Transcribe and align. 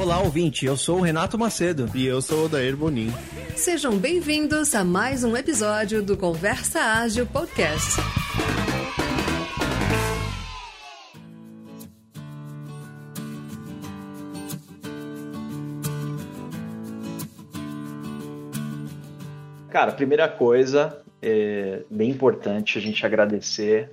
Olá, 0.00 0.18
ouvinte. 0.18 0.64
Eu 0.64 0.78
sou 0.78 0.96
o 0.96 1.02
Renato 1.02 1.38
Macedo. 1.38 1.90
E 1.94 2.06
eu 2.06 2.22
sou 2.22 2.46
o 2.46 2.48
Dair 2.48 2.74
Bonin. 2.74 3.12
Sejam 3.54 3.98
bem-vindos 3.98 4.74
a 4.74 4.82
mais 4.82 5.22
um 5.24 5.36
episódio 5.36 6.02
do 6.02 6.16
Conversa 6.16 6.80
Ágil 6.80 7.26
Podcast. 7.26 8.00
Cara, 19.68 19.92
primeira 19.92 20.26
coisa, 20.26 20.98
é 21.20 21.82
bem 21.90 22.08
importante 22.08 22.78
a 22.78 22.80
gente 22.80 23.04
agradecer 23.04 23.92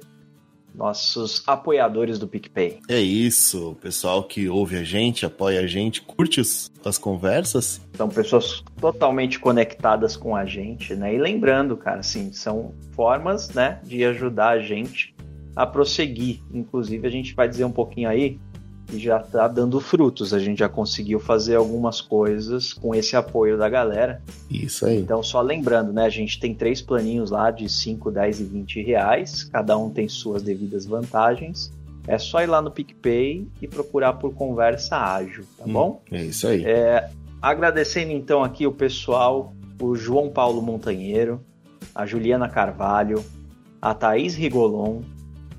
nossos 0.77 1.43
apoiadores 1.47 2.19
do 2.19 2.27
PicPay. 2.27 2.79
É 2.87 2.99
isso, 2.99 3.75
pessoal 3.81 4.23
que 4.23 4.47
ouve 4.47 4.77
a 4.77 4.83
gente, 4.83 5.25
apoia 5.25 5.61
a 5.61 5.67
gente, 5.67 6.03
curte 6.03 6.39
as, 6.39 6.71
as 6.85 6.99
conversas. 6.99 7.81
São 7.95 8.07
pessoas 8.07 8.63
totalmente 8.79 9.39
conectadas 9.39 10.15
com 10.15 10.35
a 10.35 10.45
gente, 10.45 10.93
né? 10.95 11.15
E 11.15 11.17
lembrando, 11.17 11.75
cara, 11.75 12.01
assim, 12.01 12.31
são 12.31 12.75
formas, 12.91 13.49
né, 13.49 13.79
de 13.83 14.05
ajudar 14.05 14.49
a 14.49 14.59
gente 14.59 15.15
a 15.55 15.65
prosseguir. 15.65 16.39
Inclusive, 16.53 17.07
a 17.07 17.09
gente 17.09 17.33
vai 17.33 17.49
dizer 17.49 17.65
um 17.65 17.71
pouquinho 17.71 18.07
aí 18.07 18.39
que 18.87 18.97
já 18.97 19.17
está 19.17 19.47
dando 19.47 19.79
frutos. 19.79 20.33
A 20.33 20.39
gente 20.39 20.59
já 20.59 20.69
conseguiu 20.69 21.19
fazer 21.19 21.55
algumas 21.55 21.99
coisas 21.99 22.73
com 22.73 22.95
esse 22.95 23.15
apoio 23.15 23.57
da 23.57 23.67
galera. 23.67 24.21
Isso 24.49 24.85
aí. 24.85 24.99
Então, 24.99 25.21
só 25.21 25.41
lembrando, 25.41 25.91
né? 25.91 26.05
A 26.05 26.09
gente 26.09 26.39
tem 26.39 26.55
três 26.55 26.81
planinhos 26.81 27.29
lá 27.29 27.51
de 27.51 27.67
5, 27.67 28.09
10 28.09 28.39
e 28.39 28.43
20 28.45 28.81
reais. 28.81 29.43
Cada 29.43 29.77
um 29.77 29.89
tem 29.89 30.07
suas 30.07 30.41
devidas 30.41 30.85
vantagens. 30.85 31.71
É 32.07 32.17
só 32.17 32.41
ir 32.41 32.47
lá 32.47 32.61
no 32.61 32.71
PicPay 32.71 33.45
e 33.61 33.67
procurar 33.67 34.13
por 34.13 34.33
Conversa 34.33 34.95
Ágil, 34.95 35.43
tá 35.57 35.65
hum, 35.65 35.73
bom? 35.73 36.01
É 36.09 36.23
isso 36.23 36.47
aí. 36.47 36.63
É, 36.65 37.09
agradecendo 37.41 38.13
então 38.13 38.41
aqui 38.41 38.65
o 38.65 38.71
pessoal, 38.71 39.53
o 39.81 39.93
João 39.93 40.29
Paulo 40.29 40.61
Montanheiro, 40.61 41.41
a 41.93 42.05
Juliana 42.05 42.47
Carvalho, 42.47 43.21
a 43.81 43.93
Thaís 43.93 44.35
Rigolon, 44.35 45.01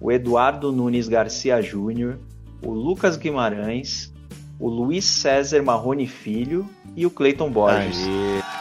o 0.01 0.11
Eduardo 0.11 0.73
Nunes 0.73 1.07
Garcia 1.07 1.61
Júnior, 1.61 2.19
o 2.63 2.73
Lucas 2.73 3.17
Guimarães, 3.17 4.13
o 4.59 4.69
Luiz 4.69 5.05
César 5.05 5.63
Marrone 5.63 6.07
Filho 6.07 6.69
e 6.97 7.07
o 7.07 7.11
Cleiton 7.11 7.51
Borges. 7.51 8.07
Aê. 8.07 8.59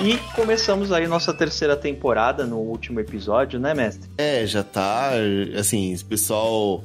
E 0.00 0.16
começamos 0.34 0.92
aí 0.92 1.08
nossa 1.08 1.34
terceira 1.34 1.76
temporada 1.76 2.46
no 2.46 2.58
último 2.58 3.00
episódio, 3.00 3.58
né, 3.58 3.74
mestre? 3.74 4.08
É, 4.16 4.46
já 4.46 4.62
tá. 4.62 5.10
Assim, 5.58 5.92
esse 5.92 6.04
pessoal 6.04 6.84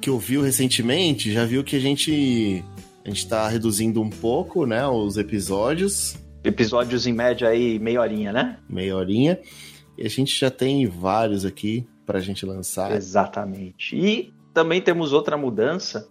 que 0.00 0.10
ouviu 0.10 0.42
recentemente 0.42 1.32
já 1.32 1.44
viu 1.44 1.62
que 1.62 1.76
a 1.76 1.80
gente. 1.80 2.64
A 3.04 3.08
gente 3.08 3.28
tá 3.28 3.46
reduzindo 3.46 4.02
um 4.02 4.10
pouco, 4.10 4.66
né, 4.66 4.84
os 4.88 5.16
episódios. 5.16 6.16
Episódios 6.42 7.06
em 7.06 7.12
média 7.12 7.48
aí, 7.48 7.78
meia 7.78 8.00
horinha, 8.00 8.32
né? 8.32 8.56
Meia 8.68 8.96
horinha. 8.96 9.38
E 9.96 10.04
a 10.04 10.10
gente 10.10 10.36
já 10.36 10.50
tem 10.50 10.84
vários 10.88 11.44
aqui 11.44 11.86
para 12.06 12.18
a 12.18 12.22
gente 12.22 12.46
lançar. 12.46 12.92
Exatamente. 12.92 13.96
E 13.96 14.32
também 14.54 14.80
temos 14.80 15.12
outra 15.12 15.36
mudança 15.36 16.08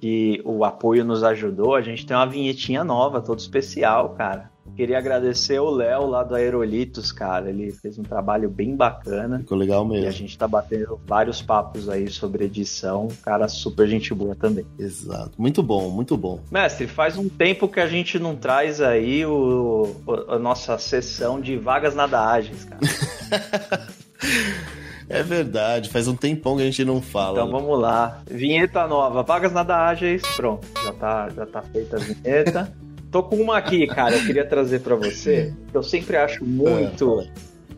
que 0.00 0.40
o 0.44 0.64
apoio 0.64 1.04
nos 1.04 1.22
ajudou. 1.22 1.74
A 1.74 1.82
gente 1.82 2.06
tem 2.06 2.16
uma 2.16 2.26
vinhetinha 2.26 2.82
nova, 2.82 3.20
todo 3.20 3.38
especial, 3.38 4.10
cara. 4.10 4.50
Queria 4.76 4.96
agradecer 4.96 5.58
o 5.58 5.70
Léo 5.70 6.06
lá 6.06 6.24
do 6.24 6.34
Aerolitos, 6.34 7.12
cara. 7.12 7.50
Ele 7.50 7.72
fez 7.72 7.98
um 7.98 8.02
trabalho 8.02 8.48
bem 8.48 8.74
bacana. 8.74 9.40
Ficou 9.40 9.58
legal 9.58 9.84
mesmo. 9.84 10.04
E 10.04 10.08
a 10.08 10.10
gente 10.10 10.38
tá 10.38 10.48
batendo 10.48 10.98
vários 11.06 11.42
papos 11.42 11.88
aí 11.88 12.08
sobre 12.08 12.44
edição. 12.44 13.08
Cara, 13.22 13.48
super 13.48 13.86
gente 13.86 14.14
boa 14.14 14.34
também. 14.34 14.64
Exato. 14.78 15.32
Muito 15.36 15.62
bom, 15.62 15.90
muito 15.90 16.16
bom. 16.16 16.40
Mestre, 16.50 16.86
faz 16.86 17.18
um 17.18 17.28
tempo 17.28 17.68
que 17.68 17.80
a 17.80 17.86
gente 17.86 18.18
não 18.18 18.34
traz 18.34 18.80
aí 18.80 19.26
o, 19.26 19.94
a 20.28 20.38
nossa 20.38 20.78
sessão 20.78 21.40
de 21.40 21.56
vagas 21.56 21.94
nada 21.94 22.20
ágeis, 22.20 22.64
cara. 22.64 22.80
É 25.08 25.22
verdade, 25.22 25.88
faz 25.88 26.08
um 26.08 26.16
tempão 26.16 26.56
que 26.56 26.62
a 26.62 26.66
gente 26.66 26.84
não 26.84 27.00
fala. 27.00 27.40
Então 27.40 27.50
vamos 27.50 27.78
lá. 27.78 28.22
Vinheta 28.30 28.86
nova, 28.86 29.22
vagas 29.22 29.52
nada 29.52 29.76
ágeis, 29.76 30.22
pronto. 30.36 30.66
Já 30.84 30.92
tá, 30.92 31.28
já 31.30 31.46
tá 31.46 31.62
feita 31.62 31.96
a 31.96 32.00
vinheta. 32.00 32.72
Tô 33.12 33.22
com 33.22 33.36
uma 33.36 33.58
aqui, 33.58 33.86
cara, 33.86 34.16
eu 34.16 34.24
queria 34.24 34.44
trazer 34.44 34.80
para 34.80 34.94
você, 34.94 35.52
eu 35.74 35.82
sempre 35.82 36.16
acho 36.16 36.42
muito, 36.42 37.22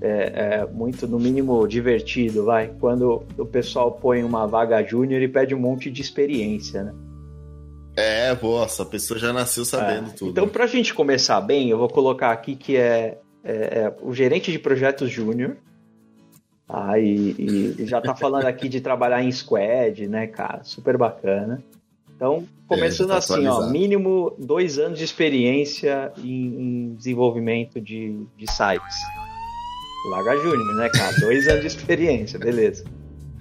é, 0.00 0.60
é, 0.60 0.66
muito, 0.72 1.08
no 1.08 1.18
mínimo, 1.18 1.66
divertido, 1.66 2.44
vai, 2.44 2.70
quando 2.78 3.24
o 3.36 3.44
pessoal 3.44 3.90
põe 3.90 4.22
uma 4.22 4.46
vaga 4.46 4.80
júnior 4.84 5.20
e 5.20 5.26
pede 5.26 5.52
um 5.52 5.58
monte 5.58 5.90
de 5.90 6.00
experiência, 6.00 6.84
né? 6.84 6.94
É, 7.96 8.36
nossa, 8.40 8.84
a 8.84 8.86
pessoa 8.86 9.18
já 9.18 9.32
nasceu 9.32 9.64
sabendo 9.64 10.10
é. 10.10 10.12
tudo. 10.12 10.30
Então, 10.30 10.48
pra 10.48 10.68
gente 10.68 10.94
começar 10.94 11.40
bem, 11.40 11.68
eu 11.68 11.78
vou 11.78 11.88
colocar 11.88 12.30
aqui 12.30 12.54
que 12.54 12.76
é, 12.76 13.18
é, 13.42 13.52
é 13.52 13.96
o 14.02 14.12
gerente 14.12 14.52
de 14.52 14.58
projetos 14.60 15.10
júnior, 15.10 15.56
ah, 16.68 16.98
e, 16.98 17.74
e, 17.78 17.86
já 17.86 18.00
tá 18.00 18.14
falando 18.14 18.46
aqui 18.46 18.68
de 18.68 18.80
trabalhar 18.80 19.22
em 19.22 19.30
squad, 19.30 20.08
né, 20.08 20.26
cara? 20.26 20.64
Super 20.64 20.96
bacana. 20.96 21.62
Então, 22.16 22.44
começando 22.66 23.12
é, 23.12 23.16
assim, 23.16 23.46
ó, 23.46 23.68
mínimo 23.68 24.34
dois 24.38 24.78
anos 24.78 24.98
de 24.98 25.04
experiência 25.04 26.12
em, 26.18 26.90
em 26.90 26.94
desenvolvimento 26.94 27.80
de, 27.80 28.24
de 28.36 28.50
sites. 28.50 28.96
Laga 30.10 30.36
Júnior, 30.36 30.76
né, 30.76 30.88
cara? 30.90 31.14
Dois 31.20 31.48
anos 31.48 31.60
de 31.62 31.66
experiência, 31.66 32.38
beleza. 32.38 32.84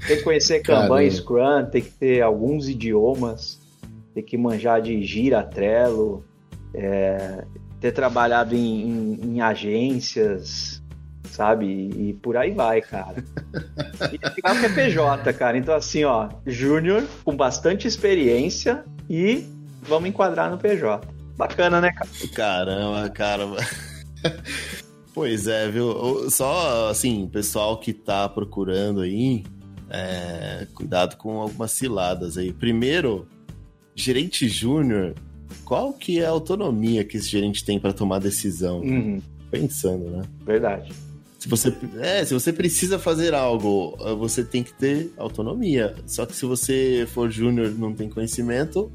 Tem 0.05 0.17
que 0.17 0.23
conhecer 0.23 0.61
Kanban 0.61 1.03
e 1.03 1.11
Scrum, 1.11 1.65
tem 1.71 1.81
que 1.81 1.91
ter 1.91 2.21
alguns 2.21 2.67
idiomas, 2.67 3.59
tem 4.13 4.23
que 4.23 4.37
manjar 4.37 4.81
de 4.81 5.01
Gira, 5.03 5.43
Trello, 5.43 6.25
é, 6.73 7.45
ter 7.79 7.93
trabalhado 7.93 8.53
em, 8.53 8.89
em, 8.89 9.19
em 9.23 9.41
agências, 9.41 10.82
sabe? 11.33 11.65
E, 11.65 12.13
por 12.13 12.37
aí 12.37 12.51
vai, 12.51 12.81
cara. 12.81 13.23
E 14.11 14.17
que 14.17 14.65
é 14.65 14.69
PJ, 14.69 15.33
cara. 15.33 15.57
Então, 15.57 15.75
assim, 15.75 16.03
ó, 16.03 16.29
Júnior 16.45 17.03
com 17.23 17.35
bastante 17.35 17.87
experiência 17.87 18.83
e 19.09 19.43
vamos 19.81 20.09
enquadrar 20.09 20.51
no 20.51 20.57
PJ. 20.57 21.07
Bacana, 21.35 21.81
né, 21.81 21.91
cara? 21.91 22.09
Caramba, 22.33 23.09
caramba. 23.09 23.57
Pois 25.13 25.47
é, 25.47 25.69
viu? 25.69 26.29
Só, 26.29 26.89
assim, 26.89 27.27
pessoal 27.27 27.77
que 27.79 27.93
tá 27.93 28.27
procurando 28.27 29.01
aí, 29.01 29.43
é, 29.89 30.65
cuidado 30.73 31.17
com 31.17 31.39
algumas 31.39 31.71
ciladas 31.71 32.35
aí. 32.37 32.51
Primeiro, 32.51 33.27
gerente 33.95 34.47
júnior, 34.47 35.13
qual 35.65 35.93
que 35.93 36.19
é 36.19 36.25
a 36.25 36.29
autonomia 36.29 37.03
que 37.03 37.17
esse 37.17 37.27
gerente 37.27 37.63
tem 37.63 37.79
para 37.79 37.93
tomar 37.93 38.19
decisão? 38.19 38.79
Uhum. 38.79 39.21
Pensando, 39.51 40.09
né? 40.09 40.23
Verdade. 40.43 40.91
Se 41.43 41.49
você, 41.49 41.73
é, 41.99 42.23
se 42.23 42.33
você 42.33 42.53
precisa 42.53 42.97
fazer 42.97 43.33
algo, 43.33 43.97
você 44.17 44.45
tem 44.45 44.63
que 44.63 44.73
ter 44.73 45.11
autonomia. 45.17 45.93
Só 46.07 46.25
que 46.25 46.33
se 46.33 46.45
você 46.45 47.05
for 47.13 47.29
júnior 47.29 47.67
e 47.67 47.71
não 47.71 47.93
tem 47.93 48.07
conhecimento, 48.07 48.89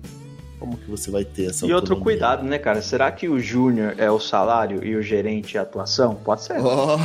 como 0.59 0.79
que 0.79 0.91
você 0.91 1.11
vai 1.11 1.27
ter 1.27 1.51
essa 1.51 1.67
E 1.67 1.73
autonomia? 1.73 1.75
outro 1.77 1.97
cuidado, 1.97 2.43
né, 2.45 2.59
cara? 2.59 2.81
Será 2.81 3.13
que 3.13 3.29
o 3.29 3.39
júnior 3.39 3.97
é 3.99 4.11
o 4.11 4.19
salário 4.19 4.83
e 4.83 4.97
o 4.97 5.03
gerente 5.03 5.59
é 5.59 5.61
a 5.61 5.63
atuação? 5.63 6.15
Pode 6.15 6.45
ser. 6.45 6.59
Oh. 6.59 6.97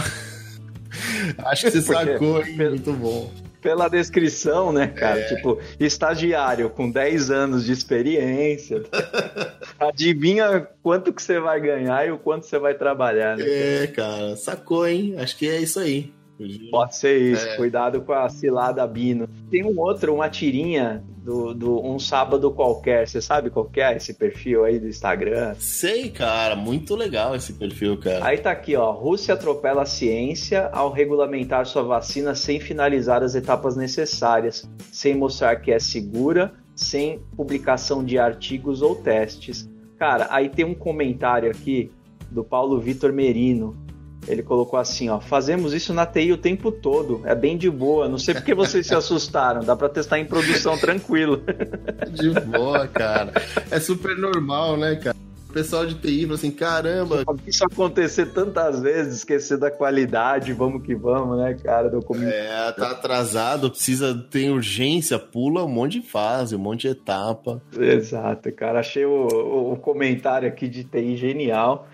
Acho 1.46 1.66
que 1.66 1.72
você 1.72 1.82
sacou, 1.92 2.42
hein? 2.42 2.56
Muito 2.56 2.94
bom 2.94 3.30
pela 3.64 3.88
descrição, 3.88 4.74
né, 4.74 4.88
cara? 4.88 5.22
É. 5.22 5.24
Tipo, 5.24 5.58
estagiário 5.80 6.70
com 6.70 6.92
10 6.92 7.32
anos 7.32 7.66
de 7.66 7.72
experiência. 7.72 8.84
Adivinha 9.80 10.68
quanto 10.84 11.14
que 11.14 11.24
você 11.24 11.40
vai 11.40 11.62
ganhar 11.62 12.06
e 12.06 12.12
o 12.12 12.18
quanto 12.18 12.46
você 12.46 12.60
vai 12.60 12.74
trabalhar, 12.74 13.38
né? 13.38 13.46
É, 13.48 13.88
cara, 13.88 14.36
sacou, 14.36 14.86
hein? 14.86 15.16
Acho 15.18 15.38
que 15.38 15.48
é 15.48 15.60
isso 15.60 15.80
aí. 15.80 16.12
Pode 16.72 16.96
ser 16.96 17.18
isso, 17.20 17.46
é. 17.46 17.56
cuidado 17.56 18.02
com 18.02 18.12
a 18.12 18.28
cilada 18.28 18.86
Bino. 18.88 19.28
Tem 19.50 19.64
um 19.64 19.80
outro, 19.80 20.14
uma 20.14 20.30
tirinha 20.30 21.04
do, 21.24 21.54
do 21.54 21.86
Um 21.86 21.98
Sábado 21.98 22.52
Qualquer. 22.52 23.08
Você 23.08 23.22
sabe 23.22 23.50
qual 23.50 23.70
é 23.76 23.96
esse 23.96 24.14
perfil 24.14 24.66
aí 24.66 24.80
do 24.80 24.88
Instagram? 24.88 25.56
Sei, 25.58 26.10
cara, 26.10 26.56
muito 26.56 26.96
legal 26.96 27.36
esse 27.36 27.54
perfil, 27.54 27.98
cara. 27.98 28.26
Aí 28.26 28.38
tá 28.38 28.52
aqui, 28.52 28.76
ó. 28.76 28.92
Rússia 28.92 29.34
atropela 29.34 29.84
a 29.84 29.86
ciência 29.86 30.70
ao 30.74 30.92
regulamentar 30.92 31.66
sua 31.66 31.84
vacina 31.84 32.36
sem 32.36 32.60
finalizar 32.60 33.24
as 33.24 33.36
etapas 33.36 33.76
necessárias, 33.78 34.68
sem 34.92 35.16
mostrar 35.16 35.56
que 35.58 35.72
é 35.72 35.80
segura, 35.80 36.54
sem 36.76 37.20
publicação 37.38 38.04
de 38.04 38.18
artigos 38.18 38.82
ou 38.82 38.96
testes. 38.96 39.70
Cara, 39.98 40.28
aí 40.30 40.50
tem 40.50 40.66
um 40.66 40.74
comentário 40.74 41.50
aqui 41.50 41.90
do 42.30 42.44
Paulo 42.44 42.80
Vitor 42.80 43.14
Merino, 43.14 43.83
ele 44.28 44.44
colocou 44.44 44.80
assim, 44.80 45.10
ó, 45.10 45.20
fazemos 45.20 45.74
isso 45.74 45.94
na 45.94 46.06
TI 46.06 46.32
o 46.32 46.38
tempo 46.38 46.72
todo, 46.72 47.22
é 47.26 47.36
bem 47.36 47.58
de 47.58 47.70
boa, 47.70 48.08
não 48.08 48.18
sei 48.18 48.34
porque 48.34 48.54
vocês 48.54 48.88
se 48.88 48.96
assustaram, 48.96 49.64
dá 49.64 49.76
para 49.76 49.90
testar 49.90 50.20
em 50.20 50.26
produção 50.26 50.78
tranquilo. 50.78 51.42
De 52.14 52.30
boa, 52.42 52.88
cara. 52.88 53.34
É 53.72 53.80
super 53.80 54.16
normal, 54.18 54.78
né, 54.78 54.96
cara? 54.96 55.16
pessoal 55.54 55.86
de 55.86 55.96
TI 55.96 56.24
falou 56.24 56.36
assim: 56.36 56.52
caramba. 56.52 57.24
Isso 57.46 57.64
acontecer 57.64 58.34
tantas 58.34 58.82
vezes, 58.82 59.18
esquecer 59.18 59.58
da 59.58 59.70
qualidade, 59.70 60.52
vamos 60.52 60.84
que 60.84 60.96
vamos, 60.96 61.38
né, 61.38 61.56
cara? 61.64 61.90
Do 61.90 62.04
É, 62.24 62.72
tá 62.72 62.92
atrasado, 62.92 63.70
precisa, 63.70 64.16
tem 64.32 64.50
urgência, 64.50 65.20
pula 65.20 65.64
um 65.64 65.70
monte 65.70 66.02
de 66.02 66.08
fase, 66.08 66.56
um 66.56 66.60
monte 66.60 66.82
de 66.82 66.88
etapa. 66.90 67.62
Exato, 67.78 68.52
cara. 68.52 68.80
Achei 68.80 69.06
o, 69.06 69.74
o 69.74 69.78
comentário 69.78 70.48
aqui 70.48 70.68
de 70.68 70.84
TI 70.84 71.16
genial. 71.16 71.88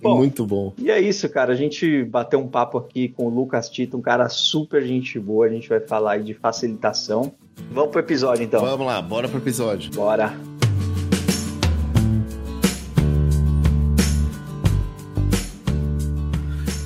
Bom, 0.00 0.16
Muito 0.16 0.44
bom. 0.46 0.74
E 0.78 0.90
é 0.90 1.00
isso, 1.00 1.28
cara. 1.28 1.52
A 1.52 1.56
gente 1.56 2.04
bateu 2.04 2.38
um 2.40 2.48
papo 2.48 2.78
aqui 2.78 3.08
com 3.08 3.26
o 3.26 3.30
Lucas 3.30 3.68
Tito, 3.68 3.96
um 3.96 4.02
cara 4.02 4.28
super 4.28 4.82
gente 4.82 5.18
boa. 5.18 5.46
A 5.46 5.48
gente 5.48 5.68
vai 5.68 5.80
falar 5.80 6.12
aí 6.12 6.22
de 6.22 6.34
facilitação. 6.34 7.34
Vamos 7.70 7.90
pro 7.90 8.00
episódio, 8.00 8.44
então. 8.44 8.60
Vamos 8.60 8.86
lá, 8.86 9.00
bora 9.00 9.28
pro 9.28 9.38
episódio. 9.38 9.90
Bora. 9.92 10.34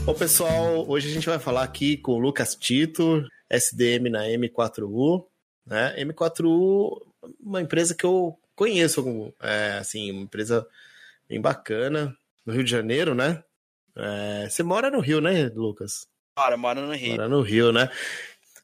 Bom, 0.04 0.14
pessoal, 0.14 0.88
hoje 0.88 1.10
a 1.10 1.12
gente 1.12 1.28
vai 1.28 1.38
falar 1.38 1.62
aqui 1.62 1.96
com 1.96 2.12
o 2.12 2.18
Lucas 2.18 2.54
Tito, 2.54 3.22
SDM 3.50 4.10
na 4.10 4.24
M4U. 4.26 5.24
Né? 5.66 6.02
M4U, 6.02 7.02
uma 7.40 7.60
empresa 7.60 7.94
que 7.94 8.04
eu 8.04 8.38
conheço, 8.56 9.32
é, 9.40 9.78
assim, 9.78 10.10
uma 10.10 10.22
empresa 10.22 10.66
bem 11.28 11.40
bacana, 11.40 12.16
no 12.48 12.54
Rio 12.54 12.64
de 12.64 12.70
Janeiro, 12.70 13.14
né? 13.14 13.44
É, 13.94 14.48
você 14.48 14.62
mora 14.62 14.90
no 14.90 15.00
Rio, 15.00 15.20
né, 15.20 15.50
Lucas? 15.54 16.06
Mora, 16.38 16.56
mora 16.56 16.80
no 16.80 16.94
Rio. 16.94 17.10
Mora 17.10 17.28
no 17.28 17.42
Rio, 17.42 17.72
né? 17.72 17.90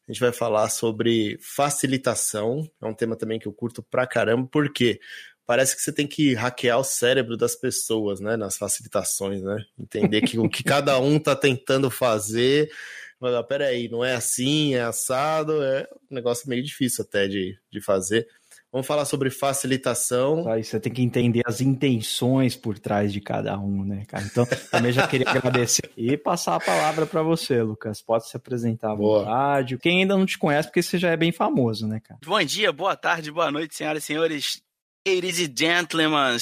A 0.08 0.10
gente 0.10 0.20
vai 0.20 0.32
falar 0.32 0.70
sobre 0.70 1.36
facilitação, 1.38 2.66
é 2.80 2.86
um 2.86 2.94
tema 2.94 3.14
também 3.14 3.38
que 3.38 3.46
eu 3.46 3.52
curto 3.52 3.82
pra 3.82 4.06
caramba, 4.06 4.48
porque 4.50 4.98
parece 5.44 5.76
que 5.76 5.82
você 5.82 5.92
tem 5.92 6.06
que 6.06 6.32
hackear 6.32 6.78
o 6.78 6.84
cérebro 6.84 7.36
das 7.36 7.54
pessoas, 7.54 8.20
né, 8.20 8.38
nas 8.38 8.56
facilitações, 8.56 9.42
né? 9.42 9.62
Entender 9.78 10.22
que 10.22 10.38
o 10.38 10.48
que 10.48 10.64
cada 10.64 10.98
um 10.98 11.18
tá 11.18 11.36
tentando 11.36 11.90
fazer, 11.90 12.72
mas, 13.20 13.46
peraí, 13.46 13.90
não 13.90 14.02
é 14.02 14.14
assim, 14.14 14.74
é 14.74 14.80
assado, 14.80 15.62
é 15.62 15.86
um 16.10 16.14
negócio 16.14 16.48
meio 16.48 16.62
difícil 16.62 17.04
até 17.06 17.28
de, 17.28 17.58
de 17.70 17.82
fazer. 17.82 18.26
Vamos 18.74 18.88
falar 18.88 19.04
sobre 19.04 19.30
facilitação. 19.30 20.48
Aí 20.48 20.64
você 20.64 20.80
tem 20.80 20.92
que 20.92 21.00
entender 21.00 21.42
as 21.46 21.60
intenções 21.60 22.56
por 22.56 22.76
trás 22.76 23.12
de 23.12 23.20
cada 23.20 23.56
um, 23.56 23.84
né, 23.84 24.04
cara? 24.04 24.24
Então, 24.24 24.44
também 24.68 24.90
já 24.90 25.06
queria 25.06 25.30
agradecer 25.30 25.92
e 25.96 26.16
passar 26.16 26.56
a 26.56 26.60
palavra 26.60 27.06
para 27.06 27.22
você, 27.22 27.62
Lucas. 27.62 28.02
Pode 28.02 28.28
se 28.28 28.36
apresentar 28.36 28.90
à 28.90 28.96
Boa. 28.96 29.20
vontade. 29.20 29.78
Quem 29.78 30.00
ainda 30.00 30.18
não 30.18 30.26
te 30.26 30.36
conhece, 30.36 30.66
porque 30.66 30.82
você 30.82 30.98
já 30.98 31.10
é 31.10 31.16
bem 31.16 31.30
famoso, 31.30 31.86
né, 31.86 32.00
cara? 32.00 32.18
Bom 32.26 32.42
dia, 32.42 32.72
boa 32.72 32.96
tarde, 32.96 33.30
boa 33.30 33.48
noite, 33.48 33.76
senhoras 33.76 34.02
e 34.02 34.06
senhores. 34.06 34.60
Ladies 35.06 35.38
e 35.38 35.54
gentlemen, 35.56 36.36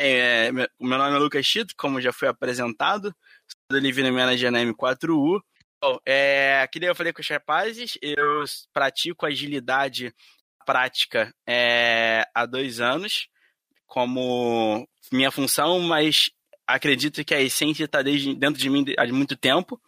é, 0.00 0.52
meu 0.52 0.68
nome 0.78 1.16
é 1.16 1.18
Lucas 1.18 1.44
Chito, 1.44 1.74
como 1.76 2.00
já 2.00 2.12
foi 2.12 2.28
apresentado, 2.28 3.06
sou 3.48 3.80
Delivery 3.80 4.12
Manager 4.12 4.52
na 4.52 4.60
M4U. 4.60 5.40
Bom, 5.82 5.98
é, 6.06 6.68
que 6.70 6.78
daí 6.78 6.88
eu 6.88 6.94
falei 6.94 7.12
com 7.12 7.20
os 7.20 7.28
rapazes, 7.28 7.98
eu 8.00 8.44
pratico 8.72 9.26
agilidade 9.26 10.14
prática 10.64 11.34
é, 11.46 12.24
há 12.34 12.46
dois 12.46 12.80
anos 12.80 13.28
como 13.86 14.88
minha 15.12 15.30
função, 15.30 15.78
mas 15.80 16.30
acredito 16.66 17.22
que 17.24 17.34
a 17.34 17.40
essência 17.42 17.84
está 17.84 18.00
dentro 18.00 18.54
de 18.54 18.70
mim 18.70 18.84
há 18.96 19.06
muito 19.08 19.36
tempo. 19.36 19.80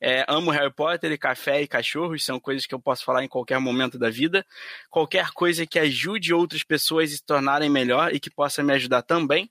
É, 0.00 0.24
amo 0.28 0.50
Harry 0.50 0.72
Potter 0.72 1.12
e 1.12 1.18
café 1.18 1.60
e 1.60 1.68
cachorros, 1.68 2.24
são 2.24 2.40
coisas 2.40 2.66
que 2.66 2.74
eu 2.74 2.80
posso 2.80 3.04
falar 3.04 3.22
em 3.22 3.28
qualquer 3.28 3.58
momento 3.58 3.98
da 3.98 4.08
vida. 4.08 4.46
Qualquer 4.88 5.30
coisa 5.32 5.66
que 5.66 5.78
ajude 5.78 6.32
outras 6.32 6.62
pessoas 6.62 7.12
a 7.12 7.16
se 7.16 7.24
tornarem 7.24 7.68
melhor 7.68 8.14
e 8.14 8.20
que 8.20 8.30
possa 8.30 8.62
me 8.62 8.72
ajudar 8.72 9.02
também. 9.02 9.50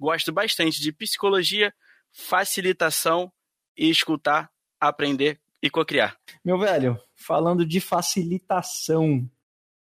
Gosto 0.00 0.32
bastante 0.32 0.80
de 0.80 0.90
psicologia, 0.90 1.74
facilitação 2.10 3.30
e 3.76 3.90
escutar, 3.90 4.50
aprender 4.80 5.38
e 5.62 5.70
cocriar. 5.70 6.16
Meu 6.44 6.58
velho, 6.58 6.98
falando 7.14 7.64
de 7.64 7.80
facilitação, 7.80 9.30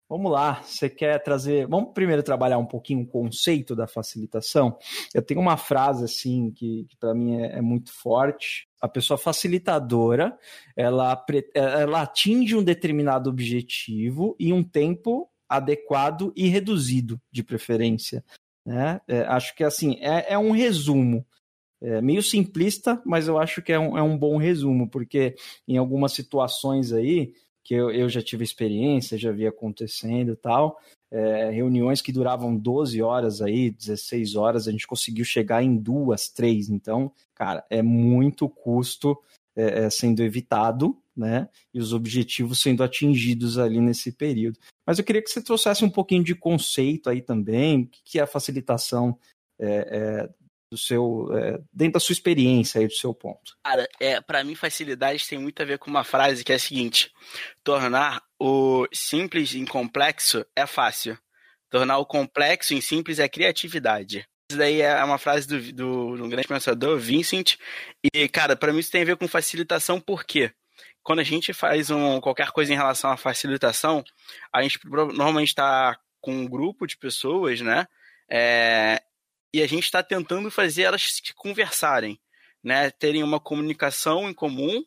vamos 0.08 0.31
lá. 0.31 0.62
Você 0.62 0.88
quer 0.88 1.23
trazer. 1.23 1.67
Vamos 1.67 1.93
primeiro 1.93 2.23
trabalhar 2.23 2.58
um 2.58 2.67
pouquinho 2.67 3.03
o 3.03 3.06
conceito 3.06 3.75
da 3.75 3.87
facilitação. 3.87 4.79
Eu 5.14 5.23
tenho 5.23 5.41
uma 5.41 5.56
frase 5.56 6.05
assim 6.05 6.50
que, 6.50 6.87
que 6.88 6.97
para 6.97 7.14
mim 7.14 7.41
é, 7.41 7.58
é 7.58 7.61
muito 7.61 7.93
forte. 7.93 8.69
A 8.81 8.88
pessoa 8.88 9.19
facilitadora, 9.19 10.37
ela, 10.76 11.25
ela 11.55 12.03
atinge 12.03 12.55
um 12.55 12.62
determinado 12.62 13.31
objetivo 13.31 14.37
em 14.38 14.53
um 14.53 14.62
tempo 14.62 15.31
adequado 15.49 16.32
e 16.37 16.49
reduzido, 16.49 17.20
de 17.31 17.43
preferência. 17.43 18.25
Né? 18.64 19.00
É, 19.06 19.20
acho 19.20 19.55
que 19.55 19.62
assim 19.62 19.97
é, 20.00 20.32
é 20.32 20.38
um 20.38 20.50
resumo. 20.50 21.25
É 21.81 22.00
meio 22.00 22.23
simplista, 22.23 23.00
mas 23.05 23.29
eu 23.29 23.38
acho 23.38 23.61
que 23.61 23.73
é 23.73 23.79
um, 23.79 23.99
é 23.99 24.03
um 24.03 24.17
bom 24.17 24.38
resumo, 24.38 24.88
porque 24.88 25.35
em 25.69 25.76
algumas 25.76 26.12
situações 26.12 26.91
aí, 26.91 27.35
que 27.67 27.75
eu, 27.75 27.91
eu 27.91 28.09
já 28.09 28.23
tive 28.23 28.45
experiência, 28.45 29.19
já 29.19 29.33
vi 29.33 29.45
acontecendo 29.45 30.33
e 30.33 30.37
tal, 30.37 30.81
é, 31.11 31.51
reuniões 31.51 32.01
que 32.01 32.13
duravam 32.13 32.57
12 32.57 33.03
horas 33.03 33.43
aí, 33.43 33.73
16 33.73 34.37
horas, 34.37 34.69
a 34.69 34.71
gente 34.71 34.87
conseguiu 34.87 35.25
chegar 35.25 35.65
em 35.65 35.77
duas, 35.77 36.29
três. 36.29 36.69
Então, 36.69 37.11
cara, 37.35 37.67
é 37.69 37.83
muito 37.83 38.49
custo 38.49 39.21
é, 39.57 39.87
é, 39.87 39.91
sendo 39.91 40.23
evitado, 40.23 40.97
né? 41.17 41.49
E 41.75 41.81
os 41.81 41.93
objetivos 41.93 42.63
sendo 42.63 42.85
atingidos 42.85 43.59
ali 43.59 43.81
nesse 43.81 44.13
período. 44.13 44.61
Mas 44.87 45.01
eu 45.01 45.05
queria 45.05 45.23
que 45.23 45.29
você 45.29 45.43
trouxesse 45.43 45.85
um 45.85 45.91
pouquinho 45.91 46.23
de 46.23 46.37
conceito 46.37 47.11
aí 47.11 47.21
também, 47.21 47.83
o 47.83 47.89
que, 48.05 48.21
é 48.21 48.23
a 48.23 48.29
facilitação 48.29 49.19
é, 49.59 49.67
é, 49.69 50.31
do 50.76 50.81
seu 50.81 51.28
é, 51.34 51.58
dentro 51.73 51.94
da 51.94 52.00
sua 52.00 52.12
experiência 52.12 52.81
aí 52.81 52.87
do 52.87 52.93
seu 52.93 53.14
ponto. 53.14 53.56
Cara, 53.64 53.88
é, 53.99 54.20
para 54.20 54.44
mim, 54.44 54.55
facilidade 54.55 55.26
tem 55.26 55.38
muito 55.38 55.61
a 55.61 55.64
ver 55.64 55.78
com 55.78 55.90
uma 55.90 56.05
frase 56.05 56.44
que 56.44 56.52
é 56.52 56.56
a 56.56 56.58
seguinte: 56.58 57.11
tornar 57.64 58.23
o 58.38 58.87
simples 58.93 59.55
em 59.55 59.64
complexo 59.64 60.44
é 60.55 60.67
fácil. 60.67 61.19
Tornar 61.69 61.99
o 61.99 62.06
complexo 62.06 62.75
em 62.75 62.81
simples 62.81 63.19
é 63.19 63.28
criatividade. 63.28 64.28
Isso 64.49 64.58
daí 64.58 64.81
é 64.81 65.02
uma 65.02 65.19
frase 65.19 65.49
do, 65.49 65.61
do, 65.73 66.17
do 66.17 66.28
grande 66.28 66.46
pensador, 66.46 66.99
Vincent. 66.99 67.56
E, 68.14 68.29
cara, 68.29 68.55
para 68.55 68.72
mim 68.72 68.79
isso 68.79 68.93
tem 68.93 69.02
a 69.02 69.06
ver 69.06 69.17
com 69.17 69.26
facilitação, 69.26 70.00
por 70.00 70.25
quê? 70.25 70.52
Quando 71.02 71.19
a 71.19 71.25
gente 71.25 71.52
faz 71.52 71.90
um, 71.90 72.20
qualquer 72.20 72.50
coisa 72.50 72.72
em 72.72 72.76
relação 72.76 73.11
à 73.11 73.17
facilitação, 73.17 74.05
a 74.52 74.62
gente 74.62 74.79
normalmente 74.84 75.49
está 75.49 75.99
com 76.20 76.32
um 76.32 76.46
grupo 76.46 76.87
de 76.87 76.96
pessoas, 76.96 77.61
né? 77.61 77.87
É, 78.29 79.02
e 79.56 79.62
a 79.62 79.67
gente 79.67 79.85
está 79.85 80.03
tentando 80.03 80.50
fazer 80.50 80.82
elas 80.82 81.14
se 81.14 81.35
conversarem, 81.35 82.20
né? 82.62 82.91
Terem 82.91 83.23
uma 83.23 83.41
comunicação 83.41 84.29
em 84.29 84.35
comum 84.35 84.85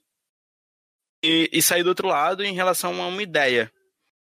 e, 1.23 1.49
e 1.51 1.61
sair 1.61 1.81
do 1.81 1.89
outro 1.89 2.07
lado 2.07 2.43
em 2.43 2.53
relação 2.53 3.01
a 3.01 3.07
uma 3.07 3.23
ideia. 3.23 3.71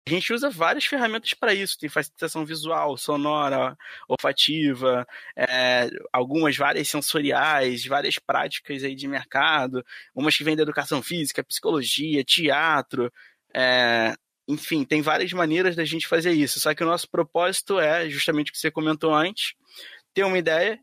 A 0.07 0.11
gente 0.11 0.33
usa 0.33 0.49
várias 0.49 0.85
ferramentas 0.85 1.35
para 1.35 1.53
isso. 1.53 1.77
Tem 1.79 1.89
facilitação 1.89 2.45
visual, 2.45 2.97
sonora, 2.97 3.77
olfativa, 4.09 5.07
é, 5.37 5.91
algumas 6.13 6.57
várias 6.57 6.89
sensoriais, 6.89 7.85
várias 7.85 8.19
práticas 8.19 8.85
aí 8.85 8.95
de 8.95 9.09
mercado, 9.09 9.85
umas 10.15 10.37
que 10.37 10.45
vêm 10.45 10.57
da 10.57 10.63
educação 10.63 11.03
física, 11.03 11.43
psicologia, 11.43 12.25
teatro, 12.25 13.13
é, 13.53 14.15
enfim, 14.51 14.85
tem 14.85 15.01
várias 15.01 15.33
maneiras 15.33 15.77
da 15.77 15.85
gente 15.85 16.09
fazer 16.09 16.33
isso. 16.33 16.59
Só 16.59 16.75
que 16.75 16.83
o 16.83 16.87
nosso 16.87 17.09
propósito 17.09 17.79
é 17.79 18.09
justamente 18.09 18.51
o 18.51 18.53
que 18.53 18.59
você 18.59 18.71
comentou 18.71 19.15
antes, 19.15 19.55
ter 20.15 20.25
uma 20.25 20.39
ideia, 20.39 20.79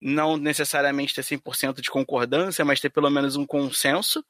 não 0.00 0.36
necessariamente 0.36 1.14
ter 1.14 1.22
100% 1.22 1.80
de 1.80 1.90
concordância, 1.90 2.64
mas 2.64 2.80
ter 2.80 2.90
pelo 2.90 3.10
menos 3.10 3.36
um 3.36 3.46
consenso. 3.46 4.24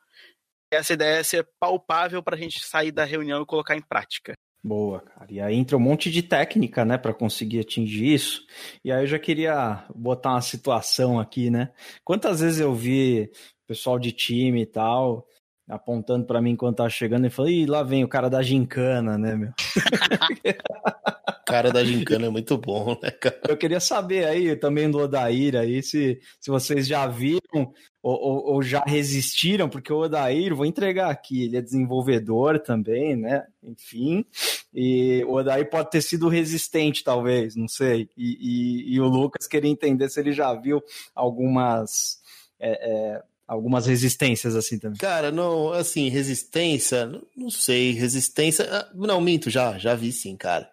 Essa 0.73 0.93
ideia 0.93 1.19
é 1.19 1.23
ser 1.23 1.49
palpável 1.59 2.23
para 2.23 2.37
a 2.37 2.39
gente 2.39 2.65
sair 2.65 2.93
da 2.93 3.05
reunião 3.05 3.43
e 3.43 3.47
colocar 3.47 3.77
em 3.77 3.83
prática. 3.83 4.35
Boa, 4.63 5.01
cara. 5.01 5.27
E 5.31 5.41
aí 5.41 5.57
entra 5.57 5.77
um 5.77 5.81
monte 5.81 6.11
de 6.11 6.23
técnica, 6.23 6.85
né, 6.85 6.99
para 6.99 7.15
conseguir 7.15 7.61
atingir 7.61 8.13
isso. 8.13 8.47
E 8.85 8.93
aí 8.93 9.03
eu 9.03 9.07
já 9.07 9.19
queria 9.19 9.85
botar 9.95 10.33
uma 10.33 10.43
situação 10.43 11.19
aqui, 11.19 11.51
né? 11.51 11.73
Quantas 12.05 12.41
vezes 12.41 12.61
eu 12.61 12.75
vi 12.75 13.31
pessoal 13.67 13.99
de 13.99 14.13
time 14.13 14.63
e 14.63 14.67
tal 14.67 15.27
apontando 15.71 16.27
para 16.27 16.41
mim 16.41 16.51
enquanto 16.51 16.79
tava 16.79 16.91
chegando 16.91 17.27
e 17.27 17.31
falando, 17.31 17.53
ih, 17.53 17.67
lá 17.67 17.83
vem 17.83 18.05
o 18.05 18.09
cara 18.09 18.29
da 18.29 18.43
gincana, 18.43 19.17
né, 19.17 19.35
meu? 19.37 19.53
cara 21.47 21.73
da 21.73 21.85
gincana 21.85 22.27
é 22.27 22.31
muito 22.31 22.57
bom, 22.57 22.97
né, 23.03 23.11
cara? 23.11 23.41
Eu 23.49 23.57
queria 23.57 23.81
saber 23.81 24.25
aí 24.25 24.55
também 24.57 24.91
do 24.91 24.99
Odair 24.99 25.57
aí, 25.57 25.83
se, 25.83 26.21
se 26.39 26.51
vocês 26.51 26.87
já 26.87 27.07
viram 27.07 27.73
ou, 28.03 28.19
ou, 28.19 28.47
ou, 28.55 28.63
já 28.63 28.83
resistiram, 28.87 29.69
porque 29.69 29.93
o 29.93 29.99
Odair, 29.99 30.55
vou 30.55 30.65
entregar 30.65 31.11
aqui, 31.11 31.45
ele 31.45 31.57
é 31.57 31.61
desenvolvedor 31.61 32.59
também, 32.59 33.15
né? 33.15 33.47
Enfim, 33.63 34.25
e 34.73 35.23
o 35.25 35.35
Odair 35.35 35.69
pode 35.69 35.91
ter 35.91 36.01
sido 36.01 36.29
resistente, 36.29 37.05
talvez, 37.05 37.57
não 37.57 37.69
sei. 37.69 38.09
E, 38.17 38.39
e, 38.41 38.95
e 38.95 39.01
o 39.01 39.07
Lucas 39.07 39.47
queria 39.47 39.71
entender 39.71 40.09
se 40.09 40.21
ele 40.21 40.33
já 40.33 40.55
viu 40.55 40.83
algumas. 41.15 42.21
É, 42.59 42.91
é, 42.91 43.23
algumas 43.51 43.87
resistências 43.87 44.55
assim 44.55 44.79
também. 44.79 44.97
Cara, 44.97 45.33
não, 45.33 45.73
assim, 45.73 46.09
resistência, 46.09 47.11
não 47.37 47.51
sei, 47.51 47.91
resistência, 47.91 48.89
não, 48.95 49.21
minto, 49.21 49.51
já, 49.51 49.77
já 49.77 49.97
vi 49.97 50.13
sim, 50.13 50.37
cara. 50.37 50.71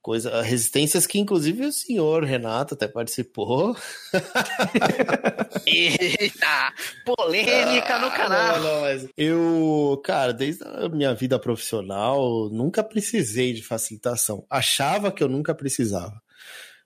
Coisa, 0.00 0.40
resistências 0.40 1.04
que, 1.06 1.18
inclusive, 1.18 1.66
o 1.66 1.72
senhor 1.72 2.24
Renato 2.24 2.74
até 2.74 2.86
participou. 2.88 3.76
Eita! 5.66 6.72
Polêmica 7.04 7.98
no 7.98 8.10
canal! 8.12 8.60
Não, 8.60 8.74
não, 8.74 8.80
mas 8.82 9.08
eu, 9.14 10.00
cara, 10.02 10.32
desde 10.32 10.64
a 10.64 10.88
minha 10.88 11.12
vida 11.12 11.38
profissional, 11.38 12.48
nunca 12.50 12.82
precisei 12.84 13.52
de 13.52 13.62
facilitação. 13.62 14.46
Achava 14.48 15.12
que 15.12 15.22
eu 15.22 15.28
nunca 15.28 15.54
precisava. 15.54 16.22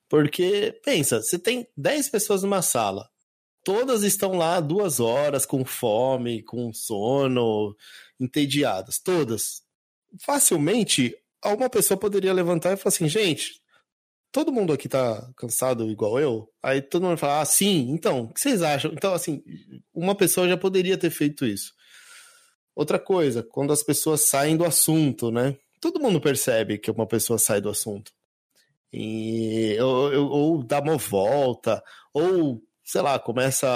Porque, 0.08 0.80
pensa, 0.82 1.22
você 1.22 1.38
tem 1.38 1.68
10 1.76 2.08
pessoas 2.08 2.42
numa 2.42 2.62
sala. 2.62 3.08
Todas 3.64 4.02
estão 4.02 4.34
lá 4.34 4.60
duas 4.60 5.00
horas, 5.00 5.46
com 5.46 5.64
fome, 5.64 6.42
com 6.42 6.72
sono, 6.72 7.74
entediadas. 8.20 8.98
Todas. 8.98 9.62
Facilmente, 10.20 11.16
alguma 11.42 11.70
pessoa 11.70 11.98
poderia 11.98 12.32
levantar 12.32 12.72
e 12.72 12.76
falar 12.76 12.94
assim, 12.94 13.08
gente, 13.08 13.62
todo 14.30 14.52
mundo 14.52 14.72
aqui 14.72 14.88
tá 14.88 15.30
cansado 15.36 15.90
igual 15.90 16.20
eu? 16.20 16.48
Aí 16.62 16.82
todo 16.82 17.06
mundo 17.06 17.16
fala, 17.16 17.40
ah, 17.40 17.44
sim, 17.44 17.88
então, 17.90 18.24
o 18.24 18.34
que 18.34 18.40
vocês 18.40 18.62
acham? 18.62 18.92
Então, 18.92 19.14
assim, 19.14 19.42
uma 19.94 20.14
pessoa 20.14 20.48
já 20.48 20.56
poderia 20.56 20.98
ter 20.98 21.10
feito 21.10 21.46
isso. 21.46 21.72
Outra 22.74 22.98
coisa, 22.98 23.42
quando 23.42 23.72
as 23.72 23.82
pessoas 23.82 24.22
saem 24.22 24.56
do 24.56 24.64
assunto, 24.64 25.30
né? 25.30 25.56
Todo 25.80 26.00
mundo 26.00 26.20
percebe 26.20 26.78
que 26.78 26.90
uma 26.90 27.06
pessoa 27.06 27.38
sai 27.38 27.60
do 27.60 27.70
assunto. 27.70 28.12
E, 28.92 29.78
ou, 29.80 30.30
ou 30.30 30.62
dá 30.64 30.80
uma 30.80 30.96
volta, 30.96 31.82
ou, 32.12 32.60
sei 32.84 33.00
lá, 33.00 33.18
começa 33.18 33.66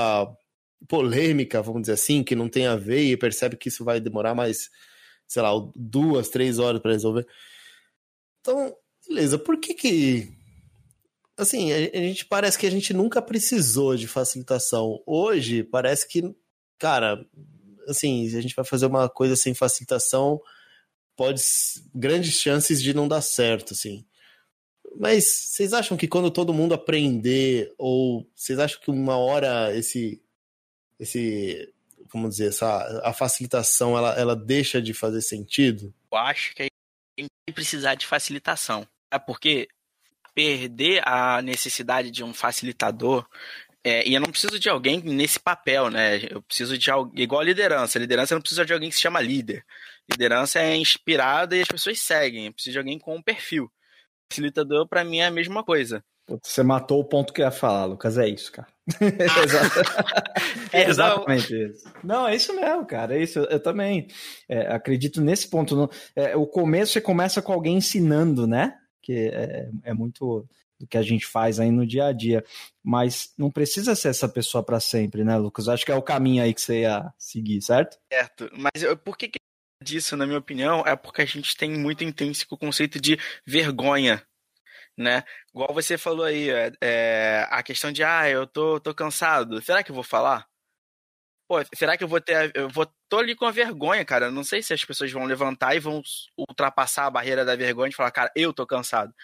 polêmica, 0.87 1.63
vamos 1.63 1.83
dizer 1.83 1.95
assim, 1.95 2.23
que 2.23 2.37
não 2.37 2.49
tem 2.49 2.67
a 2.67 2.77
ver 2.77 3.03
e 3.03 3.17
percebe 3.17 3.57
que 3.57 3.69
isso 3.69 3.85
vai 3.85 3.99
demorar 3.99 4.35
mais, 4.35 4.71
sei 5.27 5.43
lá, 5.43 5.51
duas, 5.75 6.29
três 6.29 6.59
horas 6.59 6.81
para 6.81 6.93
resolver. 6.93 7.27
Então, 8.41 8.75
beleza, 9.09 9.39
por 9.39 9.59
que 9.59 9.75
que. 9.75 10.37
Assim, 11.37 11.73
a, 11.73 11.79
gente 11.99 12.25
parece 12.27 12.59
que 12.59 12.67
a 12.67 12.71
gente 12.71 12.93
nunca 12.93 13.23
precisou 13.23 13.97
de 13.97 14.09
facilitação. 14.09 15.01
Hoje, 15.07 15.63
parece 15.63 16.07
que, 16.07 16.35
cara, 16.79 17.25
assim, 17.89 18.27
a 18.37 18.41
gente 18.41 18.57
vai 18.57 18.65
fazer 18.65 18.87
uma 18.87 19.09
coisa 19.09 19.37
sem 19.37 19.55
facilitação, 19.55 20.41
pode. 21.17 21.43
grandes 21.95 22.35
chances 22.35 22.83
de 22.83 22.93
não 22.93 23.07
dar 23.09 23.23
certo, 23.23 23.73
assim. 23.73 24.05
Mas 24.97 25.25
vocês 25.25 25.73
acham 25.73 25.97
que 25.97 26.09
quando 26.09 26.31
todo 26.31 26.55
mundo 26.55 26.75
aprender, 26.75 27.73
ou 27.79 28.29
vocês 28.35 28.59
acham 28.59 28.81
que 28.81 28.91
uma 28.91 29.17
hora 29.17 29.75
esse. 29.77 30.23
esse 30.99 31.73
vamos 32.13 32.31
dizer, 32.31 32.49
essa, 32.49 33.03
a 33.05 33.13
facilitação 33.13 33.97
ela, 33.97 34.19
ela 34.19 34.35
deixa 34.35 34.81
de 34.81 34.95
fazer 34.95 35.21
sentido? 35.21 35.93
Eu 36.11 36.19
acho 36.19 36.55
que 36.55 36.69
precisar 37.53 37.95
de 37.95 38.07
facilitação. 38.07 38.87
É 39.11 39.19
porque 39.19 39.69
perder 40.35 41.03
a 41.07 41.43
necessidade 41.43 42.11
de 42.11 42.23
um 42.23 42.33
facilitador 42.33 43.27
é, 43.85 44.07
e 44.07 44.15
eu 44.15 44.21
não 44.21 44.31
preciso 44.31 44.59
de 44.59 44.69
alguém 44.69 45.01
nesse 45.01 45.39
papel, 45.39 45.89
né? 45.89 46.19
Eu 46.29 46.43
preciso 46.43 46.77
de 46.77 46.91
alguém, 46.91 47.23
igual 47.23 47.41
a 47.41 47.45
liderança. 47.45 47.99
A 47.99 48.01
liderança 48.01 48.35
não 48.35 48.41
precisa 48.43 48.65
de 48.65 48.73
alguém 48.73 48.91
que 48.91 48.97
se 48.97 49.01
chama 49.01 49.21
líder. 49.21 49.65
Liderança 50.11 50.59
é 50.61 50.77
inspirada 50.77 51.57
e 51.57 51.63
as 51.63 51.69
pessoas 51.69 51.99
seguem. 52.01 52.47
Eu 52.47 52.53
preciso 52.53 52.73
de 52.73 52.79
alguém 52.79 52.99
com 52.99 53.17
um 53.17 53.23
perfil. 53.23 53.71
Facilitador, 54.31 54.87
para 54.87 55.05
mim, 55.05 55.19
é 55.19 55.27
a 55.27 55.31
mesma 55.31 55.65
coisa. 55.65 56.03
Você 56.43 56.63
matou 56.63 57.01
o 57.01 57.05
ponto 57.05 57.33
que 57.33 57.41
eu 57.41 57.47
ia 57.47 57.51
falar, 57.51 57.87
Lucas. 57.87 58.19
É 58.19 58.29
isso, 58.29 58.53
cara. 58.53 58.69
é 60.73 60.89
exatamente 60.89 61.55
isso. 61.55 61.91
Não, 62.05 62.29
é 62.29 62.37
isso 62.37 62.55
mesmo, 62.55 62.85
cara. 62.85 63.17
É 63.17 63.23
isso. 63.23 63.39
Eu, 63.39 63.61
também 63.61 64.09
é, 64.49 64.73
acredito 64.73 65.23
nesse 65.23 65.49
ponto. 65.49 65.91
É, 66.15 66.37
o 66.37 66.47
começo 66.47 66.93
você 66.93 67.01
começa 67.01 67.41
com 67.41 67.53
alguém 67.53 67.79
ensinando, 67.79 68.47
né? 68.47 68.77
Que 69.01 69.31
é, 69.33 69.71
é 69.85 69.95
muito 69.95 70.47
do 70.79 70.87
que 70.87 70.99
a 70.99 71.03
gente 71.03 71.27
faz 71.27 71.59
aí 71.59 71.71
no 71.71 71.87
dia 71.87 72.07
a 72.07 72.13
dia. 72.13 72.45
Mas 72.85 73.33
não 73.39 73.51
precisa 73.51 73.95
ser 73.95 74.09
essa 74.09 74.29
pessoa 74.29 74.63
para 74.63 74.79
sempre, 74.81 75.25
né, 75.25 75.37
Lucas? 75.39 75.67
Acho 75.69 75.85
que 75.85 75.93
é 75.93 75.97
o 75.97 76.03
caminho 76.03 76.43
aí 76.43 76.53
que 76.53 76.61
você 76.61 76.83
ia 76.83 77.11
seguir, 77.19 77.63
certo? 77.63 77.99
Certo. 78.13 78.51
Mas 78.53 78.83
eu, 78.83 78.97
por 78.97 79.17
que, 79.17 79.29
que 79.29 79.39
disso, 79.83 80.17
na 80.17 80.27
minha 80.27 80.39
opinião, 80.39 80.85
é 80.87 80.97
porque 80.97 81.23
a 81.23 81.27
gente 81.27 81.57
tem 81.57 81.71
muito 81.71 82.05
intrínseco 82.05 82.55
o 82.55 82.59
conceito 82.59 83.01
de 83.01 83.19
vergonha 83.47 84.27
né? 84.99 85.23
Igual 85.55 85.73
você 85.73 85.97
falou 85.97 86.25
aí, 86.27 86.51
é, 86.51 86.73
é, 86.83 87.47
a 87.51 87.63
questão 87.63 87.93
de, 87.93 88.03
ah, 88.03 88.29
eu 88.29 88.47
tô, 88.47 88.81
tô 88.81 88.93
cansado, 88.93 89.63
será 89.63 89.83
que 89.83 89.93
eu 89.93 89.95
vou 89.95 90.03
falar? 90.03 90.47
Pô, 91.49 91.57
será 91.75 91.97
que 91.97 92.05
eu 92.05 92.09
vou 92.09 92.21
ter, 92.21 92.51
eu 92.55 92.69
vou, 92.69 92.87
tô 93.09 93.19
ali 93.19 93.35
com 93.35 93.47
a 93.47 93.51
vergonha, 93.53 94.05
cara, 94.05 94.31
não 94.31 94.43
sei 94.45 94.61
se 94.61 94.75
as 94.75 94.85
pessoas 94.85 95.11
vão 95.13 95.25
levantar 95.25 95.75
e 95.75 95.79
vão 95.81 96.03
ultrapassar 96.37 97.07
a 97.07 97.11
barreira 97.11 97.45
da 97.45 97.57
vergonha 97.57 97.91
e 97.91 97.95
falar, 97.95 98.11
cara, 98.11 98.31
eu 98.35 98.53
tô 98.53 98.67
cansado. 98.67 99.15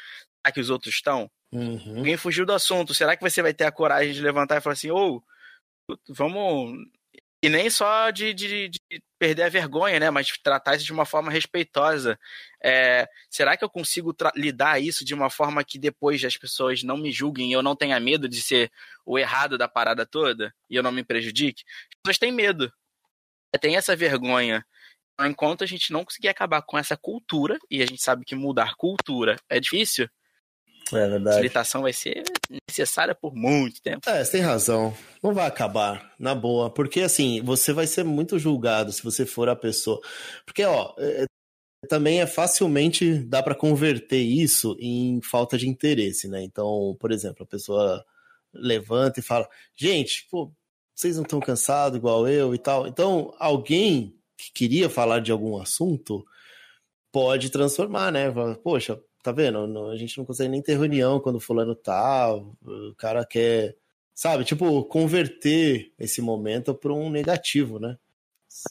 Será 0.41 0.55
que 0.55 0.61
os 0.61 0.71
outros 0.71 0.95
estão? 0.95 1.31
Uhum. 1.53 1.99
Alguém 1.99 2.17
fugiu 2.17 2.47
do 2.47 2.53
assunto, 2.53 2.95
será 2.95 3.17
que 3.17 3.23
você 3.23 3.43
vai 3.43 3.53
ter 3.53 3.65
a 3.65 3.73
coragem 3.73 4.13
de 4.13 4.23
levantar 4.23 4.59
e 4.59 4.61
falar 4.61 4.75
assim, 4.75 4.91
ou, 4.91 5.23
oh, 5.91 5.97
vamos 6.09 6.73
e 7.45 7.49
nem 7.51 7.69
só 7.69 8.11
de, 8.11 8.33
de, 8.33 8.71
de, 8.71 9.03
perder 9.25 9.45
a 9.45 9.49
vergonha, 9.49 9.99
né? 9.99 10.11
Mas 10.11 10.37
tratar 10.43 10.77
isso 10.77 10.85
de 10.85 10.93
uma 10.93 11.07
forma 11.07 11.33
respeitosa. 11.33 12.19
É, 12.63 13.09
será 13.31 13.57
que 13.57 13.65
eu 13.65 13.71
consigo 13.71 14.15
lidar 14.37 14.79
isso 14.83 15.03
de 15.03 15.15
uma 15.15 15.31
forma 15.31 15.65
que 15.65 15.79
depois 15.79 16.23
as 16.23 16.37
pessoas 16.37 16.83
não 16.83 16.99
me 16.99 17.11
julguem 17.11 17.49
e 17.49 17.53
eu 17.55 17.63
não 17.63 17.75
tenha 17.75 17.99
medo 17.99 18.29
de 18.29 18.43
ser 18.43 18.71
o 19.07 19.19
errado 19.19 19.57
da 19.57 19.67
parada 19.67 20.05
toda 20.05 20.55
e 20.69 20.77
eu 20.77 20.83
não 20.83 20.93
me 20.93 21.03
prejudique? 21.03 21.65
As 21.67 22.03
pessoas 22.03 22.19
têm 22.19 22.33
medo. 22.33 22.71
Tem 23.59 23.77
essa 23.77 23.97
vergonha. 23.97 24.63
Enquanto 25.19 25.65
a 25.65 25.67
gente 25.67 25.91
não 25.91 26.05
conseguir 26.05 26.29
acabar 26.29 26.61
com 26.61 26.77
essa 26.77 26.97
cultura, 26.97 27.59
e 27.71 27.83
a 27.83 27.87
gente 27.87 28.03
sabe 28.03 28.27
que 28.27 28.35
mudar 28.35 28.75
cultura 28.75 29.37
é 29.49 29.59
difícil, 29.59 30.07
é 30.93 31.09
verdade. 31.09 31.37
Facilitação 31.37 31.83
vai 31.83 31.93
ser 31.93 32.23
necessária 32.69 33.15
por 33.15 33.35
muito 33.35 33.81
tempo. 33.81 34.09
É, 34.09 34.25
você 34.25 34.33
tem 34.33 34.41
razão. 34.41 34.95
Não 35.23 35.33
vai 35.33 35.47
acabar, 35.47 36.13
na 36.19 36.35
boa. 36.35 36.71
Porque, 36.71 37.01
assim, 37.01 37.41
você 37.43 37.73
vai 37.73 37.87
ser 37.87 38.05
muito 38.05 38.39
julgado 38.39 38.93
se 38.93 39.03
você 39.03 39.25
for 39.25 39.49
a 39.49 39.57
pessoa. 39.57 40.01
Porque, 40.45 40.65
ó, 40.65 40.95
é, 40.99 41.27
também 41.89 42.21
é 42.21 42.27
facilmente 42.27 43.19
dá 43.19 43.43
para 43.43 43.55
converter 43.55 44.21
isso 44.21 44.77
em 44.81 45.21
falta 45.23 45.57
de 45.57 45.69
interesse, 45.69 46.29
né? 46.29 46.43
Então, 46.43 46.97
por 46.99 47.13
exemplo, 47.13 47.43
a 47.43 47.47
pessoa 47.47 48.05
levanta 48.53 49.21
e 49.21 49.23
fala: 49.23 49.49
gente, 49.77 50.27
pô, 50.31 50.53
vocês 50.95 51.17
não 51.17 51.23
estão 51.23 51.41
cansados 51.41 51.99
igual 51.99 52.29
eu 52.29 52.55
e 52.55 52.59
tal. 52.59 52.87
Então, 52.87 53.35
alguém 53.39 54.17
que 54.37 54.53
queria 54.53 54.89
falar 54.89 55.21
de 55.21 55.33
algum 55.33 55.61
assunto 55.61 56.25
pode 57.13 57.51
transformar, 57.51 58.11
né? 58.11 58.33
Poxa, 58.63 59.01
tá 59.25 59.33
vendo? 59.33 59.89
a 59.89 59.97
gente 59.97 60.19
não 60.19 60.25
consegue 60.27 60.51
nem 60.51 60.61
ter 60.61 60.77
reunião 60.77 61.19
quando 61.19 61.41
fulano 61.41 61.75
tá, 61.75 62.31
o 62.35 62.95
cara 62.99 63.25
quer, 63.25 63.75
sabe, 64.15 64.45
tipo, 64.45 64.85
converter 64.85 65.91
esse 65.99 66.21
momento 66.21 66.75
para 66.75 66.93
um 66.93 67.09
negativo, 67.09 67.79
né? 67.79 67.97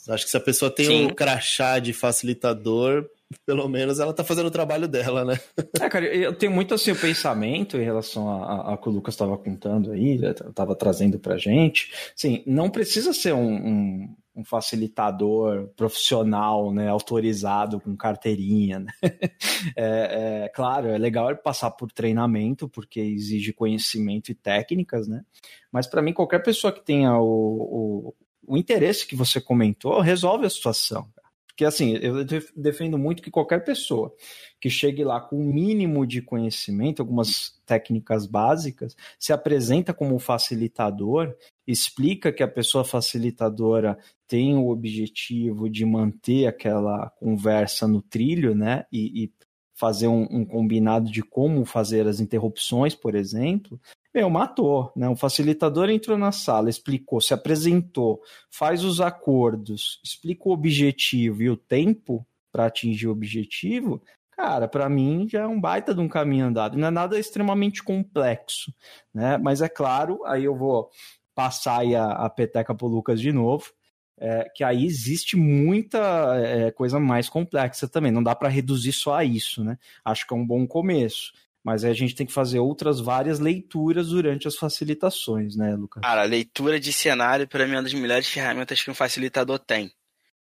Acho 0.08 0.26
que 0.26 0.32
se 0.32 0.38
a 0.38 0.40
pessoa 0.40 0.70
tem 0.70 0.86
Sim. 0.86 1.06
um 1.08 1.10
crachá 1.10 1.80
de 1.80 1.92
facilitador, 1.92 3.10
pelo 3.46 3.68
menos 3.68 4.00
ela 4.00 4.14
tá 4.14 4.24
fazendo 4.24 4.46
o 4.46 4.52
trabalho 4.52 4.88
dela, 4.88 5.26
né? 5.26 5.40
É, 5.82 5.90
cara, 5.90 6.06
eu 6.06 6.34
tenho 6.36 6.52
muito 6.52 6.76
assim 6.76 6.92
o 6.92 6.96
pensamento 6.96 7.76
em 7.78 7.84
relação 7.84 8.30
a, 8.30 8.74
a, 8.74 8.78
que 8.78 8.88
o 8.88 8.92
Lucas 8.92 9.16
estava 9.16 9.36
contando 9.38 9.92
aí, 9.92 10.22
estava 10.24 10.76
trazendo 10.76 11.18
pra 11.18 11.38
gente. 11.38 11.92
Sim, 12.16 12.44
não 12.46 12.70
precisa 12.70 13.12
ser 13.12 13.34
um, 13.34 13.54
um, 13.54 14.16
um 14.36 14.44
facilitador 14.44 15.68
profissional, 15.76 16.74
né, 16.74 16.90
autorizado 16.90 17.80
com 17.80 17.96
carteirinha. 17.96 18.80
Né? 18.80 18.92
É, 19.78 20.44
é, 20.44 20.50
claro, 20.50 20.90
é 20.90 20.98
legal 20.98 21.34
passar 21.38 21.72
por 21.72 21.90
treinamento 21.90 22.68
porque 22.68 23.00
exige 23.00 23.54
conhecimento 23.54 24.30
e 24.30 24.36
técnicas, 24.36 25.08
né? 25.08 25.24
Mas 25.72 25.88
para 25.88 26.02
mim 26.02 26.12
qualquer 26.12 26.44
pessoa 26.44 26.74
que 26.74 26.84
tenha 26.84 27.18
o, 27.18 27.24
o, 27.24 28.16
o 28.46 28.58
interesse 28.58 29.08
que 29.08 29.16
você 29.16 29.40
comentou 29.40 30.02
resolve 30.02 30.46
a 30.46 30.50
situação. 30.50 31.08
Porque 31.54 31.66
assim, 31.66 31.96
eu 31.98 32.26
defendo 32.56 32.98
muito 32.98 33.22
que 33.22 33.30
qualquer 33.30 33.64
pessoa 33.64 34.12
que 34.60 34.72
chegue 34.72 35.04
lá 35.04 35.22
com 35.22 35.36
o 35.36 35.40
um 35.40 35.54
mínimo 35.54 36.06
de 36.06 36.20
conhecimento, 36.20 37.00
algumas 37.00 37.62
técnicas 37.64 38.26
básicas, 38.26 38.96
se 39.20 39.32
apresenta 39.32 39.94
como 39.94 40.18
facilitador, 40.18 41.36
explica 41.68 42.34
que 42.34 42.42
a 42.42 42.48
pessoa 42.48 42.84
facilitadora 42.84 44.00
tem 44.28 44.58
o 44.58 44.70
objetivo 44.70 45.70
de 45.70 45.86
manter 45.86 46.48
aquela 46.48 47.12
conversa 47.20 47.88
no 47.88 48.02
trilho, 48.02 48.56
né? 48.56 48.86
E, 48.92 49.26
e 49.26 49.32
fazer 49.76 50.08
um, 50.08 50.24
um, 50.32 50.46
combinado 50.46 51.12
de 51.12 51.22
como 51.22 51.66
fazer 51.66 52.08
as 52.08 52.20
interrupções, 52.20 52.96
por 52.96 53.14
exemplo, 53.14 53.80
meu, 54.14 54.30
matou, 54.30 54.92
né? 54.96 55.10
O 55.10 55.16
facilitador 55.16 55.90
entrou 55.90 56.18
na 56.18 56.32
sala, 56.32 56.70
explicou, 56.70 57.20
se 57.20 57.34
apresentou, 57.34 58.22
faz 58.50 58.84
os 58.84 59.02
acordos, 59.02 60.00
explica 60.04 60.48
o 60.48 60.52
objetivo 60.52 61.42
e 61.42 61.50
o 61.50 61.58
tempo 61.58 62.26
para 62.52 62.68
atingir 62.68 63.08
o 63.08 63.12
objetivo, 63.12 64.02
cara, 64.32 64.68
para 64.68 64.88
mim 64.88 65.28
já 65.30 65.42
é 65.42 65.48
um 65.48 65.60
baita 65.60 65.94
de 65.94 66.00
um 66.02 66.08
caminho 66.08 66.46
andado. 66.46 66.78
Não 66.78 66.88
é 66.88 66.92
nada 66.92 67.18
extremamente 67.18 67.82
complexo, 67.84 68.72
né? 69.14 69.38
Mas 69.38 69.62
é 69.62 69.70
claro, 69.70 70.24
aí 70.26 70.44
eu 70.44 70.56
vou 70.56 70.90
passar 71.34 71.80
aí 71.80 71.96
a, 71.96 72.06
a 72.12 72.30
peteca 72.30 72.76
pro 72.76 72.88
Lucas 72.88 73.20
de 73.20 73.32
novo. 73.32 73.72
é, 74.18 74.50
que 74.56 74.64
aí 74.64 74.86
existe 74.86 75.36
muita 75.36 76.00
é, 76.38 76.72
coisa 76.72 77.00
mais 77.00 77.28
complexa 77.30 77.88
também. 77.88 78.12
Não 78.12 78.24
dá 78.24 78.36
para 78.36 78.50
reduzir 78.50 78.94
só 78.94 79.16
a 79.16 79.24
isso, 79.24 79.64
né? 79.64 79.78
Acho 80.06 80.28
que 80.28 80.34
é 80.34 80.38
um 80.38 80.46
bom 80.46 80.66
começo. 80.68 81.34
Mas 81.64 81.86
a 81.86 81.94
gente 81.94 82.14
tem 82.14 82.26
que 82.26 82.34
fazer 82.34 82.60
outras 82.60 83.00
várias 83.00 83.40
leituras 83.40 84.10
durante 84.10 84.48
as 84.48 84.56
facilitações, 84.56 85.56
né, 85.56 85.76
Lucas? 85.76 86.02
Cara, 86.02 86.24
leitura 86.24 86.80
de 86.80 86.92
cenário 86.92 87.48
para 87.48 87.66
mim 87.66 87.74
é 87.74 87.76
uma 87.78 87.84
das 87.84 87.94
melhores 87.94 88.28
ferramentas 88.28 88.82
que 88.82 88.92
um 88.92 88.96
facilitador 88.96 89.60
tem. 89.60 89.92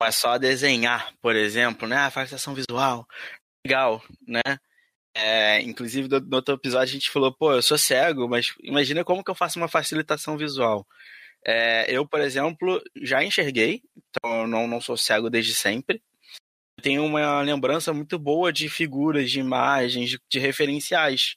É 0.02 0.10
só 0.10 0.36
desenhar, 0.36 1.14
por 1.22 1.36
exemplo, 1.36 1.86
né? 1.88 1.96
A 1.96 2.10
facilitação 2.10 2.54
visual, 2.54 3.06
legal, 3.64 4.02
né? 4.26 4.42
É, 5.14 5.62
inclusive, 5.62 6.08
no, 6.08 6.20
no 6.20 6.36
outro 6.36 6.54
episódio 6.54 6.90
a 6.90 6.98
gente 6.98 7.10
falou, 7.10 7.32
pô, 7.32 7.54
eu 7.54 7.62
sou 7.62 7.78
cego, 7.78 8.28
mas 8.28 8.52
imagina 8.62 9.02
como 9.02 9.24
que 9.24 9.30
eu 9.30 9.34
faço 9.34 9.58
uma 9.58 9.68
facilitação 9.68 10.36
visual. 10.36 10.86
É, 11.44 11.86
eu, 11.90 12.06
por 12.06 12.20
exemplo, 12.20 12.82
já 13.00 13.24
enxerguei, 13.24 13.80
então 13.96 14.42
eu 14.42 14.46
não, 14.46 14.66
não 14.66 14.80
sou 14.80 14.96
cego 14.96 15.30
desde 15.30 15.54
sempre. 15.54 16.02
Tenho 16.82 17.04
uma 17.04 17.40
lembrança 17.40 17.92
muito 17.92 18.18
boa 18.18 18.52
de 18.52 18.68
figuras, 18.68 19.30
de 19.30 19.40
imagens, 19.40 20.10
de, 20.10 20.20
de 20.30 20.38
referenciais. 20.38 21.36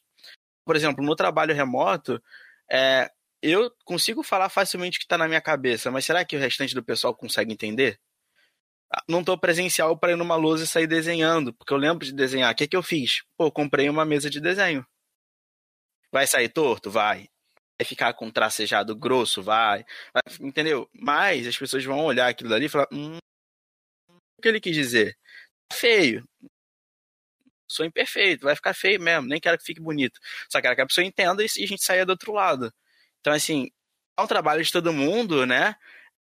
Por 0.65 0.75
exemplo, 0.75 1.03
no 1.03 1.15
trabalho 1.15 1.55
remoto, 1.55 2.22
é, 2.69 3.10
eu 3.41 3.72
consigo 3.86 4.22
falar 4.22 4.50
facilmente 4.50 4.98
o 4.98 5.00
que 5.00 5.05
está 5.05 5.17
na 5.17 5.27
minha 5.27 5.41
cabeça, 5.41 5.89
mas 5.89 6.05
será 6.05 6.25
que 6.25 6.36
o 6.36 6.39
restante 6.39 6.75
do 6.75 6.84
pessoal 6.84 7.15
consegue 7.15 7.53
entender? 7.53 8.00
não 9.08 9.24
tô 9.24 9.38
presencial 9.38 9.98
para 9.98 10.13
ir 10.13 10.15
numa 10.15 10.36
lousa 10.36 10.63
e 10.63 10.67
sair 10.67 10.88
desenhando, 10.88 11.53
porque 11.53 11.74
eu 11.74 11.77
lembro 11.77 12.05
de 12.05 12.13
desenhar. 12.13 12.51
O 12.51 12.55
que, 12.55 12.67
que 12.67 12.75
eu 12.75 12.84
fiz? 12.84 13.24
Pô, 13.38 13.51
comprei 13.51 13.89
uma 13.89 14.05
mesa 14.05 14.29
de 14.29 14.39
desenho. 14.39 14.86
Vai 16.12 16.25
sair 16.25 16.50
torto? 16.50 16.89
Vai. 16.89 17.29
Vai 17.79 17.86
ficar 17.86 18.13
com 18.13 18.31
tracejado 18.31 18.96
grosso? 18.96 19.43
Vai. 19.43 19.86
Vai. 20.13 20.24
Entendeu? 20.41 20.89
Mas 20.93 21.48
as 21.48 21.58
pessoas 21.58 21.86
vão 21.86 22.03
olhar 22.03 22.27
aquilo 22.27 22.50
dali 22.50 22.65
e 22.65 22.69
falar: 22.69 22.88
hum, 22.91 23.17
o 24.10 24.41
que 24.41 24.48
ele 24.48 24.60
quis 24.60 24.75
dizer? 24.75 25.15
Feio. 25.74 26.28
Sou 27.68 27.86
imperfeito, 27.86 28.46
vai 28.46 28.56
ficar 28.56 28.74
feio 28.74 29.00
mesmo, 29.00 29.28
nem 29.28 29.40
quero 29.40 29.58
que 29.58 29.64
fique 29.64 29.80
bonito. 29.80 30.20
Só 30.50 30.60
quero 30.62 30.76
que 30.76 30.82
a 30.82 30.88
pessoa 30.88 31.06
entenda 31.06 31.44
e 31.44 31.46
a 31.46 31.68
gente 31.68 31.84
saia 31.84 32.06
do 32.06 32.12
outro 32.12 32.34
lado. 32.34 32.74
Então, 33.20 33.32
assim, 33.34 33.70
é 34.18 34.22
um 34.22 34.28
trabalho 34.28 34.64
de 34.64 34.72
todo 34.72 34.92
mundo, 34.94 35.46
né? 35.46 35.76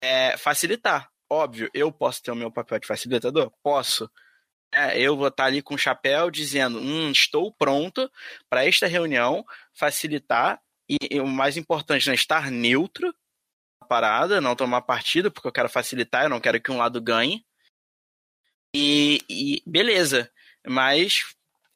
É 0.00 0.36
facilitar 0.38 1.10
Óbvio, 1.34 1.70
eu 1.74 1.90
posso 1.90 2.22
ter 2.22 2.30
o 2.30 2.36
meu 2.36 2.50
papel 2.50 2.78
de 2.78 2.86
facilitador? 2.86 3.50
Posso. 3.62 4.10
É, 4.72 5.00
eu 5.00 5.16
vou 5.16 5.28
estar 5.28 5.46
ali 5.46 5.62
com 5.62 5.74
o 5.74 5.78
chapéu 5.78 6.30
dizendo: 6.30 6.78
hum, 6.78 7.10
estou 7.10 7.52
pronto 7.52 8.10
para 8.48 8.64
esta 8.64 8.86
reunião 8.86 9.44
facilitar 9.72 10.60
e, 10.88 10.96
e, 11.10 11.20
o 11.20 11.26
mais 11.26 11.56
importante, 11.56 12.08
né, 12.08 12.14
estar 12.14 12.50
neutro 12.50 13.14
na 13.80 13.88
parada, 13.88 14.40
não 14.40 14.56
tomar 14.56 14.82
partido, 14.82 15.30
porque 15.32 15.48
eu 15.48 15.52
quero 15.52 15.68
facilitar, 15.68 16.24
eu 16.24 16.30
não 16.30 16.40
quero 16.40 16.60
que 16.60 16.70
um 16.70 16.78
lado 16.78 17.00
ganhe. 17.02 17.44
E, 18.74 19.20
e 19.30 19.62
beleza, 19.64 20.28
mas 20.66 21.22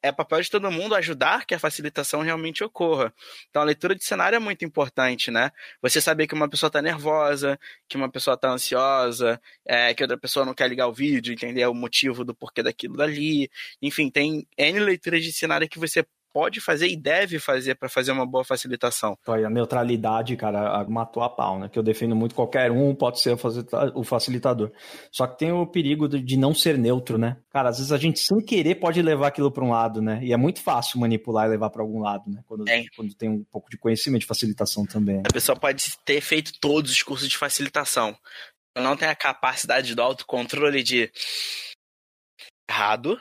é 0.01 0.11
papel 0.11 0.41
de 0.41 0.49
todo 0.49 0.71
mundo 0.71 0.95
ajudar 0.95 1.45
que 1.45 1.53
a 1.53 1.59
facilitação 1.59 2.21
realmente 2.21 2.63
ocorra. 2.63 3.13
Então, 3.49 3.61
a 3.61 3.65
leitura 3.65 3.95
de 3.95 4.03
cenário 4.03 4.35
é 4.35 4.39
muito 4.39 4.63
importante, 4.65 5.29
né? 5.31 5.51
Você 5.81 6.01
saber 6.01 6.27
que 6.27 6.33
uma 6.33 6.49
pessoa 6.49 6.67
está 6.67 6.81
nervosa, 6.81 7.59
que 7.87 7.97
uma 7.97 8.09
pessoa 8.09 8.35
está 8.35 8.49
ansiosa, 8.49 9.41
é, 9.65 9.93
que 9.93 10.03
outra 10.03 10.17
pessoa 10.17 10.45
não 10.45 10.53
quer 10.53 10.69
ligar 10.69 10.87
o 10.87 10.93
vídeo, 10.93 11.33
entender 11.33 11.65
o 11.67 11.73
motivo 11.73 12.23
do 12.23 12.33
porquê 12.33 12.63
daquilo 12.63 12.97
dali. 12.97 13.49
Enfim, 13.81 14.09
tem 14.09 14.47
N 14.57 14.79
leituras 14.79 15.23
de 15.23 15.31
cenário 15.33 15.67
que 15.69 15.79
você 15.79 16.05
pode 16.33 16.61
fazer 16.61 16.87
e 16.87 16.95
deve 16.95 17.39
fazer 17.39 17.75
para 17.75 17.89
fazer 17.89 18.11
uma 18.11 18.25
boa 18.25 18.43
facilitação. 18.43 19.17
A 19.25 19.49
neutralidade, 19.49 20.35
cara, 20.35 20.85
matou 20.87 21.23
a 21.23 21.29
pau, 21.29 21.59
né? 21.59 21.69
Que 21.69 21.77
eu 21.77 21.83
defendo 21.83 22.15
muito 22.15 22.35
qualquer 22.35 22.71
um 22.71 22.93
pode 22.95 23.19
ser 23.19 23.37
o 23.95 24.03
facilitador. 24.03 24.71
Só 25.11 25.27
que 25.27 25.37
tem 25.37 25.51
o 25.51 25.65
perigo 25.65 26.07
de 26.07 26.37
não 26.37 26.53
ser 26.53 26.77
neutro, 26.77 27.17
né? 27.17 27.37
Cara, 27.49 27.69
às 27.69 27.77
vezes 27.77 27.91
a 27.91 27.97
gente 27.97 28.19
sem 28.19 28.39
querer 28.39 28.75
pode 28.75 29.01
levar 29.01 29.27
aquilo 29.27 29.51
para 29.51 29.63
um 29.63 29.71
lado, 29.71 30.01
né? 30.01 30.19
E 30.23 30.33
é 30.33 30.37
muito 30.37 30.61
fácil 30.61 30.99
manipular 30.99 31.47
e 31.47 31.51
levar 31.51 31.69
para 31.69 31.81
algum 31.81 31.99
lado, 32.01 32.29
né? 32.29 32.41
Quando, 32.45 32.67
é. 32.69 32.85
quando 32.95 33.13
tem 33.15 33.29
um 33.29 33.43
pouco 33.51 33.69
de 33.69 33.77
conhecimento 33.77 34.21
de 34.21 34.27
facilitação 34.27 34.85
também. 34.85 35.19
A 35.19 35.33
pessoa 35.33 35.57
pode 35.57 35.97
ter 36.05 36.21
feito 36.21 36.53
todos 36.59 36.91
os 36.91 37.03
cursos 37.03 37.27
de 37.27 37.37
facilitação. 37.37 38.15
Não 38.77 38.95
tem 38.95 39.09
a 39.09 39.15
capacidade 39.15 39.93
do 39.95 40.01
autocontrole 40.01 40.83
de 40.83 41.11
errado, 42.69 43.19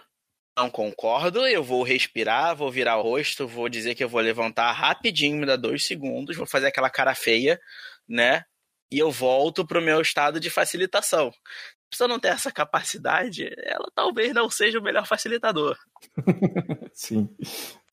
não 0.59 0.69
concordo, 0.69 1.47
eu 1.47 1.63
vou 1.63 1.85
respirar, 1.85 2.57
vou 2.57 2.69
virar 2.69 2.97
o 2.97 3.03
rosto, 3.03 3.47
vou 3.47 3.69
dizer 3.69 3.95
que 3.95 4.03
eu 4.03 4.09
vou 4.09 4.21
levantar 4.21 4.73
rapidinho, 4.73 5.37
me 5.39 5.47
dá 5.47 5.55
dois 5.55 5.87
segundos, 5.87 6.37
vou 6.37 6.47
fazer 6.47 6.67
aquela 6.67 6.91
cara 6.91 7.15
feia, 7.15 7.61
né? 8.09 8.45
E 8.91 8.99
eu 8.99 9.09
volto 9.09 9.65
pro 9.65 9.81
meu 9.81 10.01
estado 10.01 10.41
de 10.41 10.51
facilitação. 10.51 11.31
Se 11.31 11.91
pessoa 11.91 12.09
não 12.09 12.19
tem 12.19 12.33
essa 12.33 12.51
capacidade, 12.51 13.49
ela 13.63 13.89
talvez 13.95 14.35
não 14.35 14.51
seja 14.51 14.81
o 14.81 14.83
melhor 14.83 15.07
facilitador. 15.07 15.79
Sim, 16.93 17.29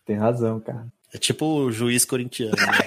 tem 0.03 0.15
razão, 0.15 0.59
cara. 0.59 0.91
É 1.13 1.17
tipo 1.17 1.45
o 1.45 1.71
juiz 1.71 2.03
corintiano. 2.03 2.55
Né? 2.55 2.77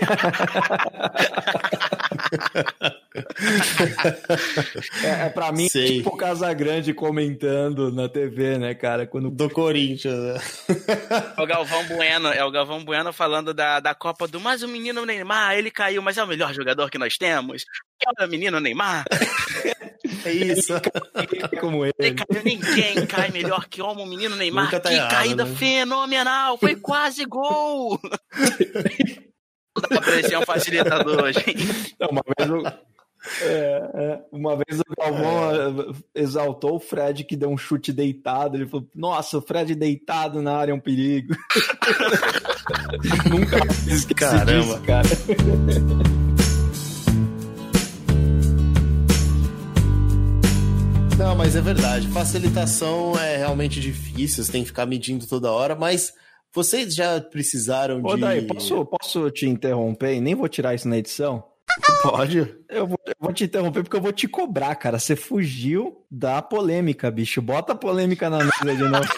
é, 5.02 5.26
é 5.26 5.28
pra 5.30 5.50
mim, 5.52 5.68
Sei. 5.68 5.98
tipo 5.98 6.10
o 6.10 6.16
Casagrande 6.16 6.92
comentando 6.92 7.90
na 7.92 8.08
TV, 8.08 8.58
né, 8.58 8.74
cara? 8.74 9.06
Quando... 9.06 9.30
Do 9.30 9.48
Corinthians, 9.48 10.18
né? 10.18 10.40
É 11.36 11.42
o 11.42 11.46
Galvão 11.46 11.84
Bueno, 11.86 12.28
é 12.28 12.44
o 12.44 12.50
Galvão 12.50 12.84
Bueno 12.84 13.12
falando 13.12 13.54
da, 13.54 13.80
da 13.80 13.94
Copa 13.94 14.26
do 14.28 14.40
Mas 14.40 14.62
o 14.62 14.68
menino 14.68 15.06
Neymar, 15.06 15.56
ele 15.56 15.70
caiu, 15.70 16.02
mas 16.02 16.18
é 16.18 16.24
o 16.24 16.28
melhor 16.28 16.52
jogador 16.52 16.90
que 16.90 16.98
nós 16.98 17.16
temos. 17.16 17.64
O 18.20 18.26
menino 18.28 18.60
Neymar. 18.60 19.04
É 20.24 20.32
isso. 20.32 20.74
como 21.60 21.84
ele. 21.84 22.14
Caiu, 22.14 22.42
ninguém 22.44 23.06
cai 23.06 23.30
melhor 23.30 23.66
que 23.68 23.82
o 23.82 24.06
menino 24.06 24.36
Neymar. 24.36 24.70
Tá 24.70 24.80
que 24.80 24.94
errado, 24.94 25.10
caída 25.10 25.44
né? 25.44 25.54
fenomenal! 25.54 26.58
Foi 26.58 26.76
quase 26.76 27.24
gol! 27.24 27.98
Dá 29.80 29.88
pra 29.88 30.00
parecer 30.00 30.38
um 30.38 30.42
facilitador, 30.42 31.32
gente. 31.32 31.96
Não, 32.00 32.08
uma 32.08 32.22
vez 32.36 32.50
eu, 32.50 32.62
é, 33.42 33.90
é, 33.94 34.20
uma 34.32 34.56
vez 34.56 34.80
o 34.80 34.84
Galvão 34.96 35.94
é. 36.14 36.20
exaltou 36.20 36.76
o 36.76 36.80
Fred 36.80 37.24
que 37.24 37.36
deu 37.36 37.50
um 37.50 37.58
chute 37.58 37.92
deitado. 37.92 38.56
Ele 38.56 38.66
falou: 38.66 38.88
Nossa, 38.94 39.38
o 39.38 39.42
Fred 39.42 39.74
deitado 39.74 40.40
na 40.40 40.56
área 40.56 40.72
é 40.72 40.74
um 40.74 40.80
perigo. 40.80 41.34
Nunca 43.28 43.58
esqueci 43.86 44.14
Caramba. 44.14 44.62
disso, 44.62 44.82
cara. 44.82 46.27
Não, 51.18 51.34
mas 51.34 51.56
é 51.56 51.60
verdade. 51.60 52.06
Facilitação 52.08 53.18
é 53.18 53.36
realmente 53.36 53.80
difícil, 53.80 54.44
você 54.44 54.52
tem 54.52 54.62
que 54.62 54.68
ficar 54.68 54.86
medindo 54.86 55.26
toda 55.26 55.50
hora, 55.50 55.74
mas 55.74 56.14
vocês 56.54 56.94
já 56.94 57.20
precisaram 57.20 58.00
Ô, 58.04 58.14
de. 58.14 58.20
Daí, 58.20 58.42
posso, 58.46 58.86
posso 58.86 59.28
te 59.32 59.44
interromper 59.48 60.14
e 60.14 60.20
nem 60.20 60.36
vou 60.36 60.48
tirar 60.48 60.76
isso 60.76 60.88
na 60.88 60.96
edição? 60.96 61.42
Pode. 62.02 62.56
Eu 62.68 62.86
vou, 62.86 62.98
eu 63.04 63.14
vou, 63.18 63.32
te 63.32 63.44
interromper 63.44 63.82
porque 63.82 63.96
eu 63.96 64.00
vou 64.00 64.12
te 64.12 64.28
cobrar, 64.28 64.76
cara. 64.76 65.00
Você 65.00 65.16
fugiu 65.16 66.06
da 66.08 66.40
polêmica, 66.40 67.10
bicho. 67.10 67.42
Bota 67.42 67.72
a 67.72 67.76
polêmica 67.76 68.30
na 68.30 68.38
mesa 68.38 68.76
de 68.76 68.84
novo. 68.84 69.08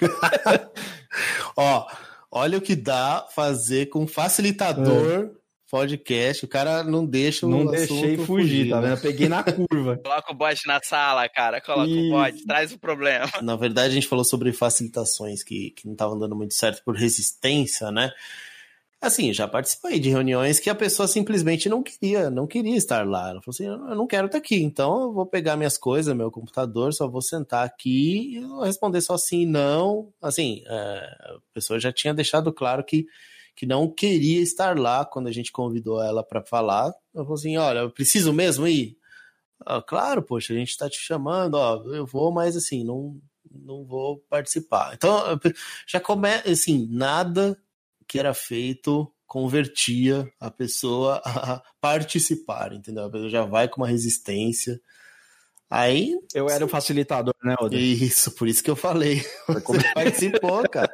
Ó, 1.54 1.86
olha 2.30 2.56
o 2.56 2.62
que 2.62 2.74
dá 2.74 3.26
fazer 3.34 3.90
com 3.90 4.06
facilitador. 4.06 5.30
É 5.36 5.39
podcast, 5.70 6.44
o 6.44 6.48
cara 6.48 6.82
não 6.82 7.06
deixa 7.06 7.46
o 7.46 7.48
Não 7.48 7.64
deixei 7.64 8.16
fugir, 8.16 8.26
fugir, 8.26 8.70
tá 8.70 8.80
vendo? 8.80 8.92
Eu 8.92 9.00
peguei 9.00 9.28
na 9.28 9.44
curva. 9.44 9.96
Coloca 10.02 10.32
o 10.32 10.34
bot 10.34 10.66
na 10.66 10.80
sala, 10.82 11.28
cara. 11.28 11.60
Coloca 11.60 11.88
Isso. 11.88 12.08
o 12.08 12.10
bot, 12.10 12.44
traz 12.44 12.72
o 12.72 12.78
problema. 12.78 13.30
Na 13.40 13.54
verdade, 13.54 13.88
a 13.88 13.94
gente 13.94 14.08
falou 14.08 14.24
sobre 14.24 14.52
facilitações 14.52 15.42
que, 15.42 15.70
que 15.70 15.86
não 15.86 15.92
estavam 15.92 16.18
dando 16.18 16.34
muito 16.34 16.54
certo 16.54 16.82
por 16.84 16.96
resistência, 16.96 17.90
né? 17.92 18.10
Assim, 19.00 19.32
já 19.32 19.48
participei 19.48 19.98
de 19.98 20.10
reuniões 20.10 20.60
que 20.60 20.68
a 20.68 20.74
pessoa 20.74 21.08
simplesmente 21.08 21.70
não 21.70 21.82
queria, 21.82 22.28
não 22.28 22.46
queria 22.46 22.76
estar 22.76 23.06
lá. 23.06 23.30
Ela 23.30 23.40
falou 23.40 23.54
assim: 23.54 23.64
eu 23.64 23.94
não 23.96 24.06
quero 24.06 24.26
estar 24.26 24.36
aqui, 24.36 24.62
então 24.62 25.04
eu 25.04 25.12
vou 25.12 25.24
pegar 25.24 25.56
minhas 25.56 25.78
coisas, 25.78 26.14
meu 26.14 26.30
computador, 26.30 26.92
só 26.92 27.08
vou 27.08 27.22
sentar 27.22 27.64
aqui 27.64 28.36
e 28.36 28.40
vou 28.40 28.62
responder 28.62 29.00
só 29.00 29.16
sim, 29.16 29.46
não. 29.46 30.12
Assim, 30.20 30.62
é, 30.66 30.74
a 30.76 31.38
pessoa 31.54 31.80
já 31.80 31.90
tinha 31.90 32.12
deixado 32.12 32.52
claro 32.52 32.84
que 32.84 33.06
que 33.56 33.66
não 33.66 33.90
queria 33.90 34.40
estar 34.40 34.78
lá 34.78 35.04
quando 35.04 35.28
a 35.28 35.32
gente 35.32 35.52
convidou 35.52 36.02
ela 36.02 36.22
para 36.22 36.42
falar. 36.42 36.92
Ela 37.14 37.24
falou 37.24 37.34
assim: 37.34 37.56
olha, 37.56 37.80
eu 37.80 37.90
preciso 37.90 38.32
mesmo 38.32 38.66
ir? 38.66 38.96
Ah, 39.66 39.82
claro, 39.82 40.22
poxa, 40.22 40.52
a 40.52 40.56
gente 40.56 40.70
está 40.70 40.88
te 40.88 40.98
chamando, 40.98 41.54
ó, 41.54 41.82
eu 41.94 42.06
vou, 42.06 42.32
mas 42.32 42.56
assim, 42.56 42.82
não, 42.84 43.20
não 43.50 43.84
vou 43.84 44.18
participar. 44.28 44.94
Então, 44.94 45.20
já 45.86 46.00
começa, 46.00 46.50
assim, 46.50 46.88
nada 46.90 47.58
que 48.08 48.18
era 48.18 48.32
feito 48.34 49.12
convertia 49.30 50.28
a 50.40 50.50
pessoa 50.50 51.22
a 51.24 51.62
participar, 51.80 52.72
entendeu? 52.72 53.04
A 53.04 53.10
pessoa 53.10 53.30
já 53.30 53.44
vai 53.44 53.68
com 53.68 53.80
uma 53.80 53.86
resistência. 53.86 54.80
Aí. 55.70 56.18
Eu 56.34 56.50
era 56.50 56.64
o 56.64 56.68
facilitador, 56.68 57.32
né, 57.44 57.54
Oda? 57.60 57.76
Isso, 57.76 58.32
por 58.34 58.48
isso 58.48 58.60
que 58.62 58.68
eu 58.70 58.74
falei. 58.74 59.22
Você 59.46 59.92
participou, 59.94 60.68
cara. 60.68 60.92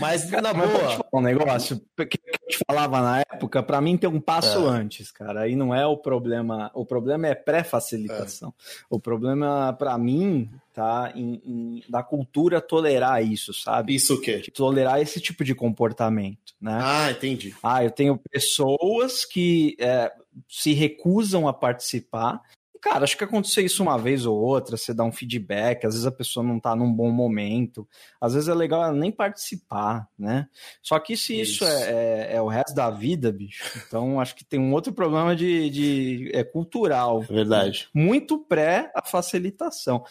Mas 0.00 0.28
na 0.30 0.52
Mas 0.52 0.70
boa. 0.70 1.06
um 1.12 1.20
negócio 1.20 1.78
que 1.96 2.18
eu 2.26 2.48
te 2.48 2.58
falava 2.66 3.00
na 3.00 3.20
época, 3.20 3.62
pra 3.62 3.80
mim 3.80 3.96
tem 3.96 4.10
um 4.10 4.20
passo 4.20 4.58
É. 4.66 4.68
antes, 4.68 5.12
cara. 5.12 5.42
Aí 5.42 5.54
não 5.54 5.72
é 5.72 5.86
o 5.86 5.96
problema. 5.96 6.72
O 6.74 6.84
problema 6.84 7.28
é 7.28 7.34
pré-facilitação. 7.36 8.52
O 8.90 8.98
problema, 8.98 9.72
pra 9.78 9.96
mim, 9.96 10.50
tá 10.74 11.12
em, 11.14 11.34
em- 11.44 11.84
da 11.88 12.02
cultura 12.02 12.60
tolerar 12.60 13.24
isso, 13.24 13.54
sabe? 13.54 13.94
Isso 13.94 14.14
o 14.14 14.20
quê? 14.20 14.42
Tolerar 14.52 15.00
esse 15.00 15.20
tipo 15.20 15.44
de 15.44 15.54
comportamento, 15.54 16.52
né? 16.60 16.78
Ah, 16.82 17.10
entendi. 17.12 17.54
Ah, 17.62 17.84
eu 17.84 17.92
tenho 17.92 18.18
pessoas 18.30 19.24
que 19.24 19.76
é, 19.78 20.10
se 20.48 20.72
recusam 20.72 21.46
a 21.46 21.52
participar. 21.52 22.40
Cara, 22.82 23.04
acho 23.04 23.16
que 23.16 23.22
aconteceu 23.22 23.64
isso 23.64 23.80
uma 23.80 23.96
vez 23.96 24.26
ou 24.26 24.36
outra, 24.36 24.76
você 24.76 24.92
dá 24.92 25.04
um 25.04 25.12
feedback, 25.12 25.86
às 25.86 25.94
vezes 25.94 26.04
a 26.04 26.10
pessoa 26.10 26.44
não 26.44 26.58
tá 26.58 26.74
num 26.74 26.92
bom 26.92 27.12
momento, 27.12 27.88
às 28.20 28.34
vezes 28.34 28.48
é 28.48 28.54
legal 28.54 28.82
ela 28.82 28.92
nem 28.92 29.12
participar, 29.12 30.08
né? 30.18 30.48
Só 30.82 30.98
que 30.98 31.16
se 31.16 31.40
isso, 31.40 31.62
Isso. 31.62 31.64
É, 31.64 32.32
é- 32.32 32.36
é 32.36 32.42
o 32.42 32.48
resto 32.48 32.74
da 32.74 32.90
vida, 32.90 33.30
bicho, 33.30 33.70
então 33.86 34.18
acho 34.20 34.34
que 34.34 34.44
tem 34.44 34.58
um 34.58 34.72
outro 34.72 34.92
problema 34.92 35.36
de, 35.36 35.70
de 35.70 36.30
é 36.34 36.42
cultural, 36.42 37.22
É 37.22 37.32
verdade. 37.32 37.88
muito 37.94 38.36
pré 38.40 38.90
a 38.96 39.02
facilitação. 39.06 40.04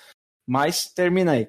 Mas 0.47 0.85
termina 0.85 1.33
aí. 1.33 1.47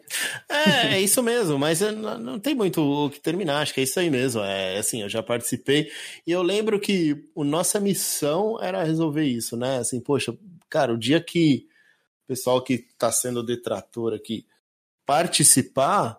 É, 0.48 0.94
é 0.94 1.00
isso 1.00 1.22
mesmo, 1.22 1.58
mas 1.58 1.80
é, 1.82 1.90
não 1.92 2.18
não 2.18 2.38
tem 2.38 2.54
muito 2.54 2.80
o 2.82 3.10
que 3.10 3.18
terminar, 3.20 3.62
acho 3.62 3.72
que 3.74 3.80
é 3.80 3.84
isso 3.84 3.98
aí 3.98 4.10
mesmo. 4.10 4.42
É 4.42 4.78
assim, 4.78 5.02
eu 5.02 5.08
já 5.08 5.22
participei 5.22 5.88
e 6.26 6.30
eu 6.30 6.42
lembro 6.42 6.78
que 6.78 7.24
a 7.36 7.44
nossa 7.44 7.80
missão 7.80 8.60
era 8.62 8.84
resolver 8.84 9.24
isso, 9.24 9.56
né? 9.56 9.78
Assim, 9.78 10.00
poxa, 10.00 10.36
cara, 10.72 10.94
o 10.94 10.98
dia 10.98 11.20
que 11.20 11.66
o 12.24 12.28
pessoal 12.28 12.62
que 12.62 12.78
tá 12.96 13.12
sendo 13.12 13.44
detrator 13.44 14.14
aqui 14.14 14.46
participar, 15.04 16.18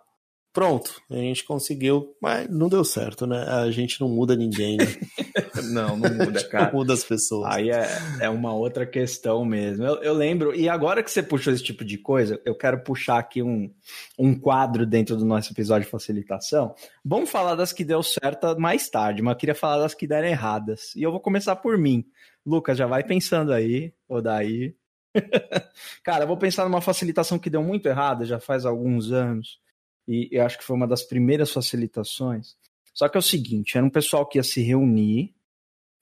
pronto, 0.54 1.02
a 1.10 1.16
gente 1.16 1.44
conseguiu, 1.44 2.16
mas 2.22 2.48
não 2.48 2.70
deu 2.70 2.84
certo, 2.84 3.26
né? 3.26 3.42
A 3.48 3.72
gente 3.72 4.00
não 4.00 4.08
muda 4.08 4.36
ninguém, 4.36 4.78
né? 4.78 4.86
Não, 5.72 5.96
não 5.96 6.10
muda, 6.26 6.50
não 6.52 6.72
muda 6.74 6.94
as 6.94 7.04
pessoas. 7.04 7.56
Aí 7.56 7.70
é, 7.70 7.88
é 8.22 8.30
uma 8.30 8.54
outra 8.54 8.88
questão 8.88 9.46
mesmo. 9.46 9.86
Eu, 9.86 10.02
eu 10.02 10.14
lembro, 10.14 10.54
e 10.54 10.68
agora 10.68 11.04
que 11.04 11.12
você 11.12 11.22
puxou 11.22 11.54
esse 11.54 11.64
tipo 11.64 11.86
de 11.86 11.98
coisa, 11.98 12.42
eu 12.44 12.56
quero 12.56 12.84
puxar 12.84 13.20
aqui 13.20 13.44
um, 13.44 13.72
um 14.18 14.38
quadro 14.38 14.84
dentro 14.84 15.16
do 15.16 15.24
nosso 15.24 15.54
episódio 15.54 15.86
de 15.86 15.92
facilitação. 15.92 16.74
Vamos 17.06 17.30
falar 17.30 17.54
das 17.54 17.72
que 17.72 17.86
deu 17.86 18.02
certo 18.02 18.60
mais 18.60 18.90
tarde, 18.90 19.22
mas 19.22 19.34
eu 19.34 19.38
queria 19.38 19.56
falar 19.56 19.78
das 19.78 19.94
que 19.94 20.08
deram 20.08 20.28
erradas. 20.28 20.94
E 20.96 21.04
eu 21.04 21.12
vou 21.12 21.20
começar 21.20 21.56
por 21.56 21.78
mim. 21.78 22.04
Lucas, 22.46 22.78
já 22.78 22.86
vai 22.88 23.04
pensando 23.04 23.54
aí, 23.54 23.94
ou 24.08 24.22
daí. 24.22 24.76
Cara, 26.04 26.24
eu 26.24 26.28
vou 26.28 26.38
pensar 26.38 26.64
numa 26.66 26.82
facilitação 26.82 27.40
que 27.40 27.50
deu 27.50 27.64
muito 27.64 27.88
errada, 27.88 28.26
já 28.26 28.40
faz 28.40 28.66
alguns 28.66 29.12
anos. 29.12 29.60
E 30.08 30.30
eu 30.32 30.46
acho 30.46 30.58
que 30.58 30.64
foi 30.64 30.76
uma 30.76 30.88
das 30.88 31.04
primeiras 31.04 31.52
facilitações. 31.52 32.56
Só 32.94 33.08
que 33.10 33.18
é 33.18 33.20
o 33.20 33.24
seguinte, 33.24 33.78
era 33.78 33.86
um 33.86 33.90
pessoal 33.90 34.26
que 34.28 34.38
ia 34.38 34.44
se 34.44 34.62
reunir, 34.62 35.34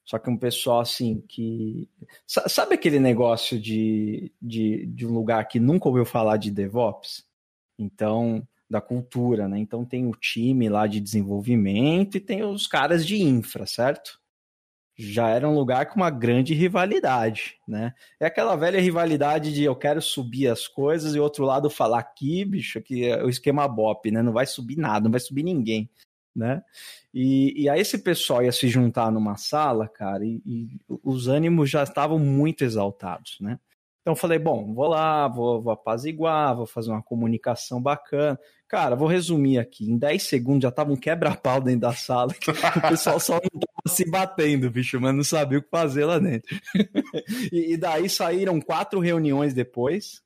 só 0.04 0.18
que 0.18 0.28
um 0.30 0.36
pessoal 0.36 0.80
assim 0.80 1.20
que. 1.28 1.88
Sa- 2.26 2.48
Sabe 2.48 2.74
aquele 2.74 2.98
negócio 3.00 3.60
de, 3.60 4.32
de, 4.40 4.86
de 4.86 5.06
um 5.06 5.12
lugar 5.12 5.46
que 5.48 5.60
nunca 5.60 5.88
ouviu 5.88 6.04
falar 6.04 6.36
de 6.38 6.50
DevOps? 6.50 7.24
Então, 7.78 8.46
da 8.70 8.80
cultura, 8.80 9.48
né? 9.48 9.58
Então 9.58 9.84
tem 9.84 10.06
o 10.06 10.12
time 10.16 10.68
lá 10.68 10.86
de 10.86 11.00
desenvolvimento 11.00 12.16
e 12.16 12.20
tem 12.20 12.44
os 12.44 12.66
caras 12.66 13.06
de 13.06 13.22
infra, 13.22 13.66
certo? 13.66 14.20
Já 15.04 15.28
era 15.30 15.48
um 15.48 15.54
lugar 15.54 15.86
com 15.86 15.96
uma 15.96 16.10
grande 16.10 16.54
rivalidade, 16.54 17.56
né? 17.66 17.92
É 18.20 18.26
aquela 18.26 18.54
velha 18.54 18.80
rivalidade 18.80 19.52
de 19.52 19.64
eu 19.64 19.74
quero 19.74 20.00
subir 20.00 20.48
as 20.48 20.68
coisas 20.68 21.14
e 21.14 21.20
outro 21.20 21.44
lado 21.44 21.68
falar 21.68 21.98
aqui, 21.98 22.44
bicho, 22.44 22.80
que 22.80 23.06
é 23.06 23.22
o 23.24 23.28
esquema 23.28 23.66
BOP, 23.66 24.10
né? 24.10 24.22
Não 24.22 24.32
vai 24.32 24.46
subir 24.46 24.76
nada, 24.76 25.04
não 25.04 25.10
vai 25.10 25.20
subir 25.20 25.42
ninguém, 25.42 25.90
né? 26.34 26.62
E, 27.12 27.62
e 27.62 27.68
aí 27.68 27.80
esse 27.80 27.98
pessoal 27.98 28.42
ia 28.44 28.52
se 28.52 28.68
juntar 28.68 29.10
numa 29.10 29.36
sala, 29.36 29.88
cara, 29.88 30.24
e, 30.24 30.40
e 30.46 30.68
os 31.02 31.26
ânimos 31.26 31.68
já 31.68 31.82
estavam 31.82 32.18
muito 32.18 32.62
exaltados, 32.62 33.38
né? 33.40 33.58
Então 34.02 34.16
falei, 34.16 34.38
bom, 34.38 34.74
vou 34.74 34.88
lá, 34.88 35.28
vou, 35.28 35.62
vou 35.62 35.72
apaziguar, 35.72 36.56
vou 36.56 36.66
fazer 36.66 36.90
uma 36.90 37.02
comunicação 37.02 37.80
bacana. 37.80 38.38
Cara, 38.72 38.96
vou 38.96 39.06
resumir 39.06 39.58
aqui. 39.58 39.84
Em 39.84 39.98
10 39.98 40.22
segundos 40.22 40.62
já 40.62 40.70
tava 40.70 40.90
um 40.90 40.96
quebra-pau 40.96 41.60
dentro 41.60 41.80
da 41.80 41.92
sala. 41.92 42.32
que 42.32 42.50
o 42.80 42.88
pessoal 42.88 43.20
só 43.20 43.34
não 43.34 43.60
tava 43.60 43.94
se 43.94 44.10
batendo, 44.10 44.70
bicho, 44.70 44.98
mas 44.98 45.14
não 45.14 45.22
sabia 45.22 45.58
o 45.58 45.62
que 45.62 45.68
fazer 45.68 46.06
lá 46.06 46.18
dentro. 46.18 46.58
e, 47.52 47.74
e 47.74 47.76
daí 47.76 48.08
saíram 48.08 48.58
quatro 48.62 48.98
reuniões 48.98 49.52
depois. 49.52 50.22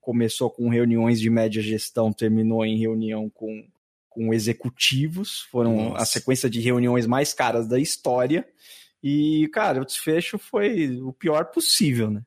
Começou 0.00 0.50
com 0.50 0.70
reuniões 0.70 1.20
de 1.20 1.28
média 1.28 1.60
gestão, 1.60 2.10
terminou 2.10 2.64
em 2.64 2.78
reunião 2.78 3.28
com, 3.28 3.68
com 4.08 4.32
executivos. 4.32 5.42
Foram 5.50 5.90
Nossa. 5.90 6.02
a 6.02 6.06
sequência 6.06 6.48
de 6.48 6.58
reuniões 6.58 7.06
mais 7.06 7.34
caras 7.34 7.68
da 7.68 7.78
história. 7.78 8.48
E, 9.02 9.46
cara, 9.52 9.82
o 9.82 9.84
desfecho 9.84 10.38
foi 10.38 10.98
o 11.02 11.12
pior 11.12 11.50
possível, 11.50 12.10
né? 12.10 12.22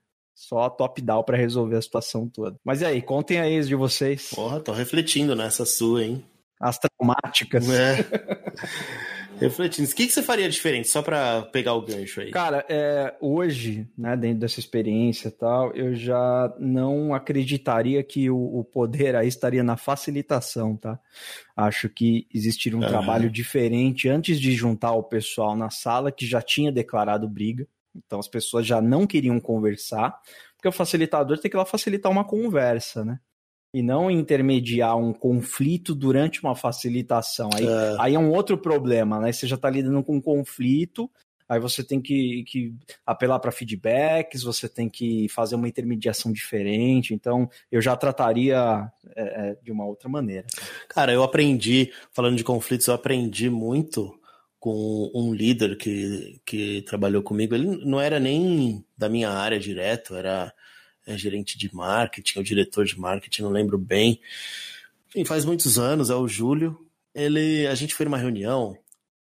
Só 0.47 0.69
top-down 0.69 1.23
para 1.23 1.37
resolver 1.37 1.77
a 1.77 1.81
situação 1.81 2.27
toda. 2.27 2.57
Mas 2.63 2.81
e 2.81 2.85
aí, 2.85 3.01
contem 3.01 3.39
aí 3.39 3.61
de 3.63 3.75
vocês. 3.75 4.31
Porra, 4.35 4.59
tô 4.59 4.73
refletindo 4.73 5.35
nessa 5.35 5.65
sua, 5.65 6.03
hein? 6.03 6.25
As 6.59 6.77
traumáticas. 6.77 7.69
É. 7.69 7.95
Refletindo. 9.39 9.89
O 9.89 9.95
que, 9.95 10.05
que 10.05 10.13
você 10.13 10.21
faria 10.21 10.49
diferente, 10.49 10.87
só 10.87 11.01
pra 11.01 11.41
pegar 11.43 11.73
o 11.73 11.81
gancho 11.81 12.21
aí? 12.21 12.31
Cara, 12.31 12.65
é, 12.69 13.13
hoje, 13.19 13.87
né, 13.97 14.15
dentro 14.15 14.39
dessa 14.39 14.59
experiência 14.59 15.29
e 15.29 15.31
tal, 15.31 15.73
eu 15.75 15.95
já 15.95 16.53
não 16.59 17.13
acreditaria 17.13 18.03
que 18.03 18.29
o, 18.29 18.59
o 18.59 18.63
poder 18.63 19.15
aí 19.15 19.27
estaria 19.27 19.63
na 19.63 19.75
facilitação, 19.75 20.75
tá? 20.75 20.99
Acho 21.55 21.89
que 21.89 22.27
existiria 22.33 22.77
um 22.77 22.83
Aham. 22.83 22.89
trabalho 22.89 23.29
diferente 23.29 24.07
antes 24.07 24.39
de 24.39 24.53
juntar 24.53 24.91
o 24.93 25.03
pessoal 25.03 25.55
na 25.55 25.69
sala 25.69 26.11
que 26.11 26.25
já 26.25 26.41
tinha 26.41 26.71
declarado 26.71 27.27
briga. 27.27 27.67
Então 27.95 28.19
as 28.19 28.27
pessoas 28.27 28.65
já 28.65 28.81
não 28.81 29.05
queriam 29.05 29.39
conversar, 29.39 30.19
porque 30.55 30.67
o 30.67 30.71
facilitador 30.71 31.37
tem 31.37 31.49
que 31.49 31.57
lá 31.57 31.65
facilitar 31.65 32.11
uma 32.11 32.25
conversa, 32.25 33.03
né? 33.03 33.19
E 33.75 33.81
não 33.81 34.09
intermediar 34.09 34.95
um 34.97 35.11
conflito 35.11 35.95
durante 35.95 36.43
uma 36.43 36.55
facilitação. 36.55 37.49
Aí 37.53 37.65
É. 37.65 37.95
Aí 37.99 38.15
é 38.15 38.19
um 38.19 38.31
outro 38.31 38.57
problema, 38.57 39.19
né? 39.19 39.31
Você 39.31 39.47
já 39.47 39.55
está 39.55 39.69
lidando 39.69 40.03
com 40.03 40.17
um 40.17 40.21
conflito, 40.21 41.09
aí 41.47 41.59
você 41.59 41.83
tem 41.83 42.01
que, 42.01 42.43
que 42.47 42.75
apelar 43.05 43.39
para 43.39 43.51
feedbacks, 43.51 44.43
você 44.43 44.69
tem 44.69 44.89
que 44.89 45.27
fazer 45.29 45.55
uma 45.55 45.67
intermediação 45.67 46.31
diferente. 46.31 47.13
Então, 47.13 47.49
eu 47.71 47.81
já 47.81 47.95
trataria 47.95 48.91
é, 49.15 49.49
é, 49.49 49.57
de 49.61 49.71
uma 49.71 49.85
outra 49.85 50.07
maneira. 50.07 50.45
Cara, 50.89 51.11
eu 51.11 51.23
aprendi, 51.23 51.91
falando 52.11 52.37
de 52.37 52.43
conflitos, 52.43 52.87
eu 52.87 52.93
aprendi 52.93 53.49
muito 53.49 54.19
com 54.63 55.11
um 55.13 55.33
líder 55.33 55.75
que, 55.75 56.39
que 56.45 56.83
trabalhou 56.83 57.21
comigo. 57.21 57.53
Ele 57.53 57.67
não 57.85 57.99
era 57.99 58.17
nem 58.17 58.81
da 58.97 59.09
minha 59.09 59.29
área 59.29 59.59
direto, 59.59 60.15
era 60.15 60.53
é, 61.05 61.17
gerente 61.17 61.57
de 61.57 61.75
marketing, 61.75 62.37
ou 62.37 62.45
diretor 62.45 62.85
de 62.85 62.97
marketing, 62.97 63.41
não 63.41 63.49
lembro 63.49 63.77
bem. 63.77 64.21
Enfim, 65.09 65.25
faz 65.25 65.43
muitos 65.43 65.77
anos, 65.77 66.09
é 66.09 66.15
o 66.15 66.29
Júlio. 66.29 66.79
Ele, 67.13 67.67
a 67.67 67.75
gente 67.75 67.93
foi 67.93 68.05
numa 68.05 68.17
reunião 68.17 68.77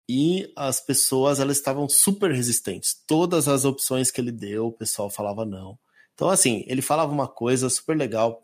e 0.09 0.51
as 0.55 0.81
pessoas 0.81 1.39
elas 1.39 1.57
estavam 1.57 1.87
super 1.87 2.31
resistentes. 2.31 2.99
Todas 3.05 3.47
as 3.47 3.65
opções 3.65 4.09
que 4.09 4.19
ele 4.19 4.31
deu, 4.31 4.65
o 4.65 4.73
pessoal 4.73 5.11
falava 5.11 5.45
não. 5.45 5.77
Então, 6.15 6.27
assim, 6.27 6.63
ele 6.65 6.81
falava 6.81 7.13
uma 7.13 7.27
coisa 7.27 7.69
super 7.69 7.95
legal. 7.95 8.43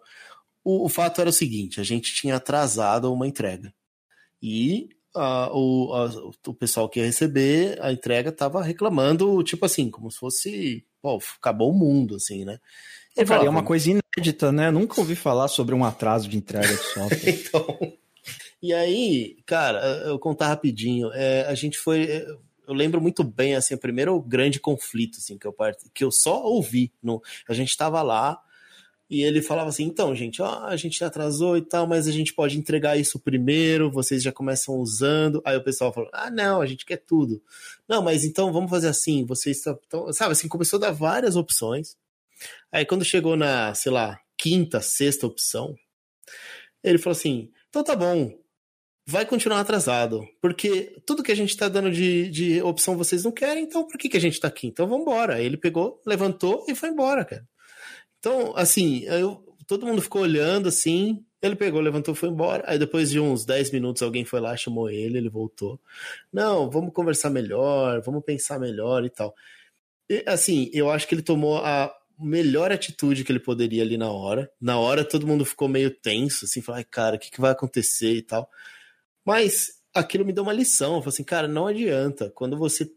O, 0.64 0.86
o 0.86 0.90
fato 0.90 1.20
era 1.20 1.32
o 1.32 1.34
seguinte: 1.34 1.82
a 1.82 1.84
gente 1.84 2.14
tinha 2.14 2.36
atrasado 2.36 3.12
uma 3.12 3.28
entrega. 3.28 3.74
E 4.40 4.90
ah, 5.16 5.50
o, 5.54 5.94
a- 5.94 6.32
o 6.48 6.54
pessoal 6.54 6.88
que 6.90 7.00
ia 7.00 7.06
receber 7.06 7.78
a 7.82 7.92
entrega 7.92 8.30
estava 8.30 8.62
reclamando, 8.64 9.42
tipo 9.44 9.66
assim, 9.66 9.90
como 9.90 10.12
se 10.12 10.18
fosse, 10.20 10.86
pô, 11.02 11.20
acabou 11.40 11.72
o 11.72 11.78
mundo, 11.78 12.16
assim, 12.16 12.46
né? 12.46 12.60
Cara, 13.16 13.24
é 13.24 13.26
falava, 13.26 13.50
uma 13.50 13.64
coisa 13.64 13.90
inédita, 13.92 14.52
né? 14.52 14.70
Nunca 14.72 15.00
ouvi 15.00 15.16
falar 15.16 15.48
sobre 15.48 15.74
um 15.74 15.86
atraso 15.86 16.28
de 16.28 16.38
entrega 16.38 16.68
de 16.68 16.78
software. 16.84 17.20
então. 17.30 17.94
E 18.62 18.74
aí, 18.74 19.38
cara, 19.46 19.80
eu 20.06 20.20
contar 20.20 20.48
rapidinho. 20.48 21.12
É, 21.14 21.46
a 21.48 21.56
gente 21.56 21.78
foi. 21.78 22.04
é, 22.04 22.26
Eu 22.68 22.74
lembro 22.74 23.00
muito 23.00 23.24
bem, 23.24 23.56
assim, 23.56 23.74
o 23.76 23.80
primeiro 23.80 24.20
grande 24.22 24.60
conflito, 24.60 25.20
assim, 25.20 25.38
que 25.38 25.46
eu, 25.48 25.54
part... 25.54 25.78
que 25.94 26.04
eu 26.04 26.12
só 26.12 26.44
ouvi. 26.44 26.92
No... 27.02 27.22
A 27.48 27.54
gente 27.54 27.78
tava 27.78 28.02
lá 28.02 28.38
e 29.10 29.22
ele 29.22 29.42
falava 29.42 29.70
assim: 29.70 29.84
então, 29.84 30.16
gente, 30.16 30.42
ó, 30.42 30.66
a 30.66 30.76
gente 30.76 31.04
atrasou 31.04 31.58
e 31.58 31.62
tal, 31.62 31.86
mas 31.86 32.08
a 32.08 32.12
gente 32.12 32.34
pode 32.34 32.58
entregar 32.58 32.98
isso 32.98 33.20
primeiro, 33.20 33.92
vocês 33.92 34.24
já 34.24 34.32
começam 34.32 34.76
usando. 34.76 35.42
Aí 35.46 35.56
o 35.56 35.64
pessoal 35.64 35.94
falou: 35.94 36.10
ah, 36.12 36.32
não, 36.32 36.62
a 36.62 36.66
gente 36.66 36.86
quer 36.86 36.98
tudo. 36.98 37.42
Não, 37.88 38.02
mas 38.02 38.24
então 38.24 38.52
vamos 38.52 38.70
fazer 38.70 38.88
assim, 38.88 39.26
vocês 39.26 39.58
estão. 39.58 40.12
Sabe, 40.12 40.32
assim, 40.32 40.48
começou 40.48 40.78
a 40.78 40.82
dar 40.82 40.92
várias 40.92 41.36
opções. 41.36 41.96
Aí 42.72 42.86
quando 42.86 43.06
chegou 43.06 43.36
na, 43.36 43.74
sei 43.76 43.92
lá, 43.92 44.20
quinta, 44.38 44.82
sexta 44.82 45.28
opção, 45.28 45.76
ele 46.84 46.98
falou 46.98 47.16
assim: 47.16 47.52
então 47.70 47.84
tá 47.84 47.96
bom, 47.96 48.34
vai 49.08 49.26
continuar 49.26 49.60
atrasado, 49.60 50.28
porque 50.42 50.96
tudo 51.06 51.22
que 51.24 51.32
a 51.32 51.36
gente 51.36 51.56
tá 51.56 51.70
dando 51.70 51.92
de, 51.92 52.30
de 52.30 52.62
opção 52.64 52.98
vocês 52.98 53.24
não 53.24 53.32
querem, 53.32 53.64
então 53.64 53.86
por 53.88 54.00
que, 54.00 54.10
que 54.10 54.18
a 54.18 54.22
gente 54.22 54.40
tá 54.40 54.48
aqui? 54.48 54.68
Então 54.68 54.88
vamos 54.88 55.04
embora. 55.04 55.42
Ele 55.42 55.58
pegou, 55.58 56.02
levantou 56.06 56.66
e 56.68 56.74
foi 56.74 56.90
embora, 56.90 57.24
cara. 57.24 57.48
Então, 58.26 58.54
assim, 58.56 59.04
eu, 59.04 59.56
todo 59.68 59.86
mundo 59.86 60.02
ficou 60.02 60.24
olhando 60.24 60.68
assim. 60.68 61.24
Ele 61.44 61.56
pegou, 61.56 61.80
levantou, 61.80 62.16
foi 62.16 62.30
embora. 62.30 62.64
Aí 62.66 62.80
depois 62.80 63.12
de 63.12 63.20
uns 63.20 63.46
10 63.46 63.70
minutos, 63.70 64.02
alguém 64.02 64.26
foi 64.26 64.40
lá, 64.40 64.58
chamou 64.58 64.90
ele, 64.90 65.20
ele 65.20 65.30
voltou. 65.30 65.80
Não, 66.34 66.68
vamos 66.68 66.92
conversar 66.92 67.30
melhor, 67.30 68.02
vamos 68.02 68.24
pensar 68.24 68.60
melhor 68.60 69.06
e 69.06 69.12
tal. 69.12 69.36
E, 70.10 70.24
assim, 70.26 70.72
eu 70.74 70.90
acho 70.90 71.08
que 71.08 71.14
ele 71.14 71.22
tomou 71.22 71.60
a 71.60 71.96
melhor 72.18 72.72
atitude 72.72 73.24
que 73.24 73.32
ele 73.32 73.40
poderia 73.40 73.84
ali 73.84 73.96
na 73.96 74.12
hora. 74.12 74.52
Na 74.60 74.80
hora 74.80 75.06
todo 75.06 75.28
mundo 75.28 75.46
ficou 75.46 75.68
meio 75.68 75.92
tenso, 75.92 76.46
assim, 76.46 76.64
falou, 76.64 76.78
ai, 76.78 76.84
cara, 76.84 77.18
o 77.18 77.20
que, 77.20 77.30
que 77.30 77.40
vai 77.40 77.52
acontecer 77.52 78.16
e 78.16 78.24
tal. 78.24 78.50
Mas 79.24 79.84
aquilo 79.94 80.26
me 80.26 80.34
deu 80.34 80.42
uma 80.42 80.52
lição. 80.54 80.96
Eu 80.96 81.02
falei 81.02 81.14
assim, 81.14 81.24
cara, 81.24 81.48
não 81.48 81.68
adianta. 81.68 82.32
Quando 82.32 82.58
você, 82.58 82.92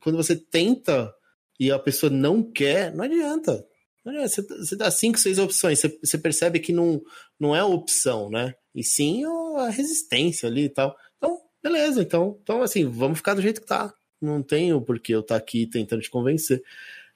quando 0.00 0.14
você 0.14 0.36
tenta 0.36 1.12
e 1.58 1.72
a 1.72 1.78
pessoa 1.78 2.08
não 2.08 2.40
quer, 2.40 2.94
não 2.94 3.04
adianta. 3.04 3.66
Você, 4.04 4.76
dá 4.76 4.90
cinco, 4.90 5.18
seis 5.18 5.38
opções, 5.38 5.82
você, 6.02 6.16
percebe 6.16 6.58
que 6.58 6.72
não, 6.72 7.02
não 7.38 7.54
é 7.54 7.62
opção, 7.62 8.30
né? 8.30 8.54
E 8.74 8.82
sim 8.82 9.24
a 9.58 9.68
resistência 9.68 10.48
ali 10.48 10.64
e 10.64 10.68
tal. 10.68 10.96
Então, 11.18 11.38
beleza, 11.62 12.02
então, 12.02 12.38
então 12.42 12.62
assim, 12.62 12.86
vamos 12.86 13.18
ficar 13.18 13.34
do 13.34 13.42
jeito 13.42 13.60
que 13.60 13.66
tá. 13.66 13.92
Não 14.20 14.42
tenho 14.42 14.80
por 14.80 14.98
que 14.98 15.12
eu 15.12 15.20
estar 15.20 15.34
tá 15.34 15.38
aqui 15.38 15.66
tentando 15.66 16.02
te 16.02 16.10
convencer. 16.10 16.62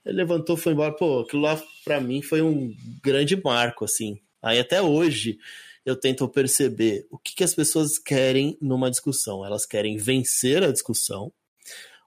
Ele 0.05 0.19
levantou, 0.19 0.57
foi 0.57 0.73
embora. 0.73 0.93
Pô, 0.93 1.21
aquilo 1.21 1.43
lá 1.43 1.61
pra 1.85 2.01
mim 2.01 2.21
foi 2.21 2.43
um 2.43 2.75
grande 3.03 3.41
marco, 3.43 3.85
assim. 3.85 4.19
Aí 4.43 4.59
até 4.59 4.83
hoje 4.83 5.39
eu 5.85 5.97
tento 5.97 6.29
perceber 6.29 7.07
o 7.11 7.19
que, 7.19 7.35
que 7.35 7.45
as 7.45 7.55
pessoas 7.55 7.99
querem 7.99 8.57
numa 8.61 8.91
discussão. 8.91 9.45
Elas 9.45 9.65
querem 9.67 9.97
vencer 9.97 10.63
a 10.63 10.73
discussão 10.73 11.33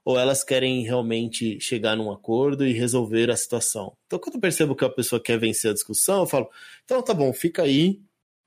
ou 0.07 0.17
elas 0.17 0.41
querem 0.41 0.83
realmente 0.83 1.59
chegar 1.59 1.97
num 1.97 2.09
acordo 2.09 2.65
e 2.65 2.71
resolver 2.71 3.29
a 3.29 3.35
situação. 3.35 3.91
Então, 4.05 4.17
quando 4.17 4.35
eu 4.35 4.39
percebo 4.39 4.73
que 4.73 4.85
a 4.85 4.89
pessoa 4.89 5.21
quer 5.21 5.37
vencer 5.37 5.69
a 5.69 5.73
discussão, 5.73 6.21
eu 6.21 6.25
falo: 6.25 6.49
então 6.85 7.01
tá 7.01 7.13
bom, 7.13 7.33
fica 7.33 7.63
aí, 7.63 7.99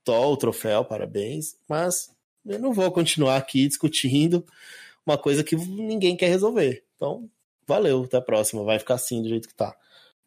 tó 0.02 0.32
o 0.32 0.38
troféu, 0.38 0.86
parabéns, 0.86 1.58
mas 1.68 2.10
eu 2.46 2.58
não 2.58 2.72
vou 2.72 2.90
continuar 2.90 3.36
aqui 3.36 3.68
discutindo 3.68 4.42
uma 5.04 5.18
coisa 5.18 5.44
que 5.44 5.54
ninguém 5.54 6.16
quer 6.16 6.28
resolver. 6.28 6.82
Então, 6.96 7.28
valeu, 7.66 8.04
até 8.04 8.16
a 8.16 8.22
próxima, 8.22 8.64
vai 8.64 8.78
ficar 8.78 8.94
assim 8.94 9.20
do 9.20 9.28
jeito 9.28 9.46
que 9.46 9.54
tá. 9.54 9.76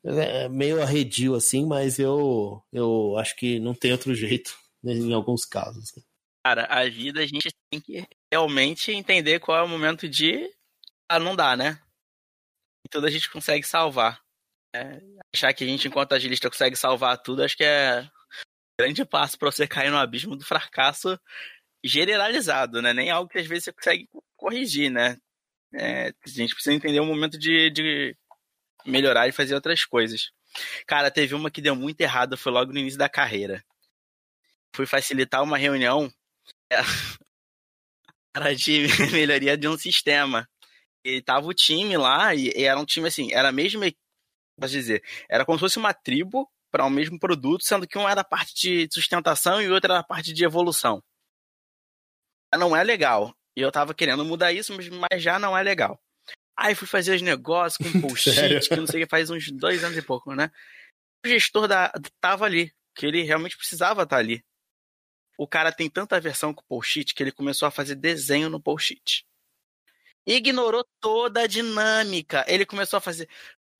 É 0.03 0.47
meio 0.47 0.83
arredio 0.83 1.33
assim, 1.33 1.65
mas 1.65 1.97
eu, 1.97 2.61
eu 2.71 3.17
acho 3.17 3.35
que 3.35 3.59
não 3.59 3.73
tem 3.73 3.91
outro 3.91 4.13
jeito 4.13 4.55
né, 4.83 4.93
em 4.93 5.13
alguns 5.13 5.45
casos. 5.45 5.95
Cara, 6.45 6.65
a 6.65 6.87
vida 6.87 7.21
a 7.21 7.25
gente 7.25 7.49
tem 7.71 7.81
que 7.81 8.05
realmente 8.31 8.91
entender 8.91 9.39
qual 9.39 9.57
é 9.57 9.63
o 9.63 9.67
momento 9.67 10.07
de 10.07 10.51
ah, 11.09 11.19
não 11.19 11.35
dá, 11.35 11.55
né? 11.55 11.79
Tudo 12.89 13.07
a 13.07 13.09
gente 13.09 13.29
consegue 13.29 13.65
salvar. 13.65 14.21
É, 14.75 14.99
achar 15.33 15.53
que 15.53 15.63
a 15.63 15.67
gente, 15.67 15.87
enquanto 15.87 16.13
agilista, 16.13 16.49
consegue 16.49 16.75
salvar 16.75 17.21
tudo, 17.21 17.43
acho 17.43 17.55
que 17.55 17.63
é 17.63 18.01
um 18.01 18.09
grande 18.81 19.05
passo 19.05 19.37
para 19.37 19.51
você 19.51 19.67
cair 19.67 19.91
no 19.91 19.97
abismo 19.97 20.35
do 20.35 20.43
fracasso 20.43 21.19
generalizado, 21.83 22.81
né? 22.81 22.93
Nem 22.93 23.11
algo 23.11 23.29
que 23.29 23.37
às 23.37 23.45
vezes 23.45 23.65
você 23.65 23.73
consegue 23.73 24.09
corrigir, 24.35 24.89
né? 24.89 25.17
É, 25.73 26.09
a 26.09 26.29
gente 26.29 26.53
precisa 26.53 26.75
entender 26.75 26.99
o 26.99 27.05
momento 27.05 27.37
de, 27.37 27.69
de 27.71 28.15
melhorar 28.85 29.27
e 29.27 29.31
fazer 29.31 29.55
outras 29.55 29.85
coisas. 29.85 30.31
Cara, 30.87 31.11
teve 31.11 31.33
uma 31.35 31.51
que 31.51 31.61
deu 31.61 31.75
muito 31.75 31.99
errado, 32.01 32.37
foi 32.37 32.51
logo 32.51 32.71
no 32.71 32.79
início 32.79 32.99
da 32.99 33.09
carreira. 33.09 33.63
Fui 34.75 34.85
facilitar 34.85 35.43
uma 35.43 35.57
reunião 35.57 36.11
é, 36.71 36.77
era 38.35 38.55
de 38.55 38.87
melhoria 39.11 39.57
de 39.57 39.67
um 39.67 39.77
sistema. 39.77 40.47
E 41.03 41.21
tava 41.21 41.47
o 41.47 41.53
time 41.53 41.97
lá, 41.97 42.33
e, 42.33 42.51
e 42.55 42.63
era 42.63 42.79
um 42.79 42.85
time 42.85 43.07
assim, 43.07 43.33
era 43.33 43.49
a 43.49 43.51
mesma, 43.51 43.85
posso 44.57 44.73
dizer, 44.73 45.03
era 45.29 45.45
como 45.45 45.57
se 45.57 45.61
fosse 45.61 45.77
uma 45.77 45.93
tribo 45.93 46.49
para 46.71 46.85
o 46.85 46.87
um 46.87 46.89
mesmo 46.89 47.19
produto, 47.19 47.63
sendo 47.63 47.87
que 47.87 47.97
um 47.97 48.07
era 48.07 48.21
a 48.21 48.25
parte 48.25 48.53
de 48.55 48.93
sustentação 48.93 49.61
e 49.61 49.67
o 49.67 49.73
outro 49.73 49.91
era 49.91 49.99
a 49.99 50.03
parte 50.03 50.31
de 50.33 50.43
evolução. 50.43 51.03
Não 52.57 52.75
é 52.75 52.83
legal. 52.83 53.35
E 53.55 53.61
eu 53.61 53.71
tava 53.71 53.93
querendo 53.93 54.25
mudar 54.25 54.51
isso, 54.51 54.73
mas 54.73 55.21
já 55.21 55.37
não 55.37 55.55
é 55.55 55.61
legal. 55.61 56.01
Aí 56.57 56.73
fui 56.73 56.87
fazer 56.87 57.15
os 57.15 57.21
negócios 57.21 57.77
com 57.77 58.01
post-it, 58.01 58.69
que 58.69 58.75
não 58.75 58.87
sei 58.87 59.01
o 59.01 59.05
que, 59.05 59.09
faz 59.09 59.29
uns 59.29 59.51
dois 59.51 59.83
anos 59.83 59.97
e 59.97 60.01
pouco, 60.01 60.33
né? 60.33 60.49
O 61.25 61.29
gestor 61.29 61.67
da, 61.67 61.91
tava 62.19 62.45
ali, 62.45 62.73
que 62.95 63.05
ele 63.05 63.21
realmente 63.21 63.57
precisava 63.57 64.03
estar 64.03 64.15
tá 64.15 64.19
ali. 64.19 64.43
O 65.37 65.47
cara 65.47 65.71
tem 65.71 65.89
tanta 65.89 66.15
aversão 66.15 66.53
com 66.53 66.61
o 66.61 66.65
post-it 66.65 67.13
que 67.13 67.21
ele 67.21 67.31
começou 67.31 67.67
a 67.67 67.71
fazer 67.71 67.95
desenho 67.95 68.49
no 68.49 68.61
post-it 68.61 69.25
ignorou 70.25 70.85
toda 70.99 71.41
a 71.41 71.47
dinâmica. 71.47 72.45
Ele 72.47 72.65
começou 72.65 72.97
a 72.97 73.01
fazer. 73.01 73.27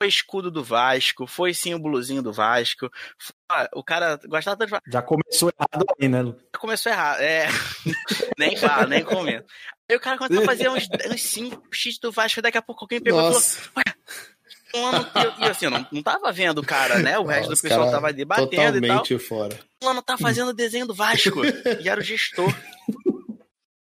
Foi 0.01 0.07
escudo 0.07 0.51
do 0.51 0.63
Vasco, 0.63 1.25
foi 1.25 1.53
símbolozinho 1.53 2.21
do 2.21 2.33
Vasco. 2.33 2.89
O 3.73 3.83
cara 3.83 4.19
gostava 4.27 4.57
tanto 4.57 4.75
de 4.75 4.91
Já 4.91 5.01
começou 5.01 5.49
errado 5.57 5.85
aí, 5.99 6.09
né, 6.09 6.21
Lu? 6.21 6.37
Já 6.53 6.59
começou 6.59 6.91
errado, 6.91 7.21
é. 7.21 7.47
nem 8.37 8.57
fala, 8.57 8.87
nem 8.87 9.03
comenta. 9.03 9.45
Aí 9.89 9.95
o 9.95 9.99
cara 9.99 10.17
começou 10.17 10.43
a 10.43 10.45
fazer 10.45 10.69
uns, 10.69 10.87
uns 11.09 11.21
cinco 11.21 11.61
x 11.71 11.99
do 11.99 12.11
Vasco, 12.11 12.41
daqui 12.41 12.57
a 12.57 12.61
pouco 12.61 12.83
alguém 12.83 12.99
pegou 12.99 13.21
Nossa. 13.21 13.59
e 13.59 13.61
falou: 13.61 13.83
Ué, 13.85 13.93
e 15.39 15.45
assim, 15.45 15.65
eu 15.65 15.71
não, 15.71 15.87
não 15.91 16.01
tava 16.01 16.31
vendo 16.31 16.59
o 16.59 16.65
cara, 16.65 16.97
né? 16.97 17.19
O 17.19 17.25
resto 17.25 17.49
Nossa, 17.51 17.61
do 17.61 17.69
pessoal 17.69 17.91
tava 17.91 18.11
debatendo 18.11 18.49
totalmente 18.49 19.13
e 19.13 19.17
tal. 19.17 19.27
fora. 19.27 19.59
O 19.81 19.85
mano 19.85 20.01
tá 20.01 20.17
fazendo 20.17 20.49
o 20.49 20.53
desenho 20.53 20.87
do 20.87 20.95
Vasco. 20.95 21.41
e 21.79 21.87
era 21.87 21.99
o 21.99 22.03
gestor. 22.03 22.51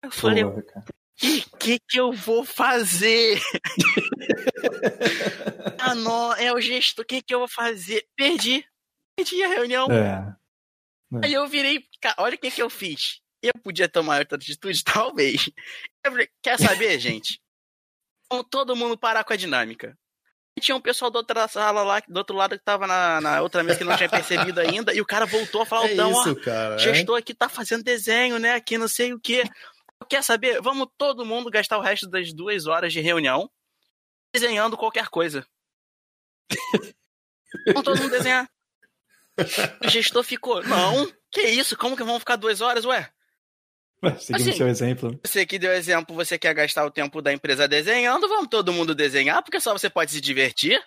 Eu 0.03 0.11
falei, 0.11 0.45
Porra, 0.45 0.63
o 1.23 1.57
que 1.57 1.79
que 1.89 2.01
eu 2.01 2.13
vou 2.13 2.45
fazer? 2.45 3.41
ah, 5.79 5.95
não, 5.95 6.35
é 6.35 6.53
o 6.53 6.61
gesto, 6.61 7.03
o 7.03 7.05
que 7.05 7.23
que 7.23 7.35
eu 7.35 7.41
vou 7.41 7.49
fazer? 7.49 8.07
Perdi. 8.17 8.65
Perdi 9.17 9.43
a 9.43 9.49
reunião. 9.49 9.89
É. 9.91 10.37
É. 11.21 11.27
Aí 11.27 11.33
eu 11.33 11.47
virei, 11.47 11.85
olha 12.19 12.35
o 12.35 12.39
que 12.39 12.51
que 12.51 12.63
eu 12.63 12.71
fiz. 12.71 13.21
Eu 13.43 13.53
podia 13.63 13.89
tomar 13.89 14.21
outra 14.21 14.37
atitude? 14.37 14.83
Talvez. 14.85 15.51
Falei, 16.05 16.29
quer 16.41 16.59
saber, 16.59 16.99
gente? 16.99 17.41
Vamos 18.31 18.47
todo 18.51 18.77
mundo 18.77 18.97
parar 18.97 19.25
com 19.25 19.33
a 19.33 19.37
dinâmica. 19.37 19.97
E 20.57 20.61
tinha 20.61 20.77
um 20.77 20.81
pessoal 20.81 21.11
da 21.11 21.19
outra 21.19 21.49
sala 21.49 21.83
lá, 21.83 22.03
do 22.07 22.17
outro 22.17 22.37
lado 22.37 22.59
que 22.59 22.65
tava 22.65 22.87
na, 22.87 23.21
na 23.21 23.41
outra 23.41 23.63
mesa 23.63 23.79
que 23.79 23.85
não 23.85 23.97
tinha 23.97 24.09
percebido 24.09 24.61
ainda, 24.61 24.95
e 24.95 25.01
o 25.01 25.07
cara 25.07 25.25
voltou 25.25 25.63
a 25.63 25.67
falar, 25.67 25.89
é 25.89 25.95
então, 25.95 26.11
isso, 26.11 26.33
ó, 26.33 26.35
cara, 26.35 26.77
gestor 26.77 27.17
é? 27.17 27.21
aqui 27.21 27.33
tá 27.33 27.49
fazendo 27.49 27.83
desenho, 27.83 28.39
né, 28.39 28.53
aqui 28.53 28.77
não 28.77 28.87
sei 28.87 29.15
o 29.15 29.19
que. 29.19 29.43
Quer 30.09 30.23
saber? 30.23 30.61
Vamos 30.61 30.89
todo 30.97 31.25
mundo 31.25 31.51
gastar 31.51 31.79
o 31.79 31.83
resto 31.83 32.09
das 32.09 32.33
duas 32.33 32.67
horas 32.67 32.93
de 32.93 33.01
reunião 33.01 33.51
desenhando 34.33 34.77
qualquer 34.77 35.09
coisa. 35.09 35.47
Vamos 37.67 37.83
todo 37.83 38.01
mundo 38.01 38.11
desenhar. 38.11 38.51
O 39.85 39.89
gestor 39.89 40.23
ficou, 40.23 40.63
não, 40.63 41.11
que 41.31 41.43
isso? 41.43 41.77
Como 41.77 41.97
que 41.97 42.05
vão 42.05 42.19
ficar 42.19 42.37
duas 42.37 42.61
horas, 42.61 42.85
ué? 42.85 43.11
Seguindo 44.19 44.49
assim, 44.49 44.53
seu 44.53 44.69
exemplo. 44.69 45.21
Você 45.25 45.47
que 45.47 45.59
deu 45.59 45.73
exemplo, 45.73 46.15
você 46.15 46.39
quer 46.39 46.53
gastar 46.55 46.85
o 46.85 46.91
tempo 46.91 47.23
da 47.23 47.33
empresa 47.33 47.69
desenhando, 47.69 48.29
vamos 48.29 48.49
todo 48.49 48.73
mundo 48.73 48.95
desenhar, 48.95 49.43
porque 49.43 49.61
só 49.61 49.73
você 49.73 49.89
pode 49.89 50.11
se 50.11 50.21
divertir. 50.21 50.83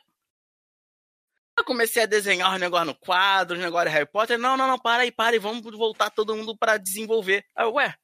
Eu 1.58 1.63
comecei 1.63 2.04
a 2.04 2.08
desenhar 2.08 2.54
os 2.54 2.60
negócios 2.60 2.88
no 2.88 2.95
quadro, 2.95 3.56
os 3.56 3.63
negócios 3.63 3.89
de 3.89 3.97
Harry 3.97 4.12
Potter. 4.12 4.38
Não, 4.38 4.58
não, 4.58 4.67
não, 4.67 4.78
para 4.78 5.04
aí, 5.04 5.12
para 5.12 5.36
aí, 5.36 5.39
vamos 5.39 5.62
voltar 5.78 6.10
todo 6.10 6.36
mundo 6.36 6.58
para 6.58 6.78
desenvolver. 6.78 7.45
Aí, 7.56 7.65
ué, 7.67 7.95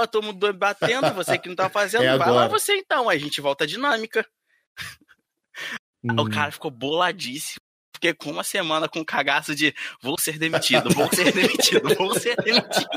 Tava 0.00 0.06
todo 0.06 0.24
mundo 0.24 0.52
batendo, 0.54 1.12
você 1.12 1.36
que 1.36 1.48
não 1.48 1.56
tá 1.56 1.68
fazendo, 1.70 2.04
é 2.04 2.16
vai 2.16 2.30
lá 2.30 2.48
você 2.48 2.74
então. 2.76 3.08
Aí 3.08 3.18
a 3.18 3.20
gente 3.20 3.40
volta 3.40 3.64
à 3.64 3.66
dinâmica. 3.66 4.26
Hum. 6.02 6.18
O 6.18 6.30
cara 6.30 6.50
ficou 6.50 6.70
boladíssimo. 6.70 7.60
Fiquei 7.94 8.14
com 8.14 8.30
uma 8.30 8.42
semana 8.42 8.88
com 8.88 9.04
cagaço 9.04 9.54
de 9.54 9.74
vou 10.02 10.18
ser 10.18 10.38
demitido, 10.38 10.88
vou 10.94 11.12
ser 11.12 11.32
demitido, 11.34 11.94
vou 11.96 12.14
ser 12.14 12.34
demitido. 12.36 12.88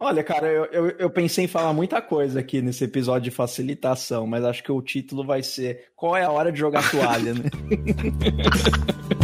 Olha, 0.00 0.24
cara, 0.24 0.48
eu, 0.48 0.64
eu, 0.66 0.88
eu, 0.98 1.10
pensei 1.10 1.44
em 1.44 1.48
falar 1.48 1.72
muita 1.72 2.02
coisa 2.02 2.40
aqui 2.40 2.60
nesse 2.60 2.82
episódio 2.82 3.30
de 3.30 3.36
facilitação, 3.36 4.26
mas 4.26 4.44
acho 4.44 4.64
que 4.64 4.72
o 4.72 4.82
título 4.82 5.24
vai 5.24 5.44
ser 5.44 5.90
Qual 5.94 6.16
é 6.16 6.24
a 6.24 6.30
hora 6.30 6.50
de 6.50 6.58
jogar 6.58 6.90
toalha, 6.90 7.34
né? 7.34 7.44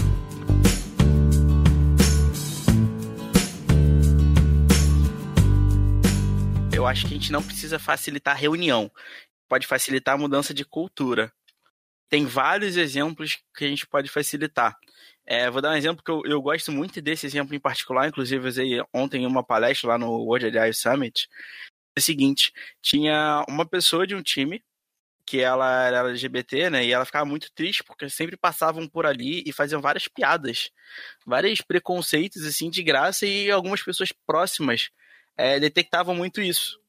eu 6.83 6.87
acho 6.87 7.07
que 7.07 7.15
a 7.15 7.17
gente 7.17 7.33
não 7.33 7.43
precisa 7.43 7.79
facilitar 7.79 8.37
reunião. 8.37 8.91
Pode 9.49 9.67
facilitar 9.67 10.15
a 10.15 10.19
mudança 10.19 10.53
de 10.53 10.65
cultura. 10.65 11.33
Tem 12.09 12.27
vários 12.27 12.77
exemplos 12.77 13.39
que 13.57 13.65
a 13.65 13.69
gente 13.69 13.87
pode 13.87 14.09
facilitar. 14.09 14.77
É, 15.25 15.49
vou 15.49 15.63
dar 15.63 15.71
um 15.71 15.77
exemplo 15.77 16.03
que 16.05 16.11
eu, 16.11 16.23
eu, 16.25 16.43
gosto 16.43 16.73
muito 16.73 17.01
desse 17.01 17.25
exemplo 17.25 17.55
em 17.55 17.61
particular, 17.61 18.09
inclusive 18.09 18.49
usei 18.49 18.83
ontem 18.93 19.25
uma 19.25 19.45
palestra 19.45 19.91
lá 19.91 19.99
no 19.99 20.11
World 20.11 20.47
Agile 20.47 20.75
Summit. 20.75 21.29
É 21.97 22.01
o 22.01 22.03
seguinte, 22.03 22.53
tinha 22.83 23.45
uma 23.49 23.65
pessoa 23.65 24.07
de 24.07 24.17
um 24.17 24.23
time 24.23 24.61
que 25.25 25.41
ela 25.41 25.85
era 25.87 26.09
LGBT, 26.11 26.71
né? 26.71 26.85
E 26.85 26.93
ela 26.93 27.05
ficava 27.05 27.25
muito 27.25 27.53
triste 27.55 27.85
porque 27.85 28.11
sempre 28.11 28.37
passavam 28.37 28.89
por 28.89 29.07
ali 29.07 29.45
e 29.47 29.53
faziam 29.53 29.81
várias 29.81 30.09
piadas, 30.09 30.71
vários 31.25 31.61
preconceitos 31.61 32.45
assim 32.45 32.69
de 32.69 32.83
graça 32.83 33.25
e 33.25 33.51
algumas 33.51 33.83
pessoas 33.83 34.13
próximas 34.27 34.91
é, 35.37 35.59
detectavam 35.61 36.15
muito 36.15 36.41
isso. 36.41 36.83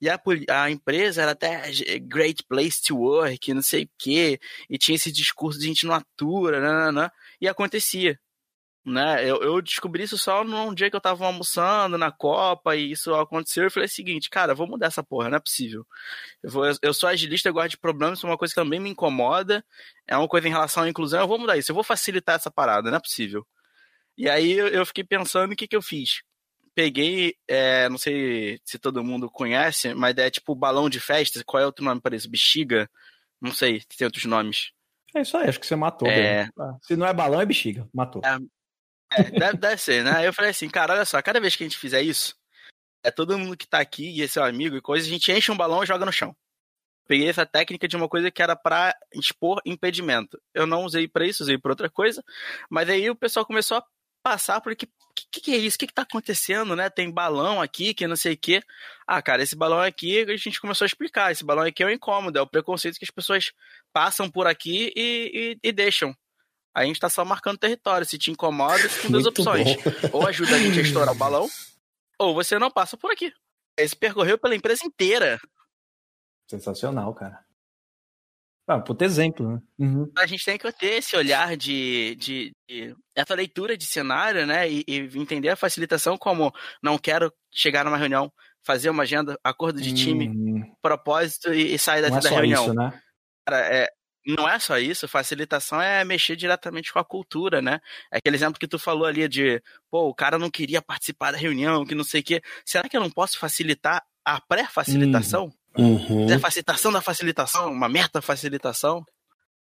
E 0.00 0.08
a, 0.08 0.20
a, 0.50 0.70
empresa 0.70 1.22
era 1.22 1.32
até 1.32 1.70
great 2.00 2.44
place 2.44 2.82
to 2.82 2.96
work, 2.96 3.52
não 3.54 3.62
sei 3.62 3.84
o 3.84 3.90
quê, 3.98 4.40
e 4.68 4.78
tinha 4.78 4.96
esse 4.96 5.12
discurso 5.12 5.58
de 5.58 5.66
gente 5.66 5.86
não 5.86 5.94
atura, 5.94 6.60
nananã, 6.60 7.10
e 7.40 7.48
acontecia. 7.48 8.18
né? 8.84 9.28
Eu, 9.28 9.42
eu, 9.42 9.62
descobri 9.62 10.04
isso 10.04 10.18
só 10.18 10.44
num 10.44 10.74
dia 10.74 10.90
que 10.90 10.96
eu 10.96 11.00
tava 11.00 11.26
almoçando 11.26 11.98
na 11.98 12.10
Copa 12.12 12.76
e 12.76 12.92
isso 12.92 13.14
aconteceu. 13.14 13.64
Eu 13.64 13.70
falei 13.70 13.86
o 13.86 13.90
seguinte, 13.90 14.30
cara, 14.30 14.54
vou 14.54 14.66
mudar 14.66 14.86
essa 14.88 15.02
porra, 15.02 15.28
não 15.30 15.36
é 15.36 15.40
possível. 15.40 15.86
Eu, 16.42 16.50
vou, 16.50 16.64
eu 16.82 16.94
sou 16.94 17.08
agilista, 17.08 17.48
eu 17.48 17.52
gosto 17.54 17.70
de 17.70 17.78
problemas, 17.78 18.18
isso 18.18 18.26
é 18.26 18.30
uma 18.30 18.38
coisa 18.38 18.54
que 18.54 18.60
também 18.60 18.80
me 18.80 18.90
incomoda. 18.90 19.64
É 20.06 20.16
uma 20.16 20.28
coisa 20.28 20.48
em 20.48 20.50
relação 20.50 20.84
à 20.84 20.88
inclusão, 20.88 21.20
eu 21.20 21.28
vou 21.28 21.38
mudar 21.38 21.56
isso, 21.58 21.70
eu 21.70 21.74
vou 21.74 21.84
facilitar 21.84 22.36
essa 22.36 22.50
parada, 22.50 22.90
não 22.90 22.98
é 22.98 23.00
possível. 23.00 23.46
E 24.16 24.28
aí 24.28 24.52
eu, 24.52 24.68
eu 24.68 24.86
fiquei 24.86 25.04
pensando 25.04 25.52
o 25.52 25.56
que, 25.56 25.68
que 25.68 25.76
eu 25.76 25.82
fiz. 25.82 26.22
Peguei, 26.78 27.34
é, 27.48 27.88
não 27.88 27.98
sei 27.98 28.60
se 28.64 28.78
todo 28.78 29.02
mundo 29.02 29.28
conhece, 29.28 29.92
mas 29.94 30.16
é 30.16 30.30
tipo 30.30 30.54
balão 30.54 30.88
de 30.88 31.00
festa. 31.00 31.42
Qual 31.44 31.60
é 31.60 31.66
outro 31.66 31.84
nome 31.84 32.00
para 32.00 32.14
isso? 32.14 32.30
Bexiga? 32.30 32.88
Não 33.40 33.52
sei, 33.52 33.82
tem 33.96 34.04
outros 34.04 34.24
nomes. 34.26 34.70
É 35.12 35.22
isso 35.22 35.36
aí, 35.36 35.48
acho 35.48 35.58
que 35.58 35.66
você 35.66 35.74
matou. 35.74 36.06
É... 36.06 36.48
Se 36.82 36.94
não 36.94 37.04
é 37.04 37.12
balão, 37.12 37.40
é 37.40 37.44
bexiga. 37.44 37.88
Matou. 37.92 38.22
É, 38.24 38.38
é, 39.10 39.22
deve, 39.24 39.56
deve 39.58 39.82
ser, 39.82 40.04
né? 40.04 40.18
Aí 40.18 40.26
eu 40.26 40.32
falei 40.32 40.52
assim, 40.52 40.68
cara, 40.68 40.92
olha 40.92 41.04
só, 41.04 41.20
cada 41.20 41.40
vez 41.40 41.56
que 41.56 41.64
a 41.64 41.66
gente 41.66 41.76
fizer 41.76 42.00
isso, 42.00 42.36
é 43.02 43.10
todo 43.10 43.36
mundo 43.36 43.56
que 43.56 43.66
tá 43.66 43.80
aqui 43.80 44.16
e 44.16 44.22
é 44.22 44.28
seu 44.28 44.44
amigo 44.44 44.76
e 44.76 44.80
coisa, 44.80 45.04
a 45.04 45.10
gente 45.10 45.32
enche 45.32 45.50
um 45.50 45.56
balão 45.56 45.82
e 45.82 45.86
joga 45.86 46.06
no 46.06 46.12
chão. 46.12 46.32
Peguei 47.08 47.28
essa 47.28 47.44
técnica 47.44 47.88
de 47.88 47.96
uma 47.96 48.08
coisa 48.08 48.30
que 48.30 48.40
era 48.40 48.54
para 48.54 48.96
expor 49.12 49.60
impedimento. 49.66 50.40
Eu 50.54 50.64
não 50.64 50.84
usei 50.84 51.08
para 51.08 51.26
isso, 51.26 51.42
usei 51.42 51.58
para 51.58 51.72
outra 51.72 51.90
coisa, 51.90 52.22
mas 52.70 52.88
aí 52.88 53.10
o 53.10 53.16
pessoal 53.16 53.44
começou 53.44 53.78
a 53.78 53.84
passar 54.22 54.60
por 54.60 54.76
que, 55.18 55.26
que, 55.30 55.40
que 55.40 55.54
é 55.54 55.56
isso? 55.56 55.76
O 55.76 55.78
que, 55.78 55.86
que 55.86 55.94
tá 55.94 56.02
acontecendo, 56.02 56.76
né? 56.76 56.88
Tem 56.88 57.10
balão 57.10 57.60
aqui, 57.60 57.92
que 57.94 58.06
não 58.06 58.16
sei 58.16 58.34
o 58.34 58.38
quê. 58.38 58.62
Ah, 59.06 59.20
cara, 59.20 59.42
esse 59.42 59.56
balão 59.56 59.80
aqui, 59.80 60.20
a 60.20 60.36
gente 60.36 60.60
começou 60.60 60.84
a 60.84 60.86
explicar. 60.86 61.32
Esse 61.32 61.44
balão 61.44 61.64
aqui 61.64 61.82
é 61.82 61.86
o 61.86 61.90
incômodo, 61.90 62.38
é 62.38 62.42
o 62.42 62.46
preconceito 62.46 62.98
que 62.98 63.04
as 63.04 63.10
pessoas 63.10 63.52
passam 63.92 64.30
por 64.30 64.46
aqui 64.46 64.92
e, 64.96 65.58
e, 65.62 65.68
e 65.68 65.72
deixam. 65.72 66.14
A 66.74 66.84
gente 66.84 67.00
tá 67.00 67.08
só 67.08 67.24
marcando 67.24 67.58
território. 67.58 68.06
Se 68.06 68.18
te 68.18 68.30
incomoda, 68.30 68.88
tem 68.88 69.10
duas 69.10 69.26
opções. 69.26 69.76
Bom. 69.76 70.08
Ou 70.18 70.26
ajuda 70.26 70.54
a 70.54 70.58
gente 70.58 70.78
a 70.78 70.82
estourar 70.82 71.14
o 71.14 71.18
balão, 71.18 71.48
ou 72.18 72.34
você 72.34 72.58
não 72.58 72.70
passa 72.70 72.96
por 72.96 73.12
aqui. 73.12 73.32
Esse 73.76 73.94
percorreu 73.94 74.36
pela 74.36 74.56
empresa 74.56 74.84
inteira. 74.84 75.40
Sensacional, 76.48 77.14
cara. 77.14 77.44
Ah, 78.68 78.78
puto 78.78 79.02
exemplo, 79.02 79.48
né? 79.48 79.58
Uhum. 79.78 80.12
A 80.18 80.26
gente 80.26 80.44
tem 80.44 80.58
que 80.58 80.70
ter 80.72 80.98
esse 80.98 81.16
olhar 81.16 81.56
de, 81.56 82.14
de, 82.16 82.52
de 82.68 82.94
essa 83.16 83.34
leitura 83.34 83.78
de 83.78 83.86
cenário, 83.86 84.46
né? 84.46 84.70
E, 84.70 84.84
e, 84.86 84.98
entender 85.18 85.48
a 85.48 85.56
facilitação 85.56 86.18
como 86.18 86.52
não 86.82 86.98
quero 86.98 87.32
chegar 87.50 87.82
numa 87.82 87.96
reunião, 87.96 88.30
fazer 88.62 88.90
uma 88.90 89.04
agenda, 89.04 89.40
acordo 89.42 89.80
de 89.80 89.94
time, 89.94 90.28
hum. 90.28 90.74
propósito 90.82 91.50
e, 91.54 91.74
e 91.74 91.78
sair 91.78 92.02
da, 92.02 92.08
é 92.08 92.20
da 92.20 92.28
reunião. 92.28 92.64
Isso, 92.66 92.74
né? 92.74 93.02
Cara, 93.46 93.74
é, 93.74 93.88
não 94.26 94.46
é 94.46 94.58
só 94.58 94.78
isso, 94.78 95.08
facilitação 95.08 95.80
é 95.80 96.04
mexer 96.04 96.36
diretamente 96.36 96.92
com 96.92 96.98
a 96.98 97.04
cultura, 97.04 97.62
né? 97.62 97.80
É 98.12 98.18
aquele 98.18 98.36
exemplo 98.36 98.60
que 98.60 98.68
tu 98.68 98.78
falou 98.78 99.06
ali 99.06 99.26
de, 99.26 99.62
pô, 99.90 100.10
o 100.10 100.14
cara 100.14 100.38
não 100.38 100.50
queria 100.50 100.82
participar 100.82 101.32
da 101.32 101.38
reunião, 101.38 101.86
que 101.86 101.94
não 101.94 102.04
sei 102.04 102.20
o 102.20 102.24
quê. 102.24 102.42
Será 102.66 102.86
que 102.86 102.94
eu 102.94 103.00
não 103.00 103.10
posso 103.10 103.38
facilitar 103.38 104.04
a 104.22 104.38
pré-facilitação? 104.38 105.50
Uhum. 105.78 106.32
A 106.32 106.38
facilitação 106.38 106.92
da 106.92 107.00
facilitação, 107.00 107.70
uma 107.70 107.88
meta-facilitação? 107.88 109.04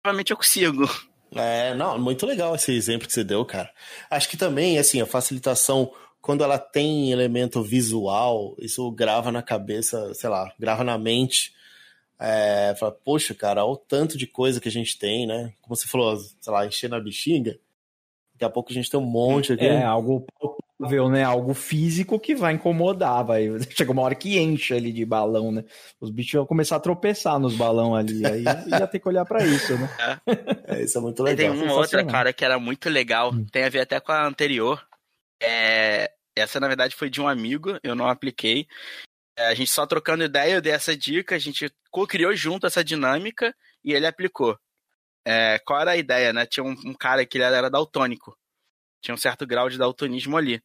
Provavelmente 0.01 0.31
eu 0.31 0.37
consigo. 0.37 0.89
É, 1.35 1.75
não, 1.75 1.99
muito 1.99 2.25
legal 2.25 2.55
esse 2.55 2.71
exemplo 2.73 3.07
que 3.07 3.13
você 3.13 3.23
deu, 3.23 3.45
cara. 3.45 3.69
Acho 4.09 4.29
que 4.29 4.37
também, 4.37 4.79
assim, 4.79 5.01
a 5.01 5.05
facilitação, 5.05 5.91
quando 6.21 6.43
ela 6.43 6.57
tem 6.57 7.11
elemento 7.11 7.61
visual, 7.61 8.55
isso 8.59 8.89
grava 8.91 9.31
na 9.31 9.43
cabeça, 9.43 10.13
sei 10.13 10.29
lá, 10.29 10.51
grava 10.57 10.83
na 10.83 10.97
mente 10.97 11.55
é, 12.19 12.73
fala, 12.79 12.91
poxa, 12.91 13.35
cara, 13.35 13.63
olha 13.63 13.73
o 13.73 13.77
tanto 13.77 14.17
de 14.17 14.25
coisa 14.25 14.59
que 14.59 14.67
a 14.67 14.71
gente 14.71 14.97
tem, 14.97 15.27
né? 15.27 15.53
Como 15.61 15.75
você 15.75 15.87
falou, 15.87 16.17
sei 16.17 16.51
lá, 16.51 16.65
encher 16.65 16.89
na 16.89 16.99
bexiga. 16.99 17.59
Daqui 18.33 18.45
a 18.45 18.49
pouco 18.49 18.71
a 18.71 18.73
gente 18.73 18.89
tem 18.89 18.99
um 18.99 19.05
monte 19.05 19.53
aqui. 19.53 19.65
É, 19.65 19.83
algo 19.83 20.25
palpável, 20.77 21.09
né? 21.09 21.23
Algo 21.23 21.53
físico 21.53 22.19
que 22.19 22.35
vai 22.35 22.53
incomodar, 22.53 23.25
vai. 23.25 23.47
Chega 23.75 23.91
uma 23.91 24.01
hora 24.03 24.15
que 24.15 24.37
enche 24.37 24.73
ali 24.73 24.91
de 24.91 25.05
balão, 25.05 25.51
né? 25.51 25.63
Os 25.99 26.09
bichos 26.09 26.33
vão 26.33 26.45
começar 26.45 26.75
a 26.75 26.79
tropeçar 26.79 27.39
nos 27.39 27.55
balão 27.55 27.95
ali, 27.95 28.25
aí 28.25 28.43
ia 28.69 28.87
ter 28.87 28.99
que 28.99 29.07
olhar 29.07 29.25
para 29.25 29.43
isso, 29.45 29.77
né? 29.77 29.89
É. 30.27 30.75
é. 30.75 30.83
isso 30.83 30.97
é 30.97 31.01
muito 31.01 31.23
legal. 31.23 31.37
Tem 31.37 31.49
uma 31.49 31.73
outra, 31.73 32.05
cara, 32.05 32.31
que 32.31 32.45
era 32.45 32.59
muito 32.59 32.89
legal, 32.89 33.33
hum. 33.33 33.45
tem 33.51 33.63
a 33.63 33.69
ver 33.69 33.81
até 33.81 33.99
com 33.99 34.11
a 34.11 34.25
anterior. 34.25 34.85
É... 35.41 36.11
Essa, 36.35 36.59
na 36.59 36.67
verdade, 36.67 36.95
foi 36.95 37.09
de 37.09 37.19
um 37.19 37.27
amigo, 37.27 37.79
eu 37.81 37.95
não 37.95 38.07
apliquei. 38.07 38.67
É, 39.35 39.47
a 39.47 39.55
gente 39.55 39.71
só 39.71 39.87
trocando 39.87 40.23
ideia, 40.23 40.53
eu 40.53 40.61
dei 40.61 40.71
essa 40.71 40.95
dica, 40.95 41.35
a 41.35 41.39
gente 41.39 41.71
co-criou 41.89 42.35
junto 42.35 42.67
essa 42.67 42.83
dinâmica 42.83 43.55
e 43.83 43.93
ele 43.93 44.05
aplicou. 44.05 44.55
É, 45.25 45.59
qual 45.59 45.81
era 45.81 45.91
a 45.91 45.97
ideia, 45.97 46.31
né? 46.31 46.45
Tinha 46.45 46.63
um, 46.63 46.75
um, 46.85 46.93
cara 46.93 47.25
que 47.25 47.37
ele 47.37 47.43
era 47.43 47.69
daltônico. 47.69 48.37
Tinha 49.01 49.15
um 49.15 49.17
certo 49.17 49.45
grau 49.45 49.69
de 49.69 49.77
daltonismo 49.77 50.37
ali. 50.37 50.61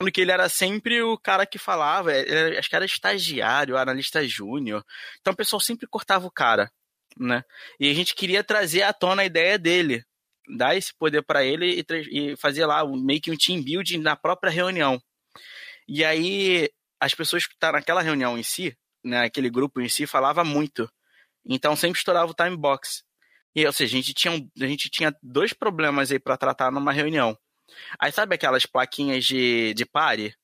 Sendo 0.00 0.12
que 0.12 0.20
ele 0.20 0.30
era 0.30 0.48
sempre 0.48 1.02
o 1.02 1.18
cara 1.18 1.44
que 1.44 1.58
falava, 1.58 2.12
ele, 2.14 2.56
acho 2.56 2.68
que 2.68 2.76
era 2.76 2.84
estagiário, 2.84 3.76
analista 3.76 4.26
júnior. 4.26 4.84
Então 5.20 5.32
o 5.32 5.36
pessoal 5.36 5.60
sempre 5.60 5.88
cortava 5.88 6.26
o 6.26 6.30
cara, 6.30 6.70
né? 7.18 7.42
E 7.80 7.90
a 7.90 7.94
gente 7.94 8.14
queria 8.14 8.44
trazer 8.44 8.82
à 8.82 8.92
tona 8.92 9.22
a 9.22 9.26
ideia 9.26 9.58
dele, 9.58 10.04
dar 10.56 10.76
esse 10.76 10.94
poder 10.94 11.22
para 11.22 11.44
ele 11.44 11.80
e, 11.80 12.30
e 12.32 12.36
fazer 12.36 12.64
lá 12.64 12.86
meio 12.86 13.20
que 13.20 13.30
um 13.30 13.36
team 13.36 13.62
building 13.62 13.98
na 13.98 14.14
própria 14.14 14.52
reunião. 14.52 15.02
E 15.88 16.04
aí 16.04 16.70
as 17.00 17.14
pessoas 17.14 17.46
que 17.46 17.54
estavam 17.54 17.78
naquela 17.78 18.02
reunião 18.02 18.38
em 18.38 18.42
si, 18.42 18.76
né, 19.04 19.24
aquele 19.24 19.50
grupo 19.50 19.80
em 19.80 19.88
si, 19.88 20.06
falava 20.06 20.44
muito. 20.44 20.90
Então 21.44 21.74
sempre 21.74 21.98
estourava 21.98 22.30
o 22.30 22.34
time 22.34 22.56
box. 22.56 23.02
E, 23.54 23.66
ou 23.66 23.72
seja, 23.72 23.96
a 23.96 24.00
gente 24.00 24.14
tinha, 24.14 24.32
a 24.34 24.66
gente 24.66 24.90
tinha 24.90 25.16
dois 25.22 25.52
problemas 25.52 26.10
aí 26.10 26.18
para 26.18 26.36
tratar 26.36 26.70
numa 26.70 26.92
reunião. 26.92 27.36
Aí 27.98 28.12
sabe 28.12 28.34
aquelas 28.34 28.66
plaquinhas 28.66 29.24
de, 29.24 29.74
de 29.74 29.84
pare? 29.84 30.34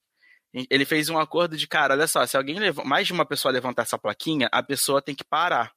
Ele 0.71 0.85
fez 0.85 1.09
um 1.09 1.19
acordo 1.19 1.57
de, 1.57 1.67
cara, 1.67 1.95
olha 1.95 2.07
só, 2.07 2.25
se 2.27 2.37
alguém 2.37 2.57
mais 2.85 3.07
de 3.07 3.13
uma 3.13 3.27
pessoa 3.27 3.53
levantar 3.53 3.83
essa 3.83 3.99
plaquinha, 3.99 4.49
a 4.53 4.63
pessoa 4.63 5.03
tem 5.03 5.15
que 5.15 5.25
parar. 5.25 5.73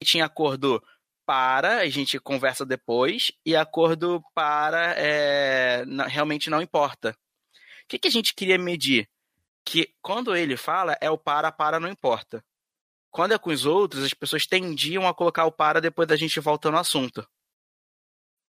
E 0.00 0.04
tinha 0.04 0.24
acordo 0.24 0.82
para, 1.26 1.78
a 1.78 1.88
gente 1.88 2.18
conversa 2.20 2.64
depois, 2.64 3.32
e 3.44 3.56
acordo 3.56 4.22
para, 4.34 4.94
é, 4.96 5.84
realmente 6.08 6.48
não 6.48 6.62
importa. 6.62 7.10
O 7.10 7.88
que, 7.88 7.98
que 7.98 8.08
a 8.08 8.10
gente 8.10 8.34
queria 8.34 8.58
medir? 8.58 9.08
que 9.68 9.94
quando 10.00 10.34
ele 10.34 10.56
fala 10.56 10.96
é 10.98 11.10
o 11.10 11.18
para, 11.18 11.52
para, 11.52 11.78
não 11.78 11.90
importa. 11.90 12.42
Quando 13.18 13.32
é 13.32 13.38
com 13.38 13.50
os 13.50 13.66
outros, 13.66 14.04
as 14.04 14.14
pessoas 14.14 14.46
tendiam 14.46 15.04
a 15.04 15.12
colocar 15.12 15.44
o 15.44 15.50
para 15.50 15.80
depois 15.80 16.06
da 16.06 16.14
gente 16.14 16.38
voltando 16.38 16.74
ao 16.74 16.82
assunto. 16.82 17.26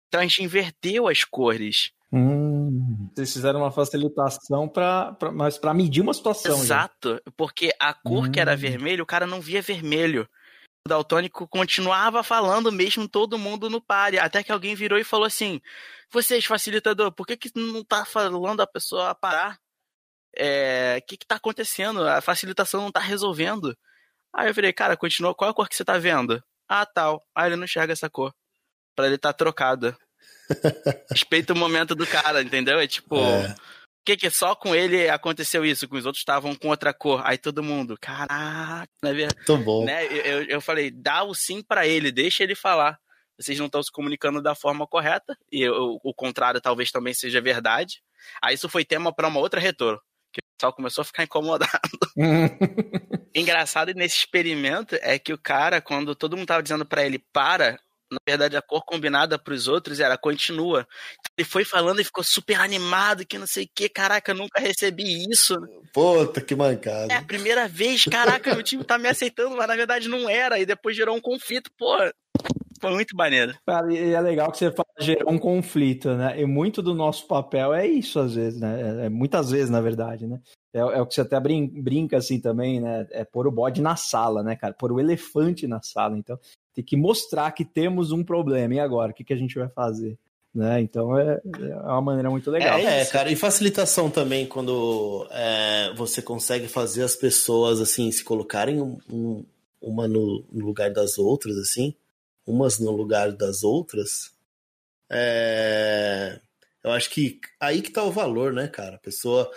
Então 0.07 0.21
a 0.21 0.23
gente 0.23 0.41
inverteu 0.41 1.09
as 1.09 1.25
cores. 1.25 1.91
Hum, 2.13 3.11
vocês 3.13 3.33
fizeram 3.33 3.59
uma 3.59 3.73
facilitação 3.73 4.69
para 4.69 5.17
mas 5.33 5.59
para 5.59 5.75
medir 5.75 6.01
uma 6.01 6.15
situação. 6.15 6.57
Exato, 6.57 7.15
já. 7.15 7.33
porque 7.37 7.75
a 7.77 7.93
cor 7.93 8.29
hum. 8.29 8.31
que 8.31 8.39
era 8.39 8.55
hum. 8.55 8.57
vermelho, 8.57 9.03
o 9.03 9.07
cara 9.07 9.27
não 9.27 9.41
via 9.41 9.61
vermelho. 9.61 10.29
O 10.87 10.89
daltônico 10.89 11.49
continuava 11.49 12.23
falando 12.23 12.71
mesmo 12.71 13.09
todo 13.09 13.37
mundo 13.37 13.69
no 13.69 13.81
pare, 13.81 14.21
até 14.21 14.45
que 14.45 14.53
alguém 14.53 14.77
virou 14.77 14.97
e 14.97 15.03
falou 15.03 15.27
assim: 15.27 15.61
"Vocês 16.09 16.45
facilitador, 16.45 17.11
por 17.11 17.27
que 17.27 17.37
que 17.37 17.51
não 17.57 17.83
tá 17.83 18.05
falando 18.05 18.61
a 18.61 18.67
pessoa 18.69 19.13
parar?" 19.13 19.59
é, 20.37 20.99
o 21.03 21.07
que 21.07 21.17
que 21.17 21.27
tá 21.27 21.35
acontecendo? 21.35 22.07
A 22.07 22.21
facilitação 22.21 22.83
não 22.83 22.93
tá 22.93 23.01
resolvendo. 23.01 23.77
Aí 24.35 24.49
eu 24.49 24.55
falei, 24.55 24.73
cara, 24.73 24.97
continua, 24.97 25.35
qual 25.35 25.49
é 25.49 25.51
a 25.51 25.55
cor 25.55 25.69
que 25.69 25.77
você 25.77 25.85
tá 25.85 25.99
vendo? 25.99 26.43
Ah, 26.69 26.87
tal. 26.87 27.23
Aí 27.35 27.49
ele 27.49 27.57
não 27.57 27.65
enxerga 27.65 27.93
essa 27.93 28.09
cor. 28.09 28.33
Pra 28.97 29.07
ele 29.07 29.19
tá 29.19 29.33
trocada. 29.33 29.97
Respeita 31.11 31.53
o 31.53 31.57
momento 31.57 31.95
do 31.95 32.07
cara, 32.07 32.43
entendeu? 32.43 32.79
É 32.79 32.87
tipo, 32.87 33.17
é. 33.17 33.55
que 34.05 34.17
que 34.17 34.31
só 34.31 34.55
com 34.55 34.75
ele 34.75 35.09
aconteceu 35.09 35.65
isso? 35.65 35.87
Com 35.87 35.97
os 35.97 36.07
outros 36.07 36.21
estavam 36.21 36.55
com 36.55 36.69
outra 36.69 36.95
cor. 36.95 37.21
Aí 37.25 37.37
todo 37.37 37.63
mundo, 37.63 37.97
caraca, 38.01 38.89
né? 39.03 39.13
Muito 39.13 39.59
bom. 39.59 39.85
Né? 39.85 40.07
Eu, 40.07 40.45
eu 40.45 40.61
falei, 40.61 40.91
dá 40.91 41.23
o 41.25 41.35
sim 41.35 41.63
para 41.63 41.87
ele, 41.87 42.11
deixa 42.11 42.43
ele 42.43 42.55
falar. 42.55 42.99
Vocês 43.39 43.59
não 43.59 43.67
estão 43.67 43.83
se 43.83 43.91
comunicando 43.91 44.41
da 44.41 44.55
forma 44.55 44.87
correta, 44.87 45.37
e 45.51 45.63
eu, 45.63 45.99
o 46.05 46.15
contrário 46.15 46.61
talvez 46.61 46.91
também 46.91 47.13
seja 47.13 47.41
verdade. 47.41 48.03
Aí 48.43 48.55
isso 48.55 48.69
foi 48.69 48.85
tema 48.85 49.13
para 49.13 49.29
uma 49.29 49.41
outra 49.41 49.61
retorno 49.61 50.01
que 50.33 50.41
o 50.41 50.57
pessoal 50.57 50.73
começou 50.73 51.03
a 51.03 51.05
ficar 51.05 51.25
incomodado. 51.25 51.71
Engraçado 53.35 53.93
nesse 53.95 54.17
experimento 54.19 54.97
é 55.01 55.19
que 55.19 55.33
o 55.33 55.39
cara, 55.39 55.81
quando 55.81 56.15
todo 56.15 56.37
mundo 56.37 56.47
tava 56.47 56.63
dizendo 56.63 56.85
para 56.85 57.05
ele 57.05 57.19
para, 57.19 57.79
na 58.11 58.19
verdade 58.27 58.57
a 58.57 58.63
cor 58.63 58.85
combinada 58.85 59.39
para 59.39 59.55
os 59.55 59.67
outros 59.67 60.01
era 60.01 60.19
continua. 60.19 60.87
Ele 61.37 61.47
foi 61.47 61.65
falando 61.65 62.01
e 62.01 62.05
ficou 62.05 62.23
super 62.23 62.61
animado, 62.61 63.27
que 63.27 63.39
não 63.39 63.47
sei 63.47 63.65
o 63.65 63.71
que, 63.75 63.89
caraca, 63.89 64.33
eu 64.33 64.37
nunca 64.37 64.61
recebi 64.61 65.27
isso. 65.31 65.57
Puta, 65.93 66.41
que 66.41 66.55
mancada. 66.55 67.13
É 67.13 67.17
a 67.17 67.23
primeira 67.23 67.67
vez, 67.67 68.05
caraca, 68.05 68.55
meu 68.55 68.63
time 68.63 68.85
tá 68.85 68.99
me 68.99 69.09
aceitando, 69.09 69.57
mas 69.57 69.67
na 69.67 69.77
verdade 69.77 70.09
não 70.09 70.29
era, 70.29 70.59
e 70.59 70.67
depois 70.67 70.97
gerou 70.97 71.17
um 71.17 71.21
conflito, 71.21 71.71
pô. 71.79 71.97
Foi 72.81 72.91
muito 72.91 73.17
maneiro. 73.17 73.55
Cara, 73.65 73.93
e 73.95 74.13
é 74.13 74.21
legal 74.21 74.51
que 74.51 74.59
você 74.59 74.73
fala, 74.73 74.89
gerou 74.99 75.33
um 75.33 75.39
conflito, 75.39 76.17
né? 76.17 76.41
E 76.41 76.45
muito 76.45 76.83
do 76.83 76.93
nosso 76.95 77.29
papel 77.29 77.73
é 77.73 77.87
isso, 77.87 78.19
às 78.19 78.35
vezes, 78.35 78.61
né? 78.61 79.03
É, 79.03 79.07
é, 79.07 79.09
muitas 79.09 79.53
vezes, 79.53 79.71
na 79.71 79.81
verdade, 79.81 80.27
né? 80.27 80.41
É, 80.73 80.79
é, 80.79 81.01
o 81.01 81.07
que 81.07 81.15
você 81.15 81.21
até 81.21 81.39
brin 81.39 81.67
brinca 81.67 82.17
assim 82.17 82.41
também, 82.41 82.81
né? 82.81 83.07
É 83.11 83.25
pôr 83.25 83.47
o 83.47 83.53
bode 83.53 83.83
na 83.83 83.97
sala, 83.97 84.43
né, 84.43 84.57
cara? 84.57 84.73
Pôr 84.73 84.93
o 84.93 85.01
elefante 85.01 85.67
na 85.67 85.83
sala. 85.83 86.17
Então, 86.17 86.39
tem 86.75 86.83
que 86.83 86.97
mostrar 86.97 87.53
que 87.53 87.65
temos 87.65 88.13
um 88.13 88.25
problema. 88.25 88.75
E 88.75 88.81
agora? 88.81 89.13
O 89.13 89.15
que, 89.15 89.25
que 89.25 89.35
a 89.35 89.37
gente 89.37 89.59
vai 89.59 89.69
fazer? 89.69 90.19
Né? 90.55 90.83
Então 90.83 91.19
é, 91.19 91.41
é 91.61 91.77
uma 91.77 92.03
maneira 92.03 92.29
muito 92.29 92.51
legal. 92.51 92.79
É, 92.79 93.01
é 93.01 93.05
cara, 93.07 93.33
e 93.33 93.37
facilitação 93.37 94.11
também 94.11 94.47
quando 94.47 95.27
é, 95.31 95.95
você 95.97 96.21
consegue 96.21 96.69
fazer 96.69 97.03
as 97.03 97.17
pessoas 97.17 97.81
assim 97.81 98.13
se 98.13 98.23
colocarem 98.23 98.79
um, 98.79 98.99
um, 99.11 99.47
uma 99.81 100.07
no, 100.07 100.45
no, 100.53 100.67
lugar 100.67 100.91
das 100.93 101.17
outras, 101.17 101.57
assim, 101.57 101.95
umas 102.47 102.79
no 102.79 102.91
lugar 102.91 103.33
das 103.33 103.65
outras. 103.65 104.31
É, 105.11 106.39
eu 106.85 106.91
acho 106.91 107.09
que 107.09 107.41
aí 107.59 107.81
que 107.81 107.91
tá 107.91 108.05
o 108.05 108.13
valor, 108.13 108.53
né, 108.53 108.69
cara? 108.69 108.97
A 108.97 109.01
pessoa 109.01 109.51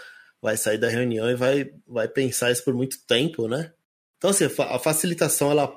vai 0.46 0.56
sair 0.58 0.78
da 0.78 0.88
reunião 0.88 1.28
e 1.28 1.34
vai, 1.34 1.74
vai 1.88 2.08
pensar 2.08 2.52
isso 2.52 2.64
por 2.64 2.76
muito 2.76 3.04
tempo, 3.08 3.48
né? 3.48 3.74
Então, 4.16 4.30
assim, 4.30 4.46
a 4.46 4.78
facilitação, 4.78 5.50
ela, 5.50 5.76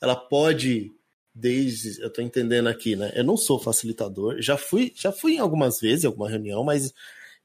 ela 0.00 0.16
pode 0.16 0.90
desde, 1.34 2.00
eu 2.00 2.10
tô 2.10 2.22
entendendo 2.22 2.70
aqui, 2.70 2.96
né? 2.96 3.12
Eu 3.14 3.22
não 3.22 3.36
sou 3.36 3.60
facilitador, 3.60 4.40
já 4.40 4.56
fui, 4.56 4.94
já 4.96 5.12
fui 5.12 5.34
em 5.34 5.40
algumas 5.40 5.78
vezes, 5.78 6.04
em 6.04 6.06
alguma 6.06 6.26
reunião, 6.26 6.64
mas 6.64 6.94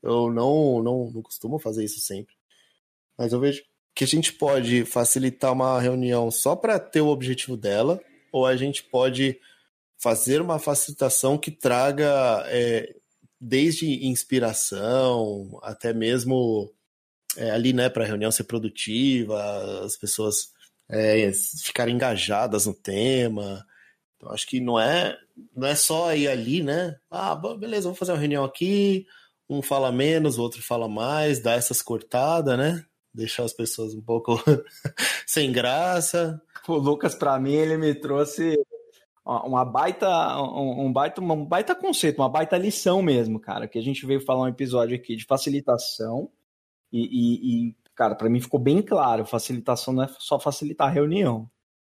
eu 0.01 0.31
não, 0.31 0.81
não, 0.81 1.11
não 1.11 1.21
costumo 1.21 1.59
fazer 1.59 1.83
isso 1.83 1.99
sempre. 1.99 2.33
Mas 3.17 3.33
eu 3.33 3.41
vejo 3.41 3.61
que 3.93 4.05
a 4.05 4.07
gente 4.07 4.31
pode 4.31 4.85
facilitar 4.85 5.51
uma 5.51 5.81
reunião 5.81 6.31
só 6.31 6.55
para 6.55 6.79
ter 6.79 7.01
o 7.01 7.09
objetivo 7.09 7.57
dela, 7.57 8.01
ou 8.31 8.45
a 8.45 8.55
gente 8.55 8.85
pode 8.85 9.37
fazer 9.97 10.39
uma 10.39 10.59
facilitação 10.59 11.37
que 11.37 11.51
traga 11.51 12.45
é, 12.47 12.95
desde 13.45 14.05
inspiração 14.07 15.59
até 15.61 15.93
mesmo 15.93 16.73
é, 17.35 17.51
ali, 17.51 17.73
né, 17.73 17.89
para 17.89 18.03
a 18.03 18.07
reunião 18.07 18.31
ser 18.31 18.45
produtiva, 18.45 19.83
as 19.83 19.97
pessoas 19.97 20.51
é, 20.89 21.31
ficarem 21.63 21.95
engajadas 21.95 22.65
no 22.65 22.73
tema, 22.73 23.65
então, 24.15 24.31
acho 24.31 24.47
que 24.47 24.61
não 24.61 24.79
é, 24.79 25.17
não 25.53 25.67
é 25.67 25.75
só 25.75 26.15
ir 26.15 26.29
ali, 26.29 26.63
né? 26.63 26.95
Ah, 27.11 27.35
beleza, 27.35 27.83
vamos 27.83 27.99
fazer 27.99 28.13
uma 28.13 28.19
reunião 28.19 28.45
aqui, 28.45 29.05
um 29.49 29.61
fala 29.61 29.91
menos, 29.91 30.37
o 30.37 30.41
outro 30.41 30.61
fala 30.61 30.87
mais, 30.87 31.41
dá 31.41 31.53
essas 31.53 31.81
cortadas, 31.81 32.57
né? 32.57 32.85
Deixar 33.13 33.43
as 33.43 33.51
pessoas 33.51 33.93
um 33.93 34.01
pouco 34.01 34.41
sem 35.27 35.51
graça. 35.51 36.41
O 36.65 36.75
Lucas, 36.75 37.13
para 37.13 37.37
mim, 37.37 37.53
ele 37.53 37.77
me 37.77 37.93
trouxe 37.93 38.55
uma 39.25 39.63
baita, 39.63 40.07
um, 40.41 40.87
um, 40.87 40.93
baita, 40.93 41.21
um 41.21 41.45
baita 41.45 41.75
conceito, 41.75 42.19
uma 42.21 42.29
baita 42.29 42.57
lição 42.57 43.01
mesmo, 43.01 43.39
cara. 43.39 43.67
Que 43.67 43.79
a 43.79 43.81
gente 43.81 44.05
veio 44.05 44.21
falar 44.21 44.43
um 44.43 44.47
episódio 44.47 44.95
aqui 44.95 45.15
de 45.15 45.25
facilitação 45.25 46.29
e, 46.91 47.01
e, 47.01 47.67
e 47.69 47.75
cara, 47.95 48.15
para 48.15 48.29
mim 48.29 48.41
ficou 48.41 48.59
bem 48.59 48.81
claro, 48.81 49.25
facilitação 49.25 49.93
não 49.93 50.03
é 50.03 50.07
só 50.19 50.39
facilitar 50.39 50.87
a 50.87 50.91
reunião 50.91 51.49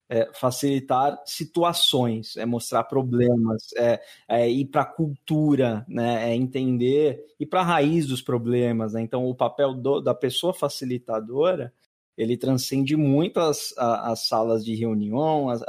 é 0.09 0.29
facilitar 0.33 1.19
situações, 1.25 2.35
é 2.37 2.45
mostrar 2.45 2.83
problemas, 2.83 3.73
é, 3.75 3.99
é 4.27 4.49
ir 4.49 4.65
para 4.65 4.85
cultura, 4.85 5.85
né, 5.87 6.29
é 6.29 6.35
entender, 6.35 7.19
ir 7.39 7.45
para 7.47 7.63
raiz 7.63 8.05
dos 8.05 8.21
problemas. 8.21 8.93
Né? 8.93 9.01
Então, 9.01 9.25
o 9.25 9.33
papel 9.33 9.73
do, 9.73 10.01
da 10.01 10.13
pessoa 10.13 10.53
facilitadora 10.53 11.73
ele 12.17 12.37
transcende 12.37 12.95
muito 12.95 13.39
as, 13.39 13.73
as 13.77 14.27
salas 14.27 14.63
de 14.63 14.75
reunião, 14.75 15.49
as, 15.49 15.61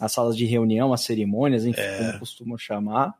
as 0.00 0.12
salas 0.12 0.36
de 0.36 0.44
reunião, 0.44 0.92
as 0.92 1.02
cerimônias, 1.02 1.64
enfim, 1.64 1.80
é. 1.80 1.98
como 1.98 2.18
costumam 2.18 2.58
chamar. 2.58 3.14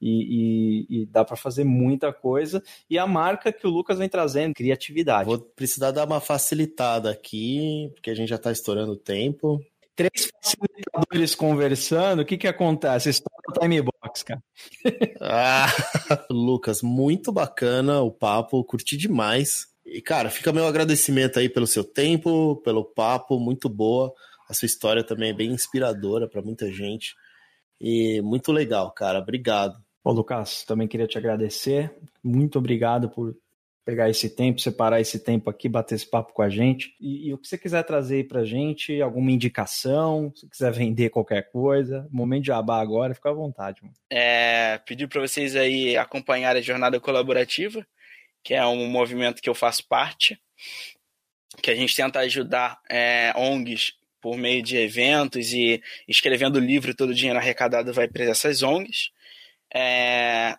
E, 0.00 0.86
e, 0.90 1.02
e, 1.02 1.06
dá 1.06 1.24
para 1.24 1.36
fazer 1.36 1.62
muita 1.62 2.10
coisa. 2.10 2.62
E 2.88 2.98
a 2.98 3.06
marca 3.06 3.52
que 3.52 3.66
o 3.66 3.70
Lucas 3.70 3.98
vem 3.98 4.08
trazendo, 4.08 4.54
criatividade. 4.54 5.28
Vou 5.28 5.38
precisar 5.38 5.90
dar 5.90 6.06
uma 6.06 6.20
facilitada 6.20 7.10
aqui, 7.10 7.90
porque 7.92 8.10
a 8.10 8.14
gente 8.14 8.30
já 8.30 8.36
está 8.36 8.50
estourando 8.50 8.92
o 8.92 8.96
tempo 8.96 9.60
três 9.98 10.30
facilitadores 10.40 11.34
conversando, 11.34 12.22
o 12.22 12.24
que 12.24 12.38
que 12.38 12.46
acontece? 12.46 13.10
Estoura 13.10 13.42
o 13.48 13.60
time 13.60 13.82
box, 13.82 14.22
cara. 14.22 14.40
ah, 15.20 15.66
Lucas, 16.30 16.82
muito 16.82 17.32
bacana 17.32 18.00
o 18.00 18.12
papo, 18.12 18.62
curti 18.62 18.96
demais. 18.96 19.66
E, 19.90 20.02
cara, 20.02 20.28
fica 20.28 20.52
meu 20.52 20.66
agradecimento 20.66 21.38
aí 21.38 21.48
pelo 21.48 21.66
seu 21.66 21.82
tempo, 21.82 22.56
pelo 22.56 22.84
papo, 22.84 23.40
muito 23.40 23.68
boa. 23.68 24.12
A 24.48 24.54
sua 24.54 24.66
história 24.66 25.02
também 25.02 25.30
é 25.30 25.34
bem 25.34 25.50
inspiradora 25.50 26.28
para 26.28 26.42
muita 26.42 26.70
gente. 26.70 27.14
E 27.80 28.20
muito 28.22 28.52
legal, 28.52 28.90
cara. 28.90 29.18
Obrigado. 29.18 29.76
Ô, 30.04 30.12
Lucas, 30.12 30.64
também 30.64 30.88
queria 30.88 31.06
te 31.06 31.16
agradecer. 31.16 31.94
Muito 32.22 32.58
obrigado 32.58 33.08
por 33.08 33.36
pegar 33.88 34.10
esse 34.10 34.28
tempo, 34.28 34.60
separar 34.60 35.00
esse 35.00 35.18
tempo 35.18 35.48
aqui, 35.48 35.66
bater 35.66 35.94
esse 35.94 36.06
papo 36.06 36.34
com 36.34 36.42
a 36.42 36.50
gente. 36.50 36.94
E, 37.00 37.28
e 37.28 37.32
o 37.32 37.38
que 37.38 37.48
você 37.48 37.56
quiser 37.56 37.82
trazer 37.84 38.16
aí 38.16 38.24
pra 38.24 38.44
gente, 38.44 39.00
alguma 39.00 39.30
indicação, 39.30 40.30
se 40.36 40.46
quiser 40.46 40.70
vender 40.72 41.08
qualquer 41.08 41.50
coisa, 41.50 42.06
momento 42.10 42.44
de 42.44 42.52
abar 42.52 42.80
agora, 42.80 43.14
fica 43.14 43.30
à 43.30 43.32
vontade. 43.32 43.80
Mano. 43.82 43.94
É, 44.10 44.76
pedir 44.84 45.08
para 45.08 45.22
vocês 45.22 45.56
aí 45.56 45.96
acompanharem 45.96 46.60
a 46.60 46.62
Jornada 46.62 47.00
Colaborativa, 47.00 47.86
que 48.42 48.54
é 48.54 48.64
um 48.66 48.86
movimento 48.88 49.42
que 49.42 49.48
eu 49.48 49.54
faço 49.54 49.86
parte, 49.86 50.40
que 51.62 51.70
a 51.70 51.74
gente 51.74 51.94
tenta 51.94 52.20
ajudar 52.20 52.80
é, 52.88 53.32
ONGs 53.36 53.94
por 54.20 54.36
meio 54.36 54.62
de 54.62 54.76
eventos 54.76 55.52
e 55.52 55.82
escrevendo 56.06 56.58
livro, 56.58 56.94
todo 56.94 57.10
o 57.10 57.14
dinheiro 57.14 57.38
arrecadado 57.38 57.92
vai 57.92 58.08
para 58.08 58.24
essas 58.24 58.62
ONGs. 58.62 59.10
É, 59.74 60.58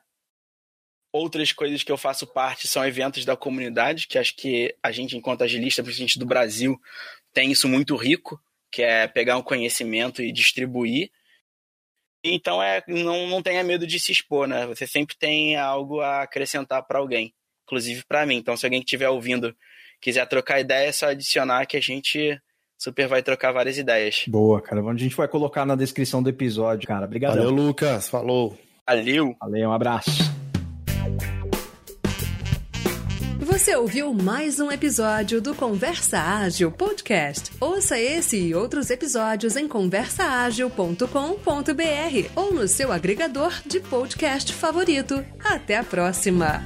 Outras 1.12 1.52
coisas 1.52 1.82
que 1.82 1.92
eu 1.92 1.98
faço 1.98 2.28
parte 2.28 2.68
são 2.68 2.86
eventos 2.86 3.26
da 3.26 3.36
comunidade, 3.36 4.08
que 4.08 4.20
acho 4.20 4.36
que 4.36 4.76
a 4.82 4.92
gente, 4.92 5.18
enquanto 5.18 5.44
agilista, 5.44 5.82
principalmente 5.82 6.20
do 6.20 6.26
Brasil, 6.26 6.80
tem 7.34 7.52
isso 7.52 7.68
muito 7.68 7.96
rico, 7.96 8.40
que 8.72 8.84
é 8.84 9.08
pegar 9.08 9.36
um 9.36 9.42
conhecimento 9.42 10.22
e 10.22 10.32
distribuir. 10.32 11.10
Então 12.24 12.62
é 12.62 12.84
não, 12.88 13.28
não 13.28 13.42
tenha 13.42 13.64
medo 13.64 13.88
de 13.88 14.00
se 14.00 14.12
expor, 14.12 14.48
né? 14.48 14.68
Você 14.68 14.86
sempre 14.86 15.16
tem 15.18 15.56
algo 15.56 16.00
a 16.00 16.22
acrescentar 16.22 16.84
para 16.86 17.00
alguém, 17.00 17.34
inclusive 17.70 18.04
para 18.08 18.26
mim. 18.26 18.38
Então 18.38 18.58
se 18.58 18.66
alguém 18.66 18.80
que 18.80 18.86
estiver 18.86 19.10
ouvindo 19.10 19.56
quiser 20.02 20.26
trocar 20.28 20.60
ideia, 20.60 20.90
é 20.90 20.92
só 20.92 21.10
adicionar 21.10 21.66
que 21.66 21.78
a 21.78 21.82
gente 21.82 22.40
super 22.78 23.08
vai 23.08 23.22
trocar 23.22 23.52
várias 23.52 23.78
ideias. 23.78 24.24
Boa, 24.28 24.62
cara. 24.62 24.82
A 24.82 24.98
gente 24.98 25.16
vai 25.16 25.28
colocar 25.28 25.66
na 25.66 25.76
descrição 25.76 26.24
do 26.24 26.30
episódio, 26.30 26.88
cara. 26.88 27.06
Obrigado. 27.06 27.36
Valeu, 27.36 27.52
Lucas. 27.52 28.10
Falou. 28.10 28.58
Valeu. 28.88 29.36
Valeu, 29.40 29.70
um 29.70 29.74
abraço. 29.74 30.40
Você 33.60 33.76
ouviu 33.76 34.14
mais 34.14 34.60
um 34.60 34.72
episódio 34.72 35.42
do 35.42 35.54
Conversa 35.54 36.20
Ágil 36.20 36.72
Podcast. 36.72 37.52
Ouça 37.60 38.00
esse 38.00 38.38
e 38.38 38.56
outros 38.56 38.90
episódios 38.90 39.58
em 39.58 39.68
conversaagil.com.br 39.68 42.32
ou 42.36 42.54
no 42.54 42.68
seu 42.68 42.92
agregador 42.92 43.54
de 43.66 43.80
podcast 43.82 44.54
favorito. 44.54 45.26
Até 45.44 45.78
a 45.78 45.84
próxima! 45.84 46.64